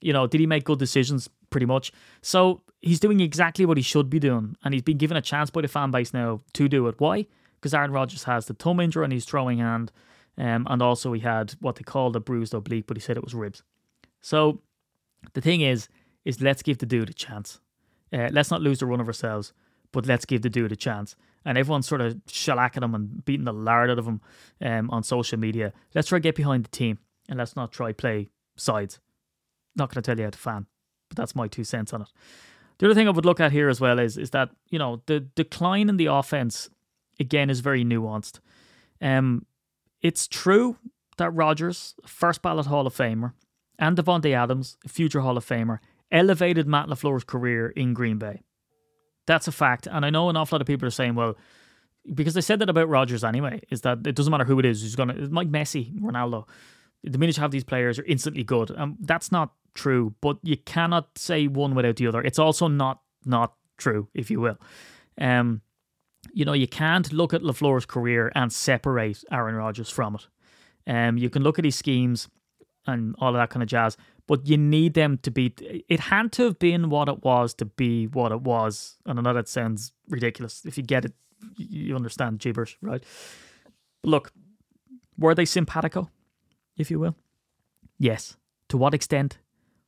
You 0.00 0.12
know, 0.12 0.26
did 0.26 0.40
he 0.40 0.46
make 0.46 0.64
good 0.64 0.78
decisions? 0.78 1.28
Pretty 1.48 1.66
much. 1.66 1.92
So 2.22 2.62
he's 2.80 3.00
doing 3.00 3.20
exactly 3.20 3.64
what 3.64 3.76
he 3.76 3.82
should 3.82 4.10
be 4.10 4.18
doing, 4.18 4.56
and 4.64 4.74
he's 4.74 4.82
been 4.82 4.98
given 4.98 5.16
a 5.16 5.22
chance 5.22 5.48
by 5.48 5.62
the 5.62 5.68
fan 5.68 5.90
base 5.90 6.12
now 6.12 6.40
to 6.54 6.68
do 6.68 6.86
it. 6.88 6.96
Why? 6.98 7.26
Because 7.54 7.72
Aaron 7.72 7.92
Rodgers 7.92 8.24
has 8.24 8.46
the 8.46 8.54
thumb 8.54 8.80
injury 8.80 9.04
on 9.04 9.10
his 9.10 9.24
throwing 9.24 9.58
hand, 9.58 9.90
um, 10.38 10.66
and 10.68 10.82
also 10.82 11.12
he 11.12 11.20
had 11.20 11.54
what 11.60 11.76
they 11.76 11.82
called 11.82 12.16
a 12.16 12.20
bruised 12.20 12.54
oblique, 12.54 12.86
but 12.86 12.96
he 12.96 13.00
said 13.00 13.16
it 13.16 13.24
was 13.24 13.34
ribs. 13.34 13.62
So 14.20 14.60
the 15.32 15.40
thing 15.40 15.60
is, 15.60 15.88
is 16.24 16.40
let's 16.40 16.62
give 16.62 16.78
the 16.78 16.86
dude 16.86 17.10
a 17.10 17.14
chance. 17.14 17.60
Uh, 18.12 18.28
let's 18.32 18.50
not 18.50 18.62
lose 18.62 18.78
the 18.78 18.86
run 18.86 19.00
of 19.00 19.06
ourselves, 19.06 19.52
but 19.92 20.06
let's 20.06 20.24
give 20.24 20.42
the 20.42 20.50
dude 20.50 20.72
a 20.72 20.76
chance. 20.76 21.16
And 21.44 21.56
everyone's 21.56 21.86
sort 21.86 22.00
of 22.00 22.14
shellacking 22.26 22.82
him 22.82 22.94
and 22.94 23.24
beating 23.24 23.44
the 23.44 23.52
lard 23.52 23.90
out 23.90 23.98
of 23.98 24.06
him 24.06 24.20
um, 24.60 24.90
on 24.90 25.02
social 25.02 25.38
media. 25.38 25.72
Let's 25.94 26.08
try 26.08 26.18
get 26.18 26.34
behind 26.34 26.64
the 26.64 26.70
team, 26.70 26.98
and 27.28 27.38
let's 27.38 27.56
not 27.56 27.72
try 27.72 27.92
play 27.92 28.28
sides. 28.56 28.98
Not 29.76 29.92
going 29.92 30.02
to 30.02 30.06
tell 30.06 30.18
you 30.18 30.24
how 30.24 30.30
to 30.30 30.38
fan, 30.38 30.66
but 31.08 31.16
that's 31.16 31.36
my 31.36 31.46
two 31.46 31.64
cents 31.64 31.92
on 31.92 32.02
it. 32.02 32.08
The 32.78 32.86
other 32.86 32.94
thing 32.94 33.06
I 33.06 33.12
would 33.12 33.24
look 33.24 33.40
at 33.40 33.52
here 33.52 33.68
as 33.68 33.80
well 33.80 33.98
is 33.98 34.18
is 34.18 34.30
that 34.30 34.50
you 34.68 34.78
know 34.78 35.02
the 35.06 35.20
decline 35.20 35.88
in 35.88 35.96
the 35.96 36.06
offense 36.06 36.68
again 37.18 37.48
is 37.48 37.60
very 37.60 37.84
nuanced. 37.84 38.40
Um, 39.00 39.46
it's 40.06 40.28
true 40.28 40.76
that 41.16 41.30
Rodgers, 41.30 41.96
first 42.06 42.40
ballot 42.40 42.66
Hall 42.66 42.86
of 42.86 42.94
Famer, 42.94 43.32
and 43.76 43.96
Davante 43.96 44.32
Adams, 44.32 44.76
future 44.86 45.20
Hall 45.20 45.36
of 45.36 45.44
Famer, 45.44 45.80
elevated 46.12 46.68
Matt 46.68 46.86
LaFleur's 46.86 47.24
career 47.24 47.70
in 47.70 47.92
Green 47.92 48.16
Bay. 48.16 48.42
That's 49.26 49.48
a 49.48 49.52
fact, 49.52 49.88
and 49.90 50.06
I 50.06 50.10
know 50.10 50.28
an 50.28 50.36
awful 50.36 50.56
lot 50.56 50.60
of 50.60 50.68
people 50.68 50.86
are 50.86 50.92
saying, 50.92 51.16
well, 51.16 51.36
because 52.14 52.34
they 52.34 52.40
said 52.40 52.60
that 52.60 52.70
about 52.70 52.88
Rodgers 52.88 53.24
anyway, 53.24 53.60
is 53.68 53.80
that 53.80 54.06
it 54.06 54.14
doesn't 54.14 54.30
matter 54.30 54.44
who 54.44 54.60
it 54.60 54.64
is, 54.64 54.82
who's 54.82 54.94
gonna 54.94 55.14
it's 55.14 55.30
Mike 55.30 55.50
Messi, 55.50 55.98
Ronaldo. 55.98 56.46
The 57.02 57.18
minute 57.18 57.36
you 57.36 57.40
have 57.40 57.50
these 57.50 57.64
players, 57.64 57.98
are 57.98 58.04
instantly 58.04 58.44
good. 58.44 58.70
Um, 58.76 58.96
that's 59.00 59.32
not 59.32 59.54
true, 59.74 60.14
but 60.20 60.38
you 60.44 60.56
cannot 60.56 61.18
say 61.18 61.48
one 61.48 61.74
without 61.74 61.96
the 61.96 62.06
other. 62.06 62.22
It's 62.22 62.38
also 62.38 62.68
not 62.68 63.00
not 63.24 63.54
true, 63.76 64.06
if 64.14 64.30
you 64.30 64.40
will. 64.40 64.58
Um, 65.20 65.62
you 66.32 66.44
know, 66.44 66.52
you 66.52 66.66
can't 66.68 67.12
look 67.12 67.34
at 67.34 67.42
LaFleur's 67.42 67.86
career 67.86 68.32
and 68.34 68.52
separate 68.52 69.24
Aaron 69.30 69.54
Rodgers 69.54 69.90
from 69.90 70.14
it. 70.14 70.26
Um, 70.86 71.18
you 71.18 71.30
can 71.30 71.42
look 71.42 71.58
at 71.58 71.64
his 71.64 71.76
schemes 71.76 72.28
and 72.86 73.14
all 73.18 73.30
of 73.30 73.34
that 73.34 73.50
kind 73.50 73.62
of 73.62 73.68
jazz, 73.68 73.96
but 74.26 74.46
you 74.46 74.56
need 74.56 74.94
them 74.94 75.18
to 75.18 75.30
be. 75.30 75.52
It 75.88 76.00
had 76.00 76.32
to 76.32 76.44
have 76.44 76.58
been 76.58 76.90
what 76.90 77.08
it 77.08 77.24
was 77.24 77.54
to 77.54 77.64
be 77.64 78.06
what 78.06 78.32
it 78.32 78.42
was. 78.42 78.96
And 79.04 79.18
I 79.18 79.22
know 79.22 79.34
that 79.34 79.48
sounds 79.48 79.92
ridiculous. 80.08 80.64
If 80.64 80.76
you 80.76 80.84
get 80.84 81.04
it, 81.04 81.12
you 81.56 81.96
understand 81.96 82.38
gibberish, 82.38 82.78
right? 82.80 83.02
But 84.02 84.10
look, 84.10 84.32
Were 85.18 85.34
they 85.34 85.46
simpatico, 85.46 86.10
if 86.76 86.90
you 86.90 86.98
will? 87.00 87.16
Yes. 87.98 88.36
To 88.68 88.76
what 88.76 88.94
extent? 88.94 89.38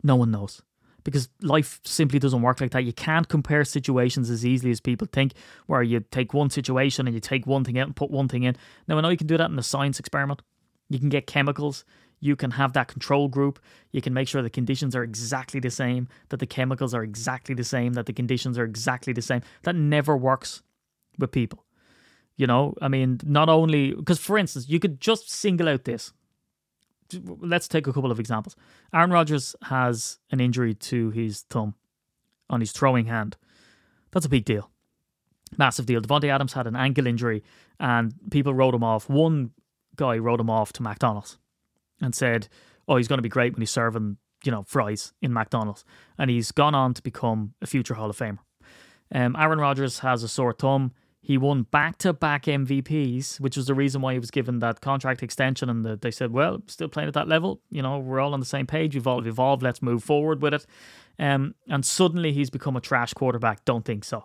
No 0.03 0.17
one 0.17 0.31
knows. 0.31 0.63
Because 1.05 1.29
life 1.41 1.81
simply 1.85 2.19
doesn't 2.19 2.43
work 2.43 2.61
like 2.61 2.73
that. 2.73 2.85
You 2.85 2.93
can't 2.93 3.29
compare 3.29 3.65
situations 3.65 4.31
as 4.31 4.45
easily 4.45 4.71
as 4.71 4.81
people 4.81 5.09
think, 5.11 5.33
where 5.67 5.83
you 5.83 6.01
take 6.01 6.35
one 6.35 6.51
situation 6.51 7.07
and 7.07 7.15
you 7.15 7.21
take 7.21 7.47
one 7.47 7.65
thing 7.65 7.79
out 7.79 7.87
and 7.87 7.97
put 7.97 8.11
one 8.11 8.29
thing 8.29 8.43
in. 8.43 8.57
Now, 8.87 8.99
I 8.99 9.01
know 9.01 9.09
you 9.09 9.17
can 9.17 9.27
do 9.27 9.39
that 9.39 9.51
in 9.51 9.59
a 9.59 9.63
science 9.63 9.99
experiment. 9.99 10.43
You 10.91 10.99
can 10.99 11.09
get 11.09 11.27
chemicals. 11.27 11.85
You 12.21 12.35
can 12.35 12.51
have 12.51 12.73
that 12.73 12.89
control 12.89 13.29
group. 13.29 13.61
You 13.93 14.03
can 14.03 14.13
make 14.13 14.27
sure 14.27 14.43
the 14.43 14.51
conditions 14.51 14.97
are 14.97 15.05
exactly 15.05 15.61
the 15.61 15.71
same, 15.71 16.09
that 16.31 16.41
the 16.41 16.47
chemicals 16.47 16.93
are 16.93 17.05
exactly 17.05 17.55
the 17.55 17.65
same, 17.65 17.93
that 17.93 18.07
the 18.07 18.13
conditions 18.13 18.59
are 18.59 18.65
exactly 18.65 19.13
the 19.13 19.23
same. 19.23 19.43
That 19.63 19.77
never 19.77 20.17
works 20.17 20.63
with 21.17 21.31
people. 21.31 21.65
You 22.37 22.47
know, 22.47 22.75
I 22.83 22.89
mean, 22.89 23.21
not 23.25 23.49
only 23.49 23.93
because, 23.93 24.19
for 24.19 24.37
instance, 24.37 24.69
you 24.69 24.79
could 24.81 25.01
just 25.01 25.31
single 25.31 25.69
out 25.69 25.85
this. 25.85 26.13
Let's 27.13 27.69
take 27.69 27.87
a 27.87 27.93
couple 27.93 28.11
of 28.11 28.21
examples. 28.21 28.57
Aaron 28.93 29.11
Rodgers 29.11 29.57
has 29.65 30.19
an 30.31 30.41
injury 30.41 30.75
to 30.75 31.11
his 31.11 31.43
thumb 31.43 31.75
on 32.51 32.61
his 32.61 32.73
throwing 32.73 33.07
hand. 33.07 33.37
That's 34.13 34.27
a 34.27 34.31
big 34.31 34.45
deal. 34.45 34.71
Massive 35.57 35.87
deal. 35.87 36.01
Davante 36.01 36.29
Adams 36.29 36.53
had 36.53 36.67
an 36.67 36.77
ankle 36.77 37.07
injury 37.07 37.43
and 37.81 38.15
people 38.31 38.55
wrote 38.55 38.75
him 38.75 38.85
off. 38.85 39.09
One 39.09 39.53
guy 39.97 40.19
wrote 40.19 40.41
him 40.41 40.51
off 40.51 40.73
to 40.75 40.83
McDonald's 40.83 41.39
and 42.01 42.15
said, 42.15 42.49
Oh, 42.87 42.97
he's 42.97 43.09
going 43.09 43.19
to 43.19 43.23
be 43.23 43.29
great 43.29 43.53
when 43.53 43.61
he's 43.61 43.71
serving, 43.71 44.17
you 44.45 44.53
know, 44.53 44.65
fries 44.67 45.13
in 45.21 45.33
McDonald's. 45.33 45.85
And 46.17 46.31
he's 46.31 46.53
gone 46.53 46.75
on 46.75 46.95
to 46.95 47.03
become 47.03 47.55
a 47.61 47.67
future 47.67 47.95
Hall 47.95 48.11
of 48.11 48.17
Famer. 48.17 48.39
Um, 49.15 49.37
Aaron 49.39 49.59
Rodgers 49.59 50.01
has 50.01 50.23
a 50.23 50.29
sore 50.29 50.53
thumb. 50.53 50.93
He 51.29 51.37
won 51.37 51.65
back 51.65 51.99
to 51.99 52.15
back 52.15 52.45
MVPs, 52.45 53.39
which 53.39 53.59
was 53.59 53.67
the 53.67 53.75
reason 53.75 54.01
why 54.01 54.15
he 54.15 54.19
was 54.19 54.31
given 54.31 54.61
that 54.61 54.81
contract 54.81 55.23
extension. 55.23 55.69
And 55.69 55.85
the, 55.85 55.95
they 55.95 56.11
said, 56.11 56.33
well, 56.33 56.63
still 56.69 56.89
playing 56.89 57.09
at 57.09 57.13
that 57.13 57.29
level. 57.29 57.61
You 57.69 57.83
know, 57.83 57.99
we're 57.99 58.19
all 58.19 58.33
on 58.33 58.41
the 58.41 58.47
same 58.47 58.67
page. 58.67 58.95
We've 58.95 59.07
all 59.07 59.27
evolved. 59.27 59.63
Let's 59.63 59.83
move 59.83 60.03
forward 60.03 60.41
with 60.41 60.55
it. 60.55 60.65
Um, 61.19 61.55
and 61.69 61.85
suddenly 61.85 62.33
he's 62.33 62.49
become 62.49 62.77
a 62.77 62.81
trash 62.81 63.13
quarterback. 63.13 63.67
Don't 63.67 63.85
think 63.85 64.05
so. 64.05 64.25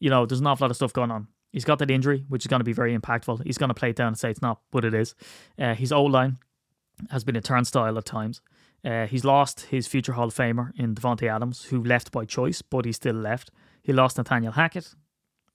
You 0.00 0.10
know, 0.10 0.26
there's 0.26 0.40
an 0.40 0.48
awful 0.48 0.64
lot 0.64 0.72
of 0.72 0.76
stuff 0.76 0.92
going 0.92 1.12
on. 1.12 1.28
He's 1.52 1.64
got 1.64 1.78
that 1.78 1.92
injury, 1.92 2.24
which 2.28 2.42
is 2.42 2.48
going 2.48 2.58
to 2.58 2.64
be 2.64 2.72
very 2.72 2.98
impactful. 2.98 3.44
He's 3.44 3.56
going 3.56 3.68
to 3.68 3.74
play 3.74 3.90
it 3.90 3.96
down 3.96 4.08
and 4.08 4.18
say 4.18 4.28
it's 4.28 4.42
not 4.42 4.62
what 4.72 4.84
it 4.84 4.94
is. 4.94 5.14
Uh, 5.56 5.76
his 5.76 5.92
O 5.92 6.02
line 6.02 6.38
has 7.10 7.22
been 7.22 7.36
a 7.36 7.40
turnstile 7.40 7.96
at 7.96 8.04
times. 8.04 8.40
Uh, 8.84 9.06
he's 9.06 9.24
lost 9.24 9.66
his 9.66 9.86
future 9.86 10.14
Hall 10.14 10.26
of 10.26 10.34
Famer 10.34 10.72
in 10.76 10.96
Davante 10.96 11.32
Adams, 11.32 11.66
who 11.66 11.84
left 11.84 12.10
by 12.10 12.24
choice, 12.24 12.62
but 12.62 12.84
he 12.84 12.90
still 12.90 13.14
left. 13.14 13.52
He 13.80 13.92
lost 13.92 14.18
Nathaniel 14.18 14.54
Hackett. 14.54 14.96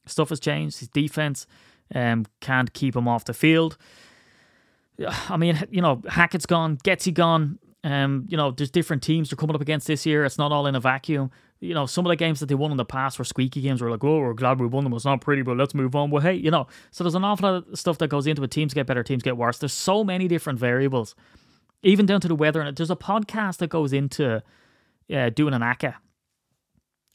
Stuff 0.08 0.30
has 0.30 0.40
changed. 0.40 0.80
His 0.80 0.88
defense 0.88 1.46
um, 1.94 2.26
can't 2.42 2.74
keep 2.74 2.96
him 2.96 3.08
off 3.08 3.26
the 3.26 3.34
field. 3.34 3.78
I 5.30 5.38
mean, 5.38 5.62
you 5.70 5.82
know, 5.82 6.02
Hackett's 6.10 6.46
gone, 6.46 6.78
Getsy 6.78 7.14
gone. 7.14 7.60
Um, 7.84 8.26
you 8.28 8.36
know, 8.36 8.52
there's 8.52 8.72
different 8.72 9.04
teams 9.04 9.30
they're 9.30 9.38
coming 9.38 9.56
up 9.56 9.62
against 9.62 9.88
this 9.88 10.06
year. 10.06 10.26
It's 10.26 10.38
not 10.38 10.52
all 10.52 10.68
in 10.68 10.76
a 10.76 10.80
vacuum. 10.80 11.32
You 11.60 11.74
know, 11.74 11.86
some 11.86 12.06
of 12.06 12.10
the 12.10 12.16
games 12.16 12.40
that 12.40 12.48
they 12.48 12.56
won 12.56 12.72
in 12.72 12.78
the 12.78 12.86
past 12.86 13.18
were 13.18 13.26
squeaky 13.26 13.62
games. 13.62 13.82
We're 13.82 13.92
like, 13.92 14.04
oh, 14.04 14.20
we're 14.20 14.34
glad 14.34 14.60
we 14.60 14.68
won 14.68 14.84
them. 14.84 14.94
It's 14.94 15.06
not 15.06 15.22
pretty, 15.22 15.42
but 15.44 15.58
let's 15.58 15.74
move 15.74 15.96
on. 15.96 16.10
Well, 16.10 16.22
hey, 16.22 16.34
you 16.34 16.52
know, 16.52 16.68
so 16.92 17.04
there's 17.04 17.16
an 17.16 17.24
awful 17.24 17.52
lot 17.52 17.68
of 17.68 17.80
stuff 17.80 17.98
that 18.00 18.10
goes 18.10 18.28
into 18.28 18.44
it. 18.44 18.52
Teams 18.52 18.74
get 18.74 18.88
better, 18.88 19.04
teams 19.04 19.24
get 19.24 19.38
worse. 19.38 19.58
There's 19.60 19.74
so 19.74 20.04
many 20.04 20.28
different 20.28 20.60
variables, 20.60 21.16
even 21.84 22.06
down 22.06 22.22
to 22.22 22.28
the 22.28 22.36
weather. 22.36 22.62
And 22.62 22.76
there's 22.76 22.92
a 22.92 22.96
podcast 22.96 23.58
that 23.58 23.70
goes 23.70 23.94
into 23.94 24.44
uh, 25.14 25.30
doing 25.30 25.54
an 25.54 25.62
acca. 25.62 25.96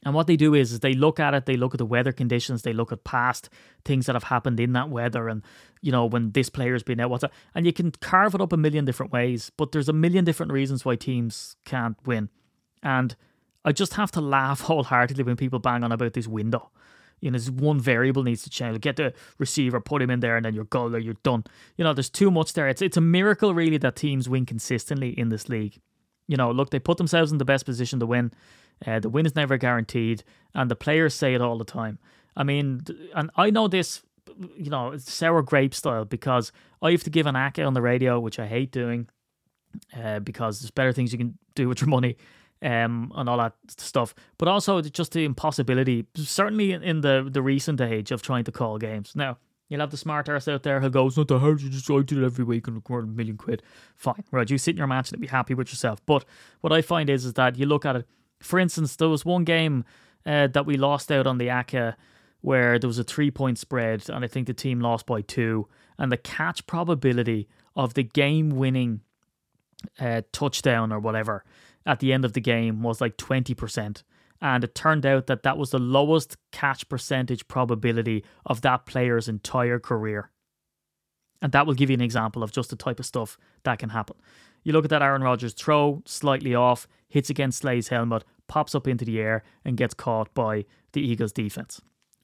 And 0.05 0.13
what 0.13 0.27
they 0.27 0.35
do 0.35 0.53
is, 0.53 0.73
is 0.73 0.79
they 0.81 0.93
look 0.93 1.19
at 1.19 1.33
it, 1.33 1.45
they 1.45 1.55
look 1.55 1.73
at 1.73 1.77
the 1.77 1.85
weather 1.85 2.11
conditions, 2.11 2.61
they 2.61 2.73
look 2.73 2.91
at 2.91 3.03
past 3.03 3.49
things 3.85 4.05
that 4.05 4.15
have 4.15 4.25
happened 4.25 4.59
in 4.59 4.73
that 4.73 4.89
weather, 4.89 5.29
and 5.29 5.41
you 5.81 5.91
know 5.91 6.05
when 6.05 6.31
this 6.31 6.49
player's 6.49 6.83
been 6.83 6.99
out, 6.99 7.09
what's 7.09 7.21
that, 7.21 7.31
and 7.55 7.65
you 7.65 7.73
can 7.73 7.91
carve 7.91 8.35
it 8.35 8.41
up 8.41 8.53
a 8.53 8.57
million 8.57 8.85
different 8.85 9.11
ways. 9.11 9.51
But 9.55 9.71
there's 9.71 9.89
a 9.89 9.93
million 9.93 10.25
different 10.25 10.51
reasons 10.51 10.83
why 10.83 10.95
teams 10.95 11.55
can't 11.65 11.97
win, 12.05 12.29
and 12.81 13.15
I 13.63 13.71
just 13.71 13.93
have 13.93 14.11
to 14.11 14.21
laugh 14.21 14.61
wholeheartedly 14.61 15.23
when 15.23 15.37
people 15.37 15.59
bang 15.59 15.83
on 15.83 15.91
about 15.91 16.13
this 16.13 16.27
window. 16.27 16.69
You 17.21 17.31
know, 17.31 17.37
there's 17.37 17.49
one 17.49 17.79
variable 17.79 18.23
needs 18.23 18.43
to 18.43 18.49
change. 18.49 18.81
Get 18.81 18.97
the 18.97 19.13
receiver, 19.37 19.79
put 19.79 20.01
him 20.01 20.09
in 20.09 20.19
there, 20.19 20.35
and 20.35 20.45
then 20.45 20.53
you're 20.53 20.65
goal 20.65 20.93
or 20.93 20.99
you're 20.99 21.15
done. 21.23 21.45
You 21.77 21.85
know, 21.85 21.93
there's 21.93 22.09
too 22.09 22.29
much 22.29 22.51
there. 22.51 22.67
It's 22.67 22.81
it's 22.81 22.97
a 22.97 23.01
miracle 23.01 23.53
really 23.53 23.77
that 23.77 23.95
teams 23.95 24.27
win 24.27 24.45
consistently 24.45 25.17
in 25.17 25.29
this 25.29 25.47
league. 25.47 25.79
You 26.27 26.35
know, 26.35 26.51
look, 26.51 26.71
they 26.71 26.79
put 26.79 26.97
themselves 26.97 27.31
in 27.31 27.37
the 27.37 27.45
best 27.45 27.65
position 27.65 27.99
to 28.01 28.05
win. 28.05 28.33
Uh, 28.85 28.99
the 28.99 29.09
win 29.09 29.25
is 29.25 29.35
never 29.35 29.57
guaranteed, 29.57 30.23
and 30.53 30.69
the 30.69 30.75
players 30.75 31.13
say 31.13 31.33
it 31.33 31.41
all 31.41 31.57
the 31.57 31.65
time. 31.65 31.99
I 32.35 32.43
mean, 32.43 32.81
and 33.15 33.29
I 33.35 33.49
know 33.49 33.67
this, 33.67 34.01
you 34.57 34.69
know, 34.69 34.97
sour 34.97 35.41
grape 35.41 35.73
style 35.73 36.05
because 36.05 36.51
I 36.81 36.91
have 36.91 37.03
to 37.03 37.09
give 37.09 37.27
an 37.27 37.35
acca 37.35 37.65
on 37.65 37.73
the 37.73 37.81
radio, 37.81 38.19
which 38.19 38.39
I 38.39 38.47
hate 38.47 38.71
doing, 38.71 39.07
uh, 39.95 40.19
because 40.19 40.59
there's 40.59 40.71
better 40.71 40.91
things 40.91 41.11
you 41.11 41.17
can 41.17 41.37
do 41.55 41.67
with 41.67 41.81
your 41.81 41.89
money. 41.89 42.17
Um, 42.61 43.11
and 43.15 43.27
all 43.27 43.39
that 43.39 43.55
stuff, 43.67 44.15
but 44.37 44.47
also 44.47 44.79
just 44.79 45.11
the 45.11 45.25
impossibility, 45.25 46.05
certainly 46.15 46.71
in 46.71 47.01
the 47.01 47.27
the 47.29 47.41
recent 47.41 47.81
age 47.81 48.09
of 48.09 48.21
trying 48.21 48.45
to 48.45 48.53
call 48.53 48.77
games. 48.77 49.17
Now, 49.17 49.37
You'll 49.73 49.79
have 49.79 49.89
the 49.89 49.97
smart 49.97 50.29
arse 50.29 50.47
out 50.47 50.61
there 50.61 50.79
who 50.81 50.89
goes, 50.91 51.17
Not 51.17 51.29
the 51.29 51.39
hell, 51.39 51.57
you 51.57 51.67
just 51.67 51.89
I 51.89 52.01
do 52.01 52.21
it 52.21 52.25
every 52.25 52.45
week 52.45 52.67
and 52.67 52.75
record 52.75 53.05
a 53.05 53.07
million 53.07 53.37
quid. 53.37 53.63
Fine, 53.95 54.23
right? 54.31 54.47
You 54.47 54.59
sit 54.59 54.71
in 54.71 54.77
your 54.77 54.85
match 54.85 55.11
and 55.11 55.19
be 55.19 55.25
happy 55.25 55.55
with 55.55 55.69
yourself. 55.69 55.99
But 56.05 56.25
what 56.61 56.71
I 56.71 56.83
find 56.83 57.09
is, 57.09 57.25
is 57.25 57.33
that 57.33 57.57
you 57.57 57.65
look 57.65 57.83
at 57.83 57.95
it, 57.95 58.07
for 58.43 58.59
instance, 58.59 58.95
there 58.95 59.09
was 59.09 59.25
one 59.25 59.43
game 59.43 59.85
uh, 60.25 60.47
that 60.47 60.65
we 60.65 60.77
lost 60.77 61.11
out 61.11 61.27
on 61.27 61.37
the 61.37 61.47
acca 61.47 61.95
where 62.41 62.77
there 62.77 62.87
was 62.87 62.99
a 62.99 63.03
three 63.03 63.31
point 63.31 63.57
spread, 63.57 64.09
and 64.09 64.23
I 64.23 64.27
think 64.27 64.47
the 64.47 64.53
team 64.53 64.79
lost 64.79 65.05
by 65.05 65.21
two. 65.21 65.67
And 65.97 66.11
the 66.11 66.17
catch 66.17 66.65
probability 66.67 67.47
of 67.75 67.93
the 67.93 68.03
game 68.03 68.49
winning 68.49 69.01
uh, 69.99 70.21
touchdown 70.31 70.91
or 70.91 70.99
whatever 70.99 71.43
at 71.85 71.99
the 71.99 72.13
end 72.13 72.25
of 72.25 72.33
the 72.33 72.41
game 72.41 72.83
was 72.83 73.01
like 73.01 73.17
20%. 73.17 74.03
And 74.41 74.63
it 74.63 74.75
turned 74.75 75.05
out 75.05 75.27
that 75.27 75.43
that 75.43 75.57
was 75.57 75.71
the 75.71 75.79
lowest 75.79 76.37
catch 76.51 76.87
percentage 76.89 77.47
probability 77.47 78.25
of 78.45 78.61
that 78.61 78.85
player's 78.85 79.29
entire 79.29 79.79
career. 79.79 80.31
And 81.41 81.51
that 81.53 81.65
will 81.65 81.73
give 81.73 81.89
you 81.89 81.93
an 81.93 82.01
example 82.01 82.43
of 82.43 82.51
just 82.51 82.69
the 82.69 82.75
type 82.75 82.99
of 82.99 83.05
stuff 83.05 83.37
that 83.63 83.79
can 83.79 83.89
happen. 83.89 84.17
You 84.63 84.73
look 84.73 84.85
at 84.85 84.89
that 84.89 85.01
Aaron 85.01 85.23
Rodgers 85.23 85.53
throw, 85.53 86.01
slightly 86.05 86.55
off, 86.55 86.87
hits 87.13 87.29
against 87.29 87.59
Slay's 87.59 87.89
helmet, 87.89 88.23
pops 88.47 88.73
up 88.73 88.87
into 88.87 89.05
the 89.05 89.19
air, 89.19 89.43
and 89.63 89.77
gets 89.77 89.93
caught 89.93 90.33
by 90.33 90.65
the 90.93 91.01
Eagles 91.01 91.31
defense. 91.31 91.79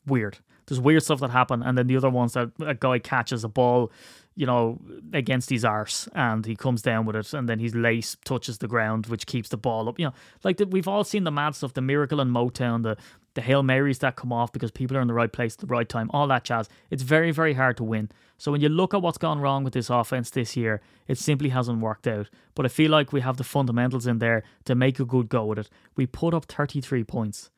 Weird. 0.08 0.40
There's 0.66 0.80
weird 0.82 1.04
stuff 1.04 1.20
that 1.20 1.30
happen, 1.30 1.62
and 1.62 1.78
then 1.78 1.86
the 1.86 1.96
other 1.96 2.10
ones 2.10 2.34
that 2.34 2.50
a 2.60 2.74
guy 2.74 2.98
catches 2.98 3.44
a 3.44 3.48
ball, 3.48 3.92
you 4.36 4.48
know, 4.48 4.80
against 5.14 5.52
his 5.52 5.64
arse, 5.64 6.10
and 6.16 6.44
he 6.44 6.56
comes 6.56 6.82
down 6.82 7.06
with 7.06 7.16
it, 7.16 7.32
and 7.36 7.48
then 7.48 7.60
his 7.60 7.76
lace 7.76 8.18
touches 8.26 8.58
the 8.58 8.68
ground, 8.68 9.06
which 9.06 9.28
keeps 9.28 9.50
the 9.50 9.58
ball 9.58 9.88
up. 9.88 10.00
You 10.00 10.06
know, 10.06 10.14
like 10.44 10.58
the, 10.58 10.66
we've 10.66 10.88
all 10.88 11.04
seen 11.04 11.24
the 11.24 11.32
mad 11.32 11.54
stuff, 11.54 11.76
the 11.76 11.82
miracle 11.82 12.20
in 12.20 12.30
Motown, 12.30 12.82
the 12.82 12.98
the 13.34 13.42
hail 13.42 13.64
marys 13.64 14.00
that 14.00 14.16
come 14.16 14.34
off 14.34 14.52
because 14.52 14.72
people 14.72 14.98
are 14.98 15.02
in 15.02 15.08
the 15.08 15.14
right 15.14 15.32
place 15.32 15.54
at 15.56 15.60
the 15.60 15.68
right 15.68 15.88
time, 15.88 16.10
all 16.14 16.28
that 16.28 16.44
jazz. 16.44 16.70
It's 16.90 17.04
very 17.04 17.32
very 17.32 17.54
hard 17.54 17.78
to 17.78 17.84
win. 17.84 18.10
So 18.38 18.52
when 18.52 18.62
you 18.62 18.70
look 18.70 18.94
at 18.94 19.02
what's 19.02 19.18
gone 19.18 19.40
wrong 19.40 19.64
with 19.64 19.74
this 19.74 19.90
offense 19.90 20.30
this 20.30 20.56
year, 20.56 20.82
it 21.08 21.18
simply 21.18 21.50
hasn't 21.50 21.82
worked 21.82 22.08
out. 22.08 22.30
But 22.56 22.66
I 22.66 22.70
feel 22.70 22.92
like 22.92 23.12
we 23.12 23.22
have 23.22 23.38
the 23.38 23.44
fundamentals 23.44 24.08
in 24.08 24.20
there 24.20 24.44
to 24.66 24.76
make 24.76 25.00
a 25.00 25.06
good 25.06 25.30
go 25.30 25.52
at 25.52 25.58
it. 25.58 25.70
We 25.96 26.06
put 26.06 26.34
up 26.34 26.46
33 26.46 27.04
points 27.04 27.50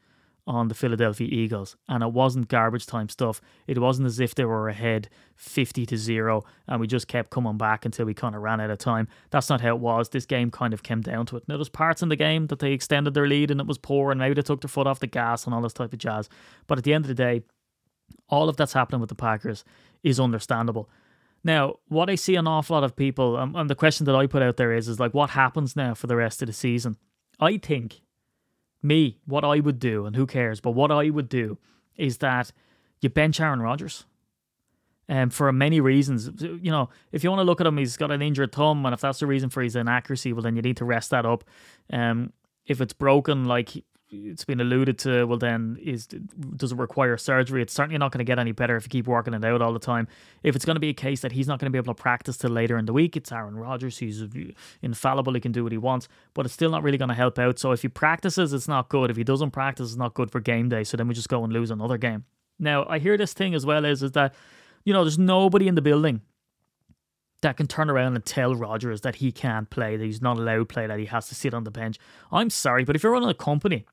on 0.48 0.68
the 0.68 0.76
Philadelphia 0.76 1.28
Eagles, 1.30 1.76
and 1.88 2.04
it 2.04 2.12
wasn't 2.12 2.48
garbage 2.48 2.86
time 2.86 3.10
stuff. 3.10 3.42
It 3.68 3.78
wasn't 3.78 4.08
as 4.08 4.20
if 4.20 4.34
they 4.34 4.46
were 4.46 4.70
ahead 4.70 5.10
50 5.36 5.86
to 5.86 5.98
0 5.98 6.44
and 6.68 6.80
we 6.80 6.88
just 6.88 7.08
kept 7.08 7.30
coming 7.30 7.58
back 7.58 7.86
until 7.86 8.06
we 8.06 8.14
kind 8.14 8.36
of 8.36 8.42
ran 8.42 8.60
out 8.60 8.70
of 8.70 8.78
time. 8.78 9.08
That's 9.30 9.50
not 9.50 9.62
how 9.62 9.76
it 9.76 9.80
was. 9.80 10.10
This 10.10 10.26
game 10.26 10.52
kind 10.52 10.74
of 10.74 10.84
came 10.84 11.02
down 11.02 11.26
to 11.28 11.38
it. 11.38 11.44
Now, 11.48 11.58
there's 11.58 11.70
parts 11.70 12.02
in 12.02 12.10
the 12.10 12.16
game 12.16 12.48
that 12.48 12.60
they 12.60 12.74
extended 12.74 13.14
their 13.14 13.28
lead 13.28 13.52
and 13.52 13.60
it 13.60 13.68
was 13.68 13.78
poor, 13.78 14.12
and 14.12 14.20
maybe 14.20 14.34
they 14.34 14.42
took 14.42 14.62
their 14.62 14.70
foot 14.70 14.88
off 14.88 15.00
the 15.00 15.08
gas 15.08 15.46
and 15.46 15.54
all 15.54 15.62
this 15.62 15.74
type 15.74 15.94
of 15.94 16.00
jazz. 16.00 16.28
But 16.68 16.78
at 16.78 16.84
the 16.84 16.94
end 16.94 17.06
of 17.06 17.10
the 17.10 17.16
day, 17.16 17.44
all 18.30 18.50
of 18.50 18.58
that's 18.58 18.74
happening 18.74 19.02
with 19.02 19.10
the 19.10 19.16
Packers 19.16 19.64
is 20.04 20.20
understandable. 20.20 20.90
Now, 21.44 21.76
what 21.88 22.10
I 22.10 22.16
see 22.16 22.36
an 22.36 22.48
awful 22.48 22.76
lot 22.76 22.84
of 22.84 22.96
people, 22.96 23.38
um, 23.38 23.56
and 23.56 23.70
the 23.70 23.76
question 23.76 24.06
that 24.06 24.16
I 24.16 24.28
put 24.28 24.44
out 24.44 24.58
there 24.58 24.74
is, 24.74 24.88
is 24.88 25.00
like, 25.00 25.14
what 25.14 25.32
happens 25.32 25.76
now 25.76 25.94
for 25.94 26.08
the 26.08 26.16
rest 26.16 26.42
of 26.42 26.48
the 26.48 26.54
season? 26.54 26.98
I 27.40 27.58
think 27.58 28.02
me, 28.84 29.20
what 29.26 29.44
I 29.44 29.60
would 29.60 29.80
do, 29.80 30.06
and 30.06 30.16
who 30.16 30.26
cares, 30.26 30.60
but 30.60 30.72
what 30.72 30.92
I 30.92 31.10
would 31.10 31.30
do 31.30 31.58
is 31.96 32.18
that 32.20 32.52
you 33.00 33.10
bench 33.10 33.40
Aaron 33.40 33.62
Rodgers. 33.62 34.06
Um, 35.10 35.30
for 35.30 35.52
many 35.52 35.82
reasons, 35.82 36.30
you 36.42 36.72
know, 36.72 36.90
if 37.12 37.24
you 37.24 37.30
want 37.30 37.42
to 37.42 37.44
look 37.44 37.60
at 37.60 37.68
him, 37.68 37.78
he's 37.78 37.98
got 37.98 38.12
an 38.12 38.22
injured 38.22 38.54
thumb, 38.54 38.86
and 38.86 38.94
if 38.94 39.02
that's 39.02 39.20
the 39.20 39.28
reason 39.28 39.50
for 39.50 39.62
his 39.62 39.76
inaccuracy, 39.76 40.32
well, 40.32 40.42
then 40.42 40.56
you 40.56 40.62
need 40.62 40.78
to 40.78 40.86
rest 40.86 41.10
that 41.10 41.26
up. 41.26 41.44
Um, 41.92 42.32
if 42.66 42.80
it's 42.80 42.94
broken, 42.94 43.46
like 43.46 43.84
it's 44.12 44.44
been 44.44 44.60
alluded 44.60 44.98
to, 45.00 45.24
well, 45.26 45.38
then 45.38 45.78
is 45.82 46.06
does 46.08 46.74
it 46.74 46.78
require 46.78 47.18
surgery? 47.18 47.62
It's 47.62 47.74
certainly 47.74 47.98
not 47.98 48.12
going 48.12 48.20
to 48.20 48.26
get 48.26 48.40
any 48.40 48.52
better 48.52 48.76
if 48.76 48.84
you 48.84 48.90
keep 48.90 49.08
working 49.08 49.34
it 49.34 49.44
out 49.46 49.62
all 49.62 49.72
the 49.72 49.80
time. 49.80 50.08
If 50.44 50.56
it's 50.56 50.66
going 50.66 50.76
to 50.76 50.82
be 50.82 50.90
a 50.90 50.94
case 50.94 51.22
that 51.22 51.32
he's 51.32 51.48
not 51.48 51.60
going 51.60 51.68
to 51.68 51.72
be 51.72 51.78
able 51.78 51.94
to 51.94 52.02
practice 52.02 52.38
till 52.38 52.50
later 52.50 52.78
in 52.78 52.86
the 52.86 52.94
week, 52.94 53.16
it's 53.16 53.32
Aaron 53.32 53.56
Rodgers. 53.56 54.00
He's 54.00 54.24
infallible. 54.82 55.34
He 55.34 55.40
can 55.40 55.54
do 55.54 55.64
what 55.64 55.72
he 55.72 55.78
wants, 55.78 56.10
but 56.34 56.46
it's 56.46 56.54
still 56.54 56.72
not 56.72 56.84
really 56.84 56.98
going 56.98 57.10
to 57.10 57.16
help 57.16 57.40
out. 57.40 57.58
So 57.58 57.72
if 57.72 57.84
he 57.84 57.88
practices, 57.88 58.52
it's 58.52 58.68
not 58.68 58.90
good. 58.90 59.10
If 59.10 59.18
he 59.18 59.24
doesn't 59.24 59.52
practice, 59.52 59.90
it's 59.90 59.98
not 59.98 60.14
good 60.14 60.30
for 60.30 60.42
game 60.42 60.68
day. 60.68 60.84
So 60.84 60.98
then 60.98 61.08
we 61.08 61.14
just 61.14 61.30
go 61.30 61.44
and 61.44 61.54
lose 61.54 61.72
another 61.72 61.98
game. 61.98 62.26
Now 62.60 62.86
I 62.90 63.00
hear 63.00 63.18
this 63.18 63.34
thing 63.34 63.56
as 63.56 63.66
well 63.66 63.86
is 63.86 64.04
is 64.04 64.12
that 64.12 64.36
you 64.84 64.94
know 64.94 65.04
there's 65.04 65.18
nobody 65.18 65.68
in 65.68 65.76
the 65.76 65.82
building 65.82 66.22
that 67.42 67.58
can 67.58 67.68
turn 67.68 67.90
around 67.90 68.16
and 68.16 68.24
tell 68.24 68.54
Rodgers 68.56 69.02
that 69.02 69.16
he 69.16 69.32
can't 69.32 69.70
play, 69.70 69.98
that 69.98 70.04
he's 70.04 70.22
not 70.22 70.38
allowed 70.38 70.58
to 70.58 70.66
play, 70.66 70.86
that 70.86 71.00
he 71.00 71.06
has 71.06 71.28
to 71.30 71.36
sit 71.36 71.54
on 71.54 71.64
the 71.64 71.72
bench. 71.72 71.98
I'm 72.32 72.52
sorry, 72.52 72.84
but 72.84 72.96
if 72.96 73.02
you're 73.02 73.12
running 73.12 73.30
a 73.30 73.34
company, 73.34 73.86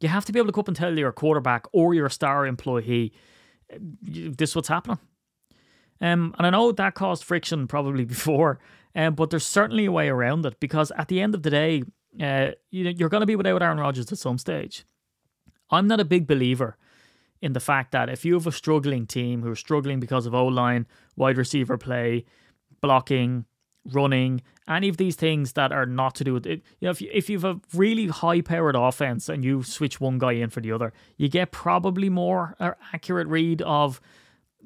you 0.00 0.08
have 0.08 0.24
to 0.24 0.32
be 0.32 0.38
able 0.38 0.48
to 0.48 0.52
come 0.52 0.60
up 0.60 0.68
and 0.68 0.76
tell 0.76 0.96
your 0.98 1.12
quarterback 1.12 1.66
or 1.72 1.94
your 1.94 2.08
star 2.08 2.46
employee 2.46 3.12
this 4.00 4.50
is 4.50 4.56
what's 4.56 4.68
happening. 4.68 4.98
Um, 6.00 6.34
and 6.38 6.46
I 6.46 6.50
know 6.50 6.72
that 6.72 6.94
caused 6.94 7.24
friction 7.24 7.66
probably 7.66 8.04
before, 8.16 8.58
um, 8.94 9.14
but 9.14 9.30
there's 9.30 9.46
certainly 9.46 9.86
a 9.86 9.92
way 9.92 10.08
around 10.08 10.46
it 10.46 10.60
because 10.60 10.92
at 10.96 11.08
the 11.08 11.20
end 11.20 11.34
of 11.34 11.42
the 11.42 11.50
day, 11.50 11.82
uh, 12.20 12.52
you 12.70 12.84
know, 12.84 12.90
you're 12.90 13.08
going 13.08 13.22
to 13.22 13.26
be 13.26 13.36
without 13.36 13.62
Aaron 13.62 13.78
Rodgers 13.78 14.10
at 14.12 14.18
some 14.18 14.38
stage. 14.38 14.84
I'm 15.70 15.88
not 15.88 16.00
a 16.00 16.04
big 16.04 16.26
believer 16.26 16.76
in 17.40 17.52
the 17.52 17.60
fact 17.60 17.92
that 17.92 18.08
if 18.08 18.24
you 18.24 18.34
have 18.34 18.46
a 18.46 18.52
struggling 18.52 19.06
team 19.06 19.42
who 19.42 19.50
are 19.50 19.56
struggling 19.56 19.98
because 19.98 20.26
of 20.26 20.34
O 20.34 20.46
line, 20.46 20.86
wide 21.16 21.36
receiver 21.36 21.76
play, 21.76 22.24
blocking, 22.80 23.44
running, 23.92 24.42
any 24.68 24.88
of 24.88 24.96
these 24.96 25.16
things 25.16 25.52
that 25.52 25.72
are 25.72 25.86
not 25.86 26.14
to 26.16 26.24
do 26.24 26.32
with 26.32 26.46
it. 26.46 26.62
You 26.80 26.86
know, 26.86 26.90
if 26.90 27.00
you, 27.00 27.10
if 27.12 27.28
you've 27.28 27.44
a 27.44 27.60
really 27.74 28.06
high 28.06 28.40
powered 28.40 28.76
offense 28.76 29.28
and 29.28 29.44
you 29.44 29.62
switch 29.62 30.00
one 30.00 30.18
guy 30.18 30.32
in 30.32 30.50
for 30.50 30.60
the 30.60 30.72
other, 30.72 30.92
you 31.16 31.28
get 31.28 31.52
probably 31.52 32.08
more 32.08 32.56
accurate 32.92 33.28
read 33.28 33.62
of 33.62 34.00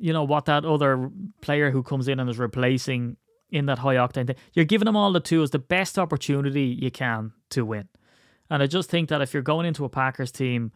you 0.01 0.13
know 0.13 0.23
what 0.23 0.45
that 0.45 0.65
other 0.65 1.11
player 1.41 1.71
who 1.71 1.83
comes 1.83 2.07
in 2.07 2.21
and 2.21 2.31
is 2.31 2.39
replacing 2.39 3.17
in 3.51 3.67
that 3.67 3.79
high 3.79 3.97
octane 3.97 4.27
thing. 4.27 4.37
You're 4.53 4.65
giving 4.65 4.87
them 4.87 4.97
all 4.97 5.13
the 5.13 5.21
tools, 5.21 5.51
the 5.51 5.59
best 5.59 5.99
opportunity 5.99 6.65
you 6.65 6.91
can 6.91 7.33
to 7.51 7.65
win. 7.65 7.89
And 8.51 8.63
I 8.63 8.67
just 8.67 8.91
think 8.91 9.09
that 9.09 9.21
if 9.21 9.35
you're 9.35 9.43
going 9.43 9.67
into 9.67 9.85
a 9.85 9.89
Packers 9.89 10.31
team 10.31 10.73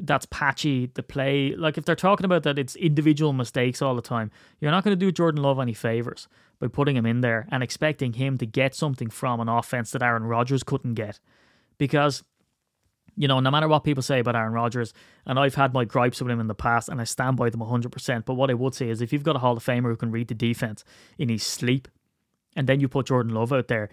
that's 0.00 0.26
patchy, 0.26 0.90
the 0.94 1.02
play, 1.02 1.54
like 1.56 1.78
if 1.78 1.84
they're 1.84 1.94
talking 1.94 2.24
about 2.24 2.42
that 2.44 2.58
it's 2.58 2.76
individual 2.76 3.32
mistakes 3.32 3.82
all 3.82 3.94
the 3.94 4.02
time, 4.02 4.30
you're 4.60 4.70
not 4.70 4.84
going 4.84 4.96
to 4.96 4.96
do 4.96 5.12
Jordan 5.12 5.42
Love 5.42 5.58
any 5.58 5.74
favors 5.74 6.28
by 6.60 6.68
putting 6.68 6.96
him 6.96 7.06
in 7.06 7.20
there 7.20 7.46
and 7.50 7.62
expecting 7.62 8.14
him 8.14 8.38
to 8.38 8.46
get 8.46 8.74
something 8.74 9.10
from 9.10 9.40
an 9.40 9.48
offense 9.48 9.90
that 9.92 10.02
Aaron 10.02 10.24
Rodgers 10.24 10.62
couldn't 10.62 10.94
get. 10.94 11.20
Because 11.78 12.24
you 13.18 13.26
know, 13.26 13.40
no 13.40 13.50
matter 13.50 13.66
what 13.66 13.82
people 13.82 14.02
say 14.02 14.20
about 14.20 14.36
Aaron 14.36 14.52
Rodgers, 14.52 14.94
and 15.26 15.40
I've 15.40 15.56
had 15.56 15.74
my 15.74 15.84
gripes 15.84 16.22
with 16.22 16.30
him 16.30 16.38
in 16.38 16.46
the 16.46 16.54
past, 16.54 16.88
and 16.88 17.00
I 17.00 17.04
stand 17.04 17.36
by 17.36 17.50
them 17.50 17.60
100%. 17.60 18.24
But 18.24 18.34
what 18.34 18.48
I 18.48 18.54
would 18.54 18.76
say 18.76 18.88
is 18.90 19.02
if 19.02 19.12
you've 19.12 19.24
got 19.24 19.34
a 19.34 19.40
Hall 19.40 19.56
of 19.56 19.64
Famer 19.64 19.86
who 19.88 19.96
can 19.96 20.12
read 20.12 20.28
the 20.28 20.34
defense 20.34 20.84
in 21.18 21.28
his 21.28 21.42
sleep, 21.42 21.88
and 22.54 22.68
then 22.68 22.78
you 22.78 22.88
put 22.88 23.06
Jordan 23.06 23.34
Love 23.34 23.52
out 23.52 23.66
there, 23.66 23.88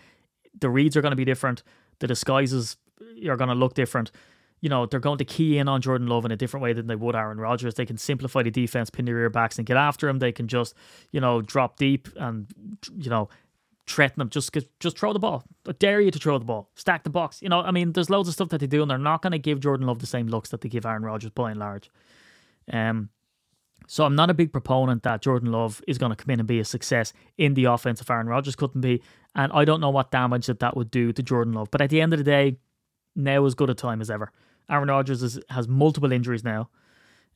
the 0.59 0.69
reads 0.69 0.95
are 0.95 1.01
going 1.01 1.11
to 1.11 1.17
be 1.17 1.25
different. 1.25 1.63
The 1.99 2.07
disguises 2.07 2.77
are 3.27 3.35
going 3.35 3.49
to 3.49 3.55
look 3.55 3.73
different. 3.73 4.11
You 4.65 4.69
know, 4.69 4.87
they're 4.87 4.99
going 4.99 5.19
to 5.19 5.25
key 5.25 5.59
in 5.59 5.67
on 5.67 5.79
Jordan 5.79 6.07
Love 6.07 6.25
in 6.25 6.31
a 6.31 6.35
different 6.35 6.63
way 6.63 6.73
than 6.73 6.87
they 6.87 6.95
would 6.95 7.15
Aaron 7.15 7.37
Rodgers. 7.37 7.75
They 7.75 7.85
can 7.85 7.97
simplify 7.97 8.41
the 8.41 8.49
defense, 8.49 8.89
pin 8.89 9.05
their 9.05 9.13
rear 9.13 9.29
backs, 9.29 9.59
and 9.59 9.67
get 9.67 9.77
after 9.77 10.09
him. 10.09 10.17
They 10.17 10.31
can 10.31 10.47
just, 10.47 10.73
you 11.11 11.21
know, 11.21 11.43
drop 11.43 11.77
deep 11.77 12.09
and, 12.15 12.47
you 12.97 13.11
know, 13.11 13.29
threaten 13.85 14.17
them. 14.17 14.29
Just 14.29 14.57
just 14.79 14.97
throw 14.97 15.13
the 15.13 15.19
ball. 15.19 15.43
I 15.67 15.73
dare 15.73 16.01
you 16.01 16.09
to 16.09 16.17
throw 16.17 16.39
the 16.39 16.45
ball. 16.45 16.71
Stack 16.73 17.03
the 17.03 17.11
box. 17.11 17.43
You 17.43 17.49
know, 17.49 17.61
I 17.61 17.69
mean, 17.69 17.93
there's 17.93 18.09
loads 18.09 18.27
of 18.27 18.33
stuff 18.33 18.49
that 18.49 18.57
they 18.57 18.65
do, 18.65 18.81
and 18.81 18.89
they're 18.89 18.97
not 18.97 19.21
going 19.21 19.33
to 19.33 19.37
give 19.37 19.59
Jordan 19.59 19.85
Love 19.85 19.99
the 19.99 20.07
same 20.07 20.29
looks 20.29 20.49
that 20.49 20.61
they 20.61 20.69
give 20.69 20.83
Aaron 20.83 21.03
Rodgers 21.03 21.29
by 21.29 21.51
and 21.51 21.59
large. 21.59 21.91
Um, 22.73 23.09
so 23.87 24.03
I'm 24.03 24.15
not 24.15 24.31
a 24.31 24.33
big 24.33 24.51
proponent 24.51 25.03
that 25.03 25.21
Jordan 25.21 25.51
Love 25.51 25.79
is 25.87 25.99
going 25.99 26.09
to 26.09 26.15
come 26.15 26.31
in 26.31 26.39
and 26.39 26.47
be 26.47 26.59
a 26.59 26.65
success 26.65 27.13
in 27.37 27.53
the 27.53 27.65
offense 27.65 28.01
if 28.01 28.09
Aaron 28.09 28.25
Rodgers 28.25 28.55
couldn't 28.55 28.81
be, 28.81 29.03
and 29.35 29.51
I 29.53 29.63
don't 29.63 29.79
know 29.79 29.91
what 29.91 30.09
damage 30.09 30.47
that 30.47 30.59
that 30.61 30.75
would 30.75 30.89
do 30.89 31.13
to 31.13 31.21
Jordan 31.21 31.53
Love. 31.53 31.69
But 31.69 31.81
at 31.81 31.91
the 31.91 32.01
end 32.01 32.13
of 32.13 32.17
the 32.17 32.23
day, 32.23 32.57
now 33.15 33.45
as 33.45 33.53
good 33.53 33.69
a 33.69 33.75
time 33.75 34.01
as 34.01 34.09
ever. 34.09 34.31
Aaron 34.69 34.89
Rodgers 34.89 35.21
is, 35.21 35.39
has 35.49 35.67
multiple 35.67 36.11
injuries 36.11 36.43
now. 36.43 36.69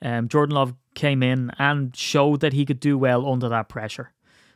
Um, 0.02 0.28
Jordan 0.28 0.56
Love 0.56 0.74
came 0.96 1.22
in 1.22 1.52
and 1.60 1.96
showed 1.96 2.40
that 2.40 2.54
he 2.54 2.66
could 2.66 2.80
do 2.80 2.98
well 2.98 3.30
under 3.30 3.50
that 3.50 3.70
pressure. 3.70 4.12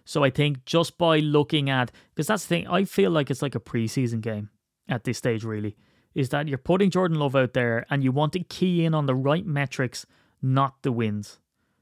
So 0.05 0.23
I 0.23 0.29
think 0.29 0.65
just 0.65 0.97
by 0.97 1.19
looking 1.19 1.69
at, 1.69 1.91
because 2.13 2.27
that's 2.27 2.43
the 2.43 2.49
thing, 2.49 2.67
I 2.67 2.85
feel 2.85 3.11
like 3.11 3.29
it's 3.29 3.41
like 3.41 3.55
a 3.55 3.59
preseason 3.59 4.21
game 4.21 4.49
at 4.89 5.03
this 5.03 5.17
stage, 5.17 5.43
really, 5.43 5.75
is 6.13 6.29
that 6.29 6.47
you're 6.47 6.57
putting 6.57 6.89
Jordan 6.89 7.19
Love 7.19 7.35
out 7.35 7.53
there 7.53 7.85
and 7.89 8.03
you 8.03 8.11
want 8.11 8.33
to 8.33 8.39
key 8.39 8.85
in 8.85 8.93
on 8.93 9.05
the 9.05 9.15
right 9.15 9.45
metrics, 9.45 10.05
not 10.41 10.81
the 10.81 10.91
wins. 10.91 11.39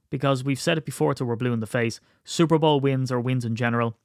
Because 0.10 0.44
we've 0.44 0.60
said 0.60 0.78
it 0.78 0.86
before 0.86 1.14
till 1.14 1.28
we're 1.28 1.36
blue 1.36 1.54
in 1.54 1.62
the 1.62 1.68
face 1.68 2.02
Super 2.24 2.60
Bowl 2.60 2.80
wins 2.80 3.12
or 3.12 3.20
wins 3.20 3.46
in 3.46 3.56
general 3.56 3.98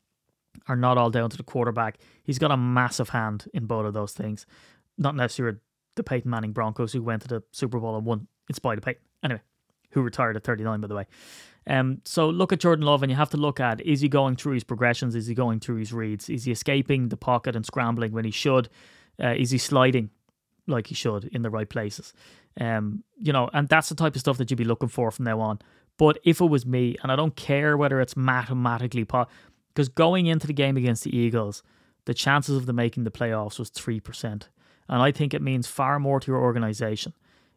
are 0.68 0.76
not 0.76 0.96
all 0.96 1.10
down 1.10 1.30
to 1.30 1.36
the 1.36 1.42
quarterback. 1.42 1.98
He's 2.22 2.38
got 2.38 2.50
a 2.50 2.56
massive 2.56 3.10
hand 3.10 3.46
in 3.52 3.66
both 3.66 3.86
of 3.86 3.94
those 3.94 4.12
things. 4.12 4.46
Not 4.96 5.14
necessarily 5.14 5.58
the 5.96 6.04
Peyton 6.04 6.30
Manning 6.30 6.52
Broncos 6.52 6.92
who 6.92 7.02
went 7.02 7.22
to 7.22 7.28
the 7.28 7.42
Super 7.52 7.78
Bowl 7.78 7.96
and 7.96 8.06
won 8.06 8.28
in 8.48 8.54
spite 8.54 8.78
of 8.78 8.84
Peyton. 8.84 9.02
Anyway, 9.22 9.40
who 9.90 10.02
retired 10.02 10.36
at 10.36 10.44
39, 10.44 10.80
by 10.80 10.86
the 10.86 10.94
way. 10.94 11.06
Um, 11.66 12.00
so 12.04 12.28
look 12.28 12.52
at 12.52 12.60
Jordan 12.60 12.84
Love 12.84 13.02
and 13.02 13.10
you 13.10 13.16
have 13.16 13.30
to 13.30 13.36
look 13.36 13.58
at 13.58 13.80
is 13.80 14.00
he 14.00 14.08
going 14.08 14.36
through 14.36 14.54
his 14.54 14.64
progressions? 14.64 15.14
Is 15.14 15.26
he 15.26 15.34
going 15.34 15.58
through 15.58 15.76
his 15.76 15.92
reads? 15.92 16.28
Is 16.28 16.44
he 16.44 16.52
escaping 16.52 17.08
the 17.08 17.16
pocket 17.16 17.56
and 17.56 17.66
scrambling 17.66 18.12
when 18.12 18.24
he 18.24 18.30
should? 18.30 18.68
Uh, 19.22 19.34
is 19.36 19.50
he 19.50 19.58
sliding 19.58 20.10
like 20.68 20.86
he 20.86 20.94
should 20.94 21.24
in 21.24 21.42
the 21.42 21.50
right 21.50 21.68
places? 21.68 22.12
Um, 22.60 23.02
you 23.18 23.32
know, 23.32 23.50
and 23.52 23.68
that's 23.68 23.88
the 23.88 23.94
type 23.94 24.14
of 24.14 24.20
stuff 24.20 24.38
that 24.38 24.50
you'd 24.50 24.56
be 24.56 24.64
looking 24.64 24.88
for 24.88 25.10
from 25.10 25.24
now 25.24 25.40
on. 25.40 25.58
But 25.98 26.18
if 26.24 26.40
it 26.40 26.46
was 26.46 26.66
me, 26.66 26.96
and 27.02 27.10
I 27.10 27.16
don't 27.16 27.34
care 27.36 27.76
whether 27.76 28.00
it's 28.00 28.16
mathematically 28.16 29.04
po- 29.04 29.26
because 29.68 29.88
going 29.88 30.26
into 30.26 30.46
the 30.46 30.52
game 30.52 30.76
against 30.76 31.04
the 31.04 31.16
Eagles, 31.16 31.62
the 32.04 32.14
chances 32.14 32.56
of 32.56 32.66
them 32.66 32.76
making 32.76 33.04
the 33.04 33.10
playoffs 33.10 33.58
was 33.58 33.70
three 33.70 34.00
percent, 34.00 34.48
and 34.88 35.02
I 35.02 35.12
think 35.12 35.34
it 35.34 35.42
means 35.42 35.66
far 35.66 35.98
more 35.98 36.20
to 36.20 36.30
your 36.30 36.40
organization 36.40 37.12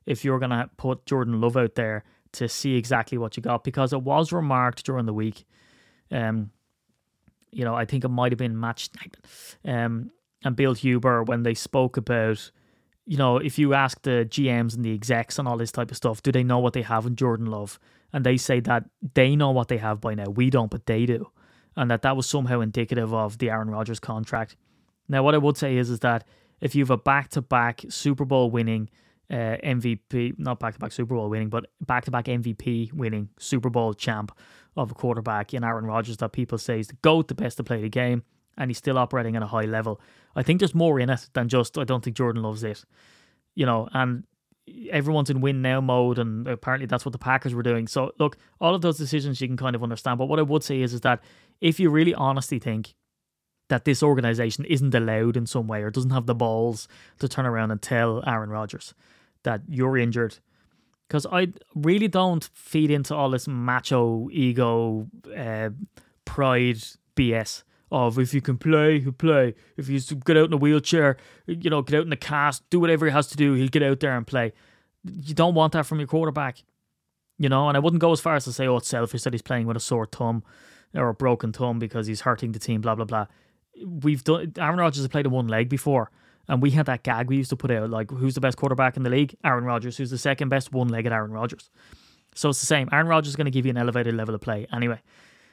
if 0.05 0.25
you're 0.25 0.39
going 0.39 0.49
to 0.51 0.69
put 0.77 1.05
Jordan 1.05 1.39
Love 1.39 1.55
out 1.55 1.75
there 1.75 2.03
to 2.33 2.47
see 2.47 2.75
exactly 2.75 3.17
what 3.17 3.37
you 3.37 3.43
got 3.43 3.63
because 3.63 3.93
it 3.93 4.01
was 4.01 4.31
remarked 4.31 4.85
during 4.85 5.05
the 5.05 5.13
week. 5.13 5.45
Um, 6.11 6.51
you 7.51 7.63
know, 7.63 7.75
I 7.75 7.85
think 7.85 8.03
it 8.03 8.09
might 8.09 8.31
have 8.31 8.39
been 8.39 8.59
Snyder, 8.75 9.19
um, 9.65 10.11
and 10.43 10.55
Bill 10.55 10.73
Huber 10.73 11.23
when 11.23 11.43
they 11.43 11.53
spoke 11.53 11.97
about, 11.97 12.51
you 13.05 13.17
know, 13.17 13.37
if 13.37 13.57
you 13.57 13.73
ask 13.73 14.01
the 14.03 14.27
GMs 14.29 14.75
and 14.75 14.85
the 14.85 14.93
execs 14.93 15.39
and 15.39 15.47
all 15.47 15.57
this 15.57 15.71
type 15.71 15.91
of 15.91 15.97
stuff, 15.97 16.21
do 16.21 16.31
they 16.31 16.43
know 16.43 16.59
what 16.59 16.73
they 16.73 16.83
have 16.83 17.05
in 17.05 17.15
Jordan 17.15 17.47
Love? 17.47 17.79
And 18.13 18.25
they 18.25 18.37
say 18.37 18.59
that 18.61 18.85
they 19.15 19.35
know 19.35 19.51
what 19.51 19.67
they 19.67 19.77
have 19.77 19.99
by 19.99 20.15
now. 20.15 20.29
We 20.29 20.49
don't, 20.49 20.71
but 20.71 20.85
they 20.85 21.05
do, 21.05 21.29
and 21.75 21.89
that 21.91 22.03
that 22.03 22.15
was 22.15 22.27
somehow 22.27 22.61
indicative 22.61 23.13
of 23.13 23.39
the 23.39 23.49
Aaron 23.49 23.69
Rodgers 23.69 23.99
contract. 23.99 24.55
Now, 25.07 25.23
what 25.23 25.33
I 25.33 25.39
would 25.39 25.57
say 25.57 25.77
is, 25.77 25.89
is 25.89 25.99
that 25.99 26.23
if 26.61 26.75
you 26.75 26.83
have 26.83 26.89
a 26.89 26.97
back-to-back 26.97 27.85
Super 27.89 28.25
Bowl 28.25 28.51
winning 28.51 28.89
uh, 29.31 29.57
MVP, 29.63 30.37
not 30.39 30.59
back 30.59 30.73
to 30.73 30.79
back 30.79 30.91
Super 30.91 31.15
Bowl 31.15 31.29
winning, 31.29 31.49
but 31.49 31.67
back 31.85 32.05
to 32.05 32.11
back 32.11 32.25
MVP 32.25 32.93
winning 32.93 33.29
Super 33.37 33.69
Bowl 33.69 33.93
champ 33.93 34.31
of 34.75 34.91
a 34.91 34.93
quarterback 34.93 35.53
in 35.53 35.63
Aaron 35.63 35.85
Rodgers 35.85 36.17
that 36.17 36.31
people 36.31 36.57
say 36.57 36.79
is 36.79 36.87
the 36.87 36.97
GOAT, 37.01 37.27
the 37.27 37.35
best 37.35 37.57
to 37.57 37.63
play 37.63 37.81
the 37.81 37.89
game, 37.89 38.23
and 38.57 38.69
he's 38.69 38.77
still 38.77 38.97
operating 38.97 39.35
at 39.35 39.43
a 39.43 39.47
high 39.47 39.65
level. 39.65 40.01
I 40.35 40.43
think 40.43 40.59
there's 40.59 40.75
more 40.75 40.99
in 40.99 41.09
it 41.09 41.29
than 41.33 41.47
just, 41.47 41.77
I 41.77 41.83
don't 41.83 42.03
think 42.03 42.15
Jordan 42.15 42.41
loves 42.41 42.63
it. 42.63 42.83
You 43.55 43.65
know, 43.65 43.89
and 43.93 44.23
everyone's 44.89 45.29
in 45.29 45.41
win 45.41 45.61
now 45.61 45.81
mode, 45.81 46.19
and 46.19 46.47
apparently 46.47 46.85
that's 46.85 47.05
what 47.05 47.11
the 47.11 47.19
Packers 47.19 47.53
were 47.53 47.63
doing. 47.63 47.87
So, 47.87 48.11
look, 48.19 48.37
all 48.59 48.75
of 48.75 48.81
those 48.81 48.97
decisions 48.97 49.41
you 49.41 49.47
can 49.47 49.57
kind 49.57 49.75
of 49.75 49.83
understand. 49.83 50.17
But 50.17 50.27
what 50.27 50.39
I 50.39 50.43
would 50.43 50.63
say 50.63 50.81
is, 50.81 50.93
is 50.93 51.01
that 51.01 51.21
if 51.61 51.79
you 51.79 51.89
really 51.89 52.13
honestly 52.13 52.59
think 52.59 52.95
that 53.69 53.85
this 53.85 54.03
organization 54.03 54.65
isn't 54.65 54.93
allowed 54.93 55.37
in 55.37 55.45
some 55.45 55.67
way 55.67 55.81
or 55.81 55.89
doesn't 55.89 56.11
have 56.11 56.25
the 56.25 56.35
balls 56.35 56.87
to 57.19 57.27
turn 57.27 57.45
around 57.45 57.71
and 57.71 57.81
tell 57.81 58.23
Aaron 58.27 58.49
Rodgers 58.49 58.93
that 59.43 59.61
you're 59.67 59.97
injured. 59.97 60.37
Because 61.07 61.25
I 61.31 61.53
really 61.73 62.07
don't 62.07 62.47
feed 62.53 62.91
into 62.91 63.15
all 63.15 63.31
this 63.31 63.47
macho 63.47 64.29
ego, 64.31 65.07
uh, 65.35 65.69
pride 66.25 66.83
BS 67.15 67.63
of 67.91 68.19
if 68.19 68.33
you 68.33 68.41
can 68.41 68.57
play, 68.57 68.97
you 68.97 69.11
play. 69.11 69.55
If 69.77 69.89
you 69.89 69.99
get 69.99 70.37
out 70.37 70.47
in 70.47 70.53
a 70.53 70.57
wheelchair, 70.57 71.17
you 71.47 71.69
know, 71.69 71.81
get 71.81 71.97
out 71.97 72.03
in 72.03 72.09
the 72.09 72.15
cast, 72.15 72.69
do 72.69 72.79
whatever 72.79 73.05
he 73.05 73.11
has 73.11 73.27
to 73.27 73.37
do, 73.37 73.53
he'll 73.53 73.67
get 73.69 73.83
out 73.83 73.99
there 73.99 74.15
and 74.15 74.27
play. 74.27 74.53
You 75.03 75.33
don't 75.33 75.55
want 75.55 75.73
that 75.73 75.85
from 75.85 75.99
your 75.99 76.07
quarterback, 76.07 76.63
you 77.37 77.49
know. 77.49 77.67
And 77.67 77.75
I 77.75 77.79
wouldn't 77.79 78.01
go 78.01 78.11
as 78.11 78.21
far 78.21 78.35
as 78.35 78.45
to 78.45 78.53
say, 78.53 78.67
oh, 78.67 78.77
it's 78.77 78.87
selfish 78.87 79.23
that 79.23 79.33
he's 79.33 79.41
playing 79.41 79.65
with 79.65 79.77
a 79.77 79.79
sore 79.79 80.05
thumb 80.05 80.43
or 80.93 81.09
a 81.09 81.13
broken 81.13 81.51
thumb 81.51 81.79
because 81.79 82.05
he's 82.05 82.21
hurting 82.21 82.51
the 82.51 82.59
team, 82.59 82.81
blah 82.81 82.95
blah 82.95 83.05
blah. 83.05 83.25
We've 83.85 84.23
done. 84.23 84.53
Aaron 84.57 84.79
Rodgers 84.79 85.01
has 85.01 85.07
played 85.07 85.25
a 85.25 85.29
one 85.29 85.47
leg 85.47 85.69
before. 85.69 86.11
And 86.47 86.63
we 86.63 86.71
had 86.71 86.87
that 86.87 87.03
gag 87.03 87.29
we 87.29 87.37
used 87.37 87.51
to 87.51 87.55
put 87.55 87.69
out 87.69 87.91
like, 87.91 88.09
who's 88.09 88.33
the 88.33 88.41
best 88.41 88.57
quarterback 88.57 88.97
in 88.97 89.03
the 89.03 89.09
league? 89.09 89.35
Aaron 89.43 89.65
Rodgers. 89.65 89.97
Who's 89.97 90.09
the 90.09 90.17
second 90.17 90.49
best 90.49 90.73
one 90.73 90.87
legged 90.87 91.13
Aaron 91.13 91.31
Rodgers? 91.31 91.69
So 92.33 92.49
it's 92.49 92.59
the 92.59 92.65
same. 92.65 92.89
Aaron 92.91 93.07
Rodgers 93.07 93.29
is 93.29 93.35
going 93.35 93.45
to 93.45 93.51
give 93.51 93.67
you 93.67 93.69
an 93.69 93.77
elevated 93.77 94.15
level 94.15 94.33
of 94.33 94.41
play 94.41 94.65
anyway. 94.73 94.99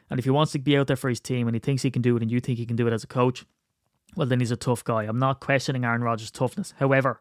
And 0.08 0.18
if 0.18 0.24
he 0.24 0.30
wants 0.30 0.52
to 0.52 0.58
be 0.58 0.76
out 0.78 0.86
there 0.86 0.96
for 0.96 1.10
his 1.10 1.20
team 1.20 1.48
and 1.48 1.54
he 1.54 1.60
thinks 1.60 1.82
he 1.82 1.90
can 1.90 2.00
do 2.00 2.16
it 2.16 2.22
and 2.22 2.30
you 2.30 2.40
think 2.40 2.58
he 2.58 2.64
can 2.64 2.76
do 2.76 2.86
it 2.86 2.94
as 2.94 3.04
a 3.04 3.08
coach, 3.08 3.44
well, 4.16 4.26
then 4.26 4.40
he's 4.40 4.50
a 4.50 4.56
tough 4.56 4.84
guy. 4.84 5.02
I'm 5.02 5.18
not 5.18 5.40
questioning 5.40 5.84
Aaron 5.84 6.02
Rodgers' 6.02 6.30
toughness. 6.30 6.72
However, 6.78 7.20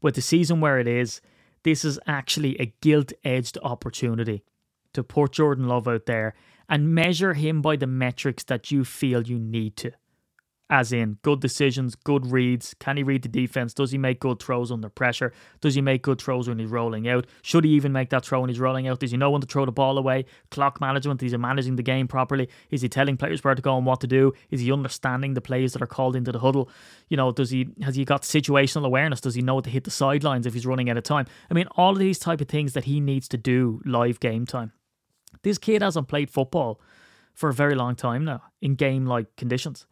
with 0.00 0.14
the 0.14 0.22
season 0.22 0.60
where 0.60 0.78
it 0.78 0.86
is, 0.86 1.20
this 1.64 1.84
is 1.84 1.98
actually 2.06 2.60
a 2.60 2.72
gilt 2.80 3.12
edged 3.24 3.58
opportunity 3.62 4.44
to 4.92 5.02
put 5.02 5.32
Jordan 5.32 5.66
Love 5.66 5.88
out 5.88 6.06
there 6.06 6.34
and 6.68 6.94
measure 6.94 7.34
him 7.34 7.60
by 7.60 7.74
the 7.74 7.88
metrics 7.88 8.44
that 8.44 8.70
you 8.70 8.84
feel 8.84 9.22
you 9.26 9.38
need 9.38 9.76
to. 9.78 9.90
As 10.68 10.92
in 10.92 11.18
good 11.22 11.40
decisions, 11.40 11.94
good 11.94 12.26
reads. 12.26 12.74
Can 12.80 12.96
he 12.96 13.02
read 13.02 13.22
the 13.22 13.28
defense? 13.28 13.72
Does 13.72 13.92
he 13.92 13.98
make 13.98 14.18
good 14.18 14.40
throws 14.42 14.72
under 14.72 14.88
pressure? 14.88 15.32
Does 15.60 15.76
he 15.76 15.80
make 15.80 16.02
good 16.02 16.20
throws 16.20 16.48
when 16.48 16.58
he's 16.58 16.70
rolling 16.70 17.08
out? 17.08 17.26
Should 17.42 17.64
he 17.64 17.70
even 17.70 17.92
make 17.92 18.10
that 18.10 18.24
throw 18.24 18.40
when 18.40 18.50
he's 18.50 18.58
rolling 18.58 18.88
out? 18.88 18.98
Does 18.98 19.12
he 19.12 19.16
know 19.16 19.30
when 19.30 19.40
to 19.40 19.46
throw 19.46 19.64
the 19.64 19.72
ball 19.72 19.96
away? 19.96 20.24
Clock 20.50 20.80
management? 20.80 21.22
Is 21.22 21.32
he 21.32 21.38
managing 21.38 21.76
the 21.76 21.82
game 21.82 22.08
properly? 22.08 22.48
Is 22.70 22.82
he 22.82 22.88
telling 22.88 23.16
players 23.16 23.44
where 23.44 23.54
to 23.54 23.62
go 23.62 23.76
and 23.76 23.86
what 23.86 24.00
to 24.00 24.08
do? 24.08 24.32
Is 24.50 24.60
he 24.60 24.72
understanding 24.72 25.34
the 25.34 25.40
plays 25.40 25.72
that 25.72 25.82
are 25.82 25.86
called 25.86 26.16
into 26.16 26.32
the 26.32 26.40
huddle? 26.40 26.68
You 27.08 27.16
know, 27.16 27.30
does 27.30 27.50
he 27.50 27.68
has 27.82 27.94
he 27.94 28.04
got 28.04 28.22
situational 28.22 28.86
awareness? 28.86 29.20
Does 29.20 29.36
he 29.36 29.42
know 29.42 29.60
to 29.60 29.70
hit 29.70 29.84
the 29.84 29.90
sidelines 29.90 30.46
if 30.46 30.54
he's 30.54 30.66
running 30.66 30.90
out 30.90 30.96
of 30.96 31.04
time? 31.04 31.26
I 31.48 31.54
mean, 31.54 31.68
all 31.76 31.92
of 31.92 31.98
these 31.98 32.18
type 32.18 32.40
of 32.40 32.48
things 32.48 32.72
that 32.72 32.84
he 32.84 32.98
needs 32.98 33.28
to 33.28 33.36
do 33.36 33.80
live 33.84 34.18
game 34.18 34.46
time. 34.46 34.72
This 35.42 35.58
kid 35.58 35.82
hasn't 35.82 36.08
played 36.08 36.28
football 36.28 36.80
for 37.34 37.50
a 37.50 37.54
very 37.54 37.74
long 37.74 37.94
time 37.94 38.24
now 38.24 38.42
in 38.60 38.74
game 38.74 39.06
like 39.06 39.36
conditions. 39.36 39.86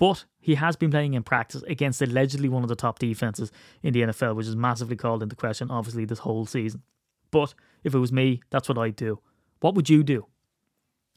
But 0.00 0.24
he 0.40 0.54
has 0.54 0.76
been 0.76 0.90
playing 0.90 1.12
in 1.12 1.22
practice 1.22 1.62
against 1.68 2.00
allegedly 2.00 2.48
one 2.48 2.62
of 2.62 2.70
the 2.70 2.74
top 2.74 2.98
defenses 2.98 3.52
in 3.82 3.92
the 3.92 4.00
NFL, 4.00 4.34
which 4.34 4.46
is 4.46 4.56
massively 4.56 4.96
called 4.96 5.22
into 5.22 5.36
question, 5.36 5.70
obviously, 5.70 6.06
this 6.06 6.20
whole 6.20 6.46
season. 6.46 6.82
But 7.30 7.52
if 7.84 7.94
it 7.94 7.98
was 7.98 8.10
me, 8.10 8.40
that's 8.48 8.66
what 8.66 8.78
I'd 8.78 8.96
do. 8.96 9.20
What 9.60 9.74
would 9.74 9.90
you 9.90 10.02
do? 10.02 10.26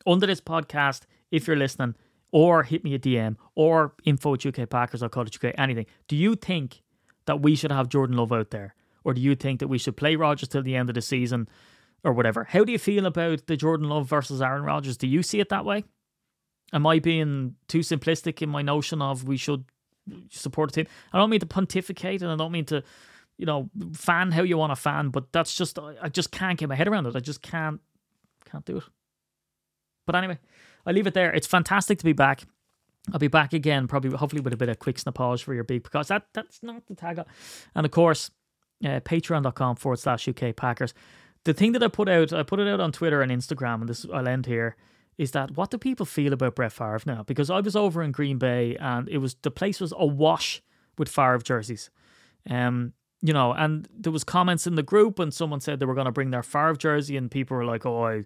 Under 0.06 0.28
this 0.28 0.42
podcast, 0.42 1.04
if 1.32 1.48
you're 1.48 1.56
listening, 1.56 1.96
or 2.34 2.64
hit 2.64 2.84
me 2.84 2.94
a 2.94 3.00
DM, 3.00 3.38
or 3.56 3.94
info 4.04 4.34
at 4.34 4.46
UK 4.46 4.70
Packers 4.70 5.02
or 5.02 5.08
College 5.08 5.40
UK, 5.42 5.54
anything. 5.58 5.86
Do 6.10 6.18
you 6.18 6.36
think 6.36 6.82
that 7.26 7.42
we 7.42 7.56
should 7.56 7.72
have 7.72 7.88
Jordan 7.88 8.18
Love 8.18 8.34
out 8.34 8.52
there? 8.52 8.76
Or 9.06 9.14
do 9.14 9.22
you 9.22 9.34
think 9.34 9.62
that 9.62 9.70
we 9.70 9.78
should 9.78 9.96
play 9.96 10.18
Rodgers 10.18 10.50
till 10.50 10.62
the 10.62 10.76
end 10.76 10.90
of 10.90 10.96
the 10.96 11.02
season 11.02 11.48
or 12.04 12.12
whatever? 12.12 12.44
How 12.44 12.66
do 12.66 12.74
you 12.74 12.80
feel 12.80 13.06
about 13.06 13.48
the 13.48 13.56
Jordan 13.56 13.88
Love 13.88 14.10
versus 14.10 14.42
Aaron 14.42 14.64
Rodgers? 14.64 14.98
Do 14.98 15.08
you 15.08 15.24
see 15.24 15.40
it 15.40 15.48
that 15.50 15.64
way? 15.64 15.86
Am 16.74 16.86
I 16.88 17.00
being 17.00 17.56
too 17.68 17.80
simplistic 17.80 18.42
in 18.42 18.50
my 18.50 18.62
notion 18.62 19.02
of 19.02 19.24
we 19.24 19.38
should 19.38 19.64
support 20.30 20.72
a 20.72 20.74
team? 20.74 20.88
I 21.14 21.20
don't 21.20 21.30
mean 21.30 21.40
to 21.40 21.46
pontificate 21.46 22.22
and 22.22 22.32
I 22.32 22.36
don't 22.36 22.52
mean 22.52 22.66
to, 22.66 22.84
you 23.38 23.46
know, 23.46 23.70
fan 23.94 24.32
how 24.32 24.42
you 24.42 24.58
want 24.58 24.72
to 24.72 24.76
fan, 24.76 25.10
but 25.10 25.32
that's 25.32 25.54
just 25.54 25.78
I 25.80 26.10
just 26.10 26.32
can't 26.32 26.58
get 26.58 26.70
my 26.70 26.76
head 26.76 26.88
around 26.88 27.06
it. 27.06 27.16
I 27.16 27.20
just 27.20 27.42
can't 27.42 27.80
can't 28.46 28.66
do 28.66 28.78
it. 28.78 28.84
But 30.06 30.16
anyway, 30.16 30.40
I 30.86 30.92
leave 30.92 31.08
it 31.08 31.14
there. 31.14 31.32
It's 31.32 31.48
fantastic 31.48 32.00
to 32.00 32.06
be 32.06 32.14
back. 32.14 32.44
I'll 33.12 33.20
be 33.20 33.28
back 33.28 33.54
again, 33.54 33.88
probably 33.88 34.12
hopefully 34.12 34.42
with 34.42 34.54
a 34.54 34.58
bit 34.58 34.70
of 34.70 34.80
quick 34.80 34.98
snappage 34.98 35.44
for 35.44 35.54
your 35.54 35.64
big 35.64 35.84
because 35.84 36.08
that 36.08 36.28
that's 36.34 36.64
not 36.64 36.86
the 36.88 36.96
tag. 36.96 37.20
And 37.76 37.86
of 37.86 37.92
course, 37.92 38.32
uh, 38.84 39.00
patreon.com 39.02 39.76
forward 39.76 40.00
slash 40.00 40.28
UK 40.28 40.56
Packers. 40.56 40.94
The 41.44 41.54
thing 41.54 41.74
that 41.74 41.84
I 41.84 41.90
put 41.90 42.08
out, 42.08 42.32
I 42.32 42.44
put 42.44 42.60
it 42.60 42.68
out 42.68 42.80
on 42.80 42.94
Twitter 42.94 43.22
and 43.22 43.32
Instagram, 43.32 43.82
and 43.82 43.90
this 43.90 44.06
I'll 44.14 44.28
end 44.28 44.46
here, 44.46 44.78
is 45.18 45.32
that 45.32 45.56
what 45.56 45.72
do 45.72 45.78
people 45.78 46.06
feel 46.06 46.34
about 46.34 46.56
Brett 46.56 46.72
Favre 46.72 47.02
now? 47.06 47.24
Because 47.24 47.50
I 47.50 47.60
was 47.60 47.76
over 47.76 48.02
in 48.02 48.12
Green 48.12 48.38
Bay 48.38 48.76
and 48.78 49.08
it 49.10 49.20
was 49.20 49.36
the 49.42 49.52
place 49.52 49.80
was 49.80 49.94
awash 49.98 50.62
with 50.98 51.10
Favre 51.10 51.40
jerseys. 51.40 51.90
Um, 52.50 52.94
you 53.22 53.32
know, 53.32 53.54
and 53.54 53.88
there 53.98 54.12
was 54.12 54.24
comments 54.24 54.68
in 54.68 54.76
the 54.76 54.84
group 54.84 55.20
and 55.20 55.34
someone 55.34 55.62
said 55.62 55.80
they 55.80 55.86
were 55.86 55.94
going 55.94 56.06
to 56.06 56.12
bring 56.12 56.32
their 56.32 56.44
Favre 56.44 56.76
jersey 56.76 57.16
and 57.16 57.32
people 57.32 57.56
were 57.56 57.66
like, 57.66 57.86
"Oh, 57.86 58.06
I, 58.06 58.24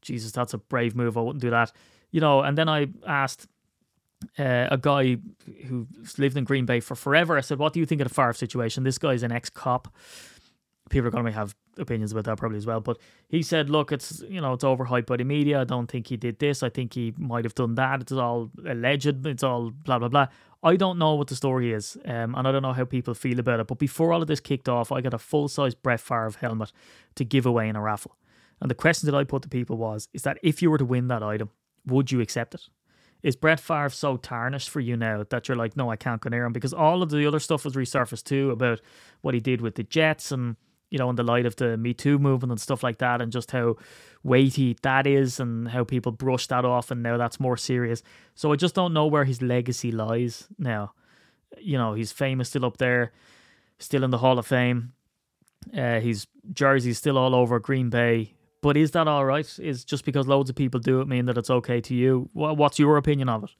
Jesus, 0.00 0.32
that's 0.32 0.54
a 0.54 0.58
brave 0.58 0.96
move. 0.96 1.18
I 1.18 1.20
wouldn't 1.20 1.42
do 1.42 1.50
that." 1.50 1.72
You 2.10 2.20
know, 2.20 2.40
and 2.40 2.56
then 2.56 2.68
I 2.68 2.88
asked 3.06 3.46
uh, 4.38 4.68
a 4.70 4.78
guy 4.78 5.18
who's 5.66 6.18
lived 6.18 6.36
in 6.36 6.44
Green 6.44 6.64
Bay 6.64 6.80
for 6.80 6.94
forever. 6.94 7.36
I 7.36 7.42
said, 7.42 7.58
"What 7.58 7.74
do 7.74 7.80
you 7.80 7.86
think 7.86 8.00
of 8.00 8.08
the 8.08 8.14
Favre 8.14 8.32
situation?" 8.32 8.84
This 8.84 8.98
guy's 8.98 9.22
an 9.22 9.32
ex-cop. 9.32 9.94
People 10.88 11.08
are 11.08 11.10
going 11.10 11.26
to 11.26 11.32
have 11.32 11.54
opinions 11.78 12.12
about 12.12 12.24
that 12.24 12.36
probably 12.36 12.58
as 12.58 12.66
well. 12.66 12.80
But 12.80 12.98
he 13.28 13.42
said, 13.42 13.70
"Look, 13.70 13.92
it's 13.92 14.22
you 14.28 14.40
know 14.40 14.52
it's 14.52 14.64
overhyped 14.64 15.06
by 15.06 15.16
the 15.16 15.24
media. 15.24 15.60
I 15.60 15.64
don't 15.64 15.86
think 15.90 16.08
he 16.08 16.16
did 16.16 16.38
this. 16.38 16.62
I 16.62 16.68
think 16.68 16.94
he 16.94 17.14
might 17.16 17.44
have 17.44 17.54
done 17.54 17.74
that. 17.76 18.02
It's 18.02 18.12
all 18.12 18.50
alleged. 18.66 19.26
It's 19.26 19.42
all 19.42 19.70
blah 19.70 19.98
blah 19.98 20.08
blah." 20.08 20.28
I 20.60 20.74
don't 20.74 20.98
know 20.98 21.14
what 21.14 21.28
the 21.28 21.36
story 21.36 21.72
is, 21.72 21.96
um, 22.04 22.34
and 22.34 22.48
I 22.48 22.50
don't 22.50 22.62
know 22.62 22.72
how 22.72 22.84
people 22.84 23.14
feel 23.14 23.38
about 23.38 23.60
it. 23.60 23.68
But 23.68 23.78
before 23.78 24.12
all 24.12 24.22
of 24.22 24.26
this 24.26 24.40
kicked 24.40 24.68
off, 24.68 24.90
I 24.90 25.00
got 25.00 25.14
a 25.14 25.18
full 25.18 25.46
size 25.46 25.74
Brett 25.74 26.00
Favre 26.00 26.32
helmet 26.40 26.72
to 27.14 27.24
give 27.24 27.46
away 27.46 27.68
in 27.68 27.76
a 27.76 27.80
raffle. 27.80 28.16
And 28.60 28.68
the 28.68 28.74
question 28.74 29.08
that 29.08 29.16
I 29.16 29.22
put 29.22 29.42
to 29.42 29.48
people 29.48 29.76
was: 29.76 30.08
Is 30.12 30.22
that 30.22 30.38
if 30.42 30.60
you 30.60 30.70
were 30.70 30.78
to 30.78 30.84
win 30.84 31.08
that 31.08 31.22
item, 31.22 31.50
would 31.86 32.10
you 32.10 32.20
accept 32.20 32.54
it? 32.54 32.68
Is 33.22 33.36
Brett 33.36 33.58
Favre 33.58 33.88
so 33.88 34.16
tarnished 34.16 34.70
for 34.70 34.80
you 34.80 34.96
now 34.96 35.24
that 35.28 35.48
you're 35.48 35.56
like, 35.56 35.76
no, 35.76 35.90
I 35.90 35.96
can't 35.96 36.20
go 36.20 36.30
near 36.30 36.44
him? 36.44 36.52
Because 36.52 36.72
all 36.72 37.02
of 37.02 37.10
the 37.10 37.26
other 37.26 37.40
stuff 37.40 37.64
was 37.64 37.74
resurfaced 37.74 38.24
too 38.24 38.50
about 38.50 38.80
what 39.22 39.34
he 39.34 39.40
did 39.40 39.60
with 39.60 39.74
the 39.74 39.82
Jets 39.82 40.30
and, 40.30 40.56
you 40.90 40.98
know, 40.98 41.10
in 41.10 41.16
the 41.16 41.22
light 41.22 41.46
of 41.46 41.56
the 41.56 41.76
Me 41.76 41.94
Too 41.94 42.18
movement 42.18 42.50
and 42.50 42.60
stuff 42.60 42.82
like 42.82 42.98
that, 42.98 43.20
and 43.20 43.32
just 43.32 43.50
how 43.50 43.76
weighty 44.22 44.76
that 44.82 45.06
is 45.06 45.40
and 45.40 45.68
how 45.68 45.84
people 45.84 46.12
brush 46.12 46.46
that 46.48 46.64
off 46.64 46.90
and 46.90 47.02
now 47.02 47.16
that's 47.16 47.38
more 47.38 47.56
serious. 47.56 48.02
So 48.34 48.52
I 48.52 48.56
just 48.56 48.74
don't 48.74 48.92
know 48.92 49.06
where 49.06 49.24
his 49.24 49.42
legacy 49.42 49.92
lies 49.92 50.48
now. 50.58 50.92
You 51.58 51.78
know, 51.78 51.94
he's 51.94 52.12
famous 52.12 52.48
still 52.48 52.64
up 52.64 52.78
there, 52.78 53.12
still 53.78 54.04
in 54.04 54.10
the 54.10 54.18
Hall 54.18 54.38
of 54.38 54.46
Fame. 54.46 54.92
Uh, 55.76 56.00
his 56.00 56.26
jersey's 56.52 56.98
still 56.98 57.18
all 57.18 57.34
over 57.34 57.58
Green 57.58 57.90
Bay. 57.90 58.34
But 58.60 58.76
is 58.76 58.90
that 58.92 59.06
all 59.06 59.24
right? 59.24 59.48
Is 59.58 59.84
just 59.84 60.04
because 60.04 60.26
loads 60.26 60.50
of 60.50 60.56
people 60.56 60.80
do 60.80 61.00
it 61.00 61.08
mean 61.08 61.26
that 61.26 61.38
it's 61.38 61.50
okay 61.50 61.80
to 61.82 61.94
you? 61.94 62.28
What's 62.32 62.78
your 62.78 62.96
opinion 62.96 63.28
of 63.28 63.44
it? 63.44 63.50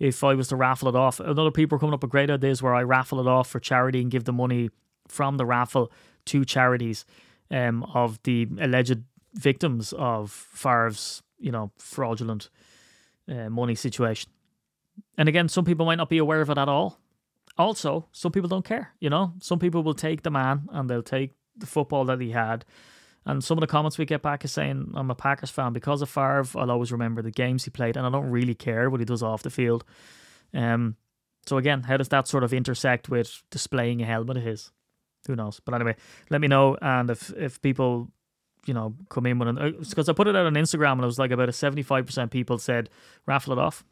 If 0.00 0.22
I 0.22 0.34
was 0.34 0.48
to 0.48 0.56
raffle 0.56 0.88
it 0.88 0.96
off, 0.96 1.20
other 1.20 1.50
people 1.50 1.76
are 1.76 1.78
coming 1.78 1.94
up 1.94 2.02
with 2.02 2.10
great 2.10 2.30
ideas 2.30 2.62
where 2.62 2.74
I 2.74 2.82
raffle 2.82 3.20
it 3.20 3.26
off 3.26 3.48
for 3.48 3.60
charity 3.60 4.00
and 4.00 4.10
give 4.10 4.24
the 4.24 4.32
money 4.32 4.70
from 5.08 5.36
the 5.36 5.46
raffle 5.46 5.90
to 6.28 6.44
charities 6.44 7.04
um, 7.50 7.84
of 7.94 8.22
the 8.22 8.48
alleged 8.60 9.02
victims 9.34 9.92
of 9.96 10.30
Favre's, 10.30 11.22
you 11.38 11.52
know, 11.52 11.70
fraudulent 11.78 12.50
uh, 13.28 13.48
money 13.50 13.74
situation. 13.74 14.30
And 15.16 15.28
again, 15.28 15.48
some 15.48 15.64
people 15.64 15.86
might 15.86 15.96
not 15.98 16.08
be 16.08 16.18
aware 16.18 16.40
of 16.40 16.50
it 16.50 16.58
at 16.58 16.68
all. 16.68 16.98
Also, 17.56 18.06
some 18.12 18.32
people 18.32 18.48
don't 18.48 18.64
care. 18.64 18.92
You 19.00 19.10
know, 19.10 19.32
some 19.40 19.58
people 19.58 19.82
will 19.82 19.94
take 19.94 20.22
the 20.22 20.30
man 20.30 20.68
and 20.72 20.88
they'll 20.88 21.02
take 21.02 21.32
the 21.56 21.66
football 21.66 22.04
that 22.06 22.20
he 22.20 22.30
had. 22.30 22.64
And 23.26 23.44
some 23.44 23.58
of 23.58 23.60
the 23.60 23.66
comments 23.66 23.98
we 23.98 24.06
get 24.06 24.22
back 24.22 24.44
is 24.44 24.52
saying, 24.52 24.92
I'm 24.94 25.10
a 25.10 25.14
Packers 25.14 25.50
fan 25.50 25.72
because 25.72 26.00
of 26.00 26.08
Favre. 26.08 26.46
I'll 26.54 26.70
always 26.70 26.92
remember 26.92 27.20
the 27.20 27.30
games 27.30 27.64
he 27.64 27.70
played, 27.70 27.96
and 27.96 28.06
I 28.06 28.10
don't 28.10 28.30
really 28.30 28.54
care 28.54 28.88
what 28.88 29.00
he 29.00 29.04
does 29.04 29.22
off 29.22 29.42
the 29.42 29.50
field. 29.50 29.84
Um, 30.54 30.96
so 31.46 31.58
again, 31.58 31.82
how 31.82 31.98
does 31.98 32.08
that 32.08 32.26
sort 32.26 32.44
of 32.44 32.54
intersect 32.54 33.08
with 33.08 33.42
displaying 33.50 34.00
a 34.00 34.06
helmet 34.06 34.38
of 34.38 34.44
his? 34.44 34.70
Who 35.28 35.36
knows? 35.36 35.60
But 35.64 35.74
anyway, 35.74 35.94
let 36.30 36.40
me 36.40 36.48
know. 36.48 36.76
And 36.82 37.08
if 37.08 37.30
if 37.36 37.62
people, 37.62 38.08
you 38.66 38.74
know, 38.74 38.94
come 39.08 39.26
in 39.26 39.38
with 39.38 39.48
an 39.48 39.76
because 39.88 40.08
I 40.08 40.12
put 40.12 40.26
it 40.26 40.34
out 40.34 40.46
on 40.46 40.54
Instagram 40.54 40.92
and 40.92 41.02
it 41.02 41.06
was 41.06 41.20
like 41.20 41.30
about 41.30 41.48
a 41.48 41.52
seventy 41.52 41.82
five 41.82 42.06
percent 42.06 42.32
people 42.32 42.58
said 42.58 42.90
raffle 43.26 43.52
it 43.52 43.58
off. 43.60 43.84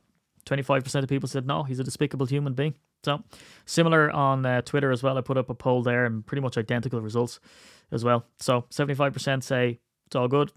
25% 0.46 1.02
of 1.02 1.08
people 1.08 1.28
said 1.28 1.44
no, 1.44 1.64
he's 1.64 1.80
a 1.80 1.84
despicable 1.84 2.26
human 2.26 2.54
being. 2.54 2.74
So, 3.04 3.22
similar 3.66 4.10
on 4.10 4.46
uh, 4.46 4.62
Twitter 4.62 4.90
as 4.90 5.02
well. 5.02 5.18
I 5.18 5.20
put 5.20 5.36
up 5.36 5.50
a 5.50 5.54
poll 5.54 5.82
there 5.82 6.06
and 6.06 6.24
pretty 6.24 6.40
much 6.40 6.56
identical 6.56 7.00
results 7.00 7.40
as 7.92 8.04
well. 8.04 8.24
So, 8.38 8.62
75% 8.70 9.42
say 9.42 9.80
it's 10.06 10.16
all 10.16 10.28
good. 10.28 10.52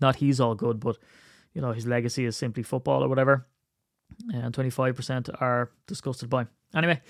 Not 0.00 0.16
he's 0.16 0.40
all 0.40 0.54
good, 0.54 0.80
but 0.80 0.98
you 1.54 1.62
know, 1.62 1.72
his 1.72 1.86
legacy 1.86 2.24
is 2.24 2.36
simply 2.36 2.62
football 2.62 3.02
or 3.02 3.08
whatever. 3.08 3.46
And 4.32 4.54
25% 4.54 5.40
are 5.40 5.70
disgusted 5.86 6.28
by. 6.28 6.46
Anyway, 6.74 7.00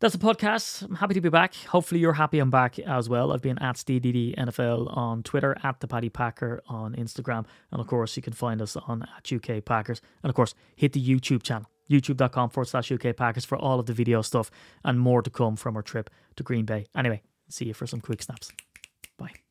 that's 0.00 0.16
the 0.16 0.18
podcast. 0.18 0.82
I'm 0.82 0.94
happy 0.96 1.14
to 1.14 1.20
be 1.20 1.28
back. 1.28 1.54
Hopefully, 1.68 2.00
you're 2.00 2.14
happy 2.14 2.38
I'm 2.38 2.50
back 2.50 2.78
as 2.78 3.08
well. 3.08 3.32
I've 3.32 3.42
been 3.42 3.58
at 3.58 3.76
SteeDD 3.76 4.34
NFL 4.36 4.96
on 4.96 5.22
Twitter, 5.22 5.56
at 5.62 5.80
the 5.80 5.86
Paddy 5.86 6.08
Packer 6.08 6.62
on 6.68 6.94
Instagram, 6.94 7.44
and 7.70 7.80
of 7.80 7.86
course, 7.86 8.16
you 8.16 8.22
can 8.22 8.32
find 8.32 8.62
us 8.62 8.76
on 8.76 9.06
at 9.16 9.30
UK 9.30 9.64
Packers. 9.64 10.00
And 10.22 10.30
of 10.30 10.34
course, 10.34 10.54
hit 10.74 10.94
the 10.94 11.06
YouTube 11.06 11.42
channel, 11.42 11.70
youtube.com 11.90 12.50
forward 12.50 12.68
slash 12.68 12.90
UK 12.90 13.14
Packers 13.14 13.44
for 13.44 13.58
all 13.58 13.78
of 13.78 13.86
the 13.86 13.92
video 13.92 14.22
stuff 14.22 14.50
and 14.84 14.98
more 14.98 15.22
to 15.22 15.30
come 15.30 15.54
from 15.56 15.76
our 15.76 15.82
trip 15.82 16.08
to 16.36 16.42
Green 16.42 16.64
Bay. 16.64 16.86
Anyway, 16.96 17.22
see 17.48 17.66
you 17.66 17.74
for 17.74 17.86
some 17.86 18.00
quick 18.00 18.22
snaps. 18.22 18.50
Bye. 19.18 19.49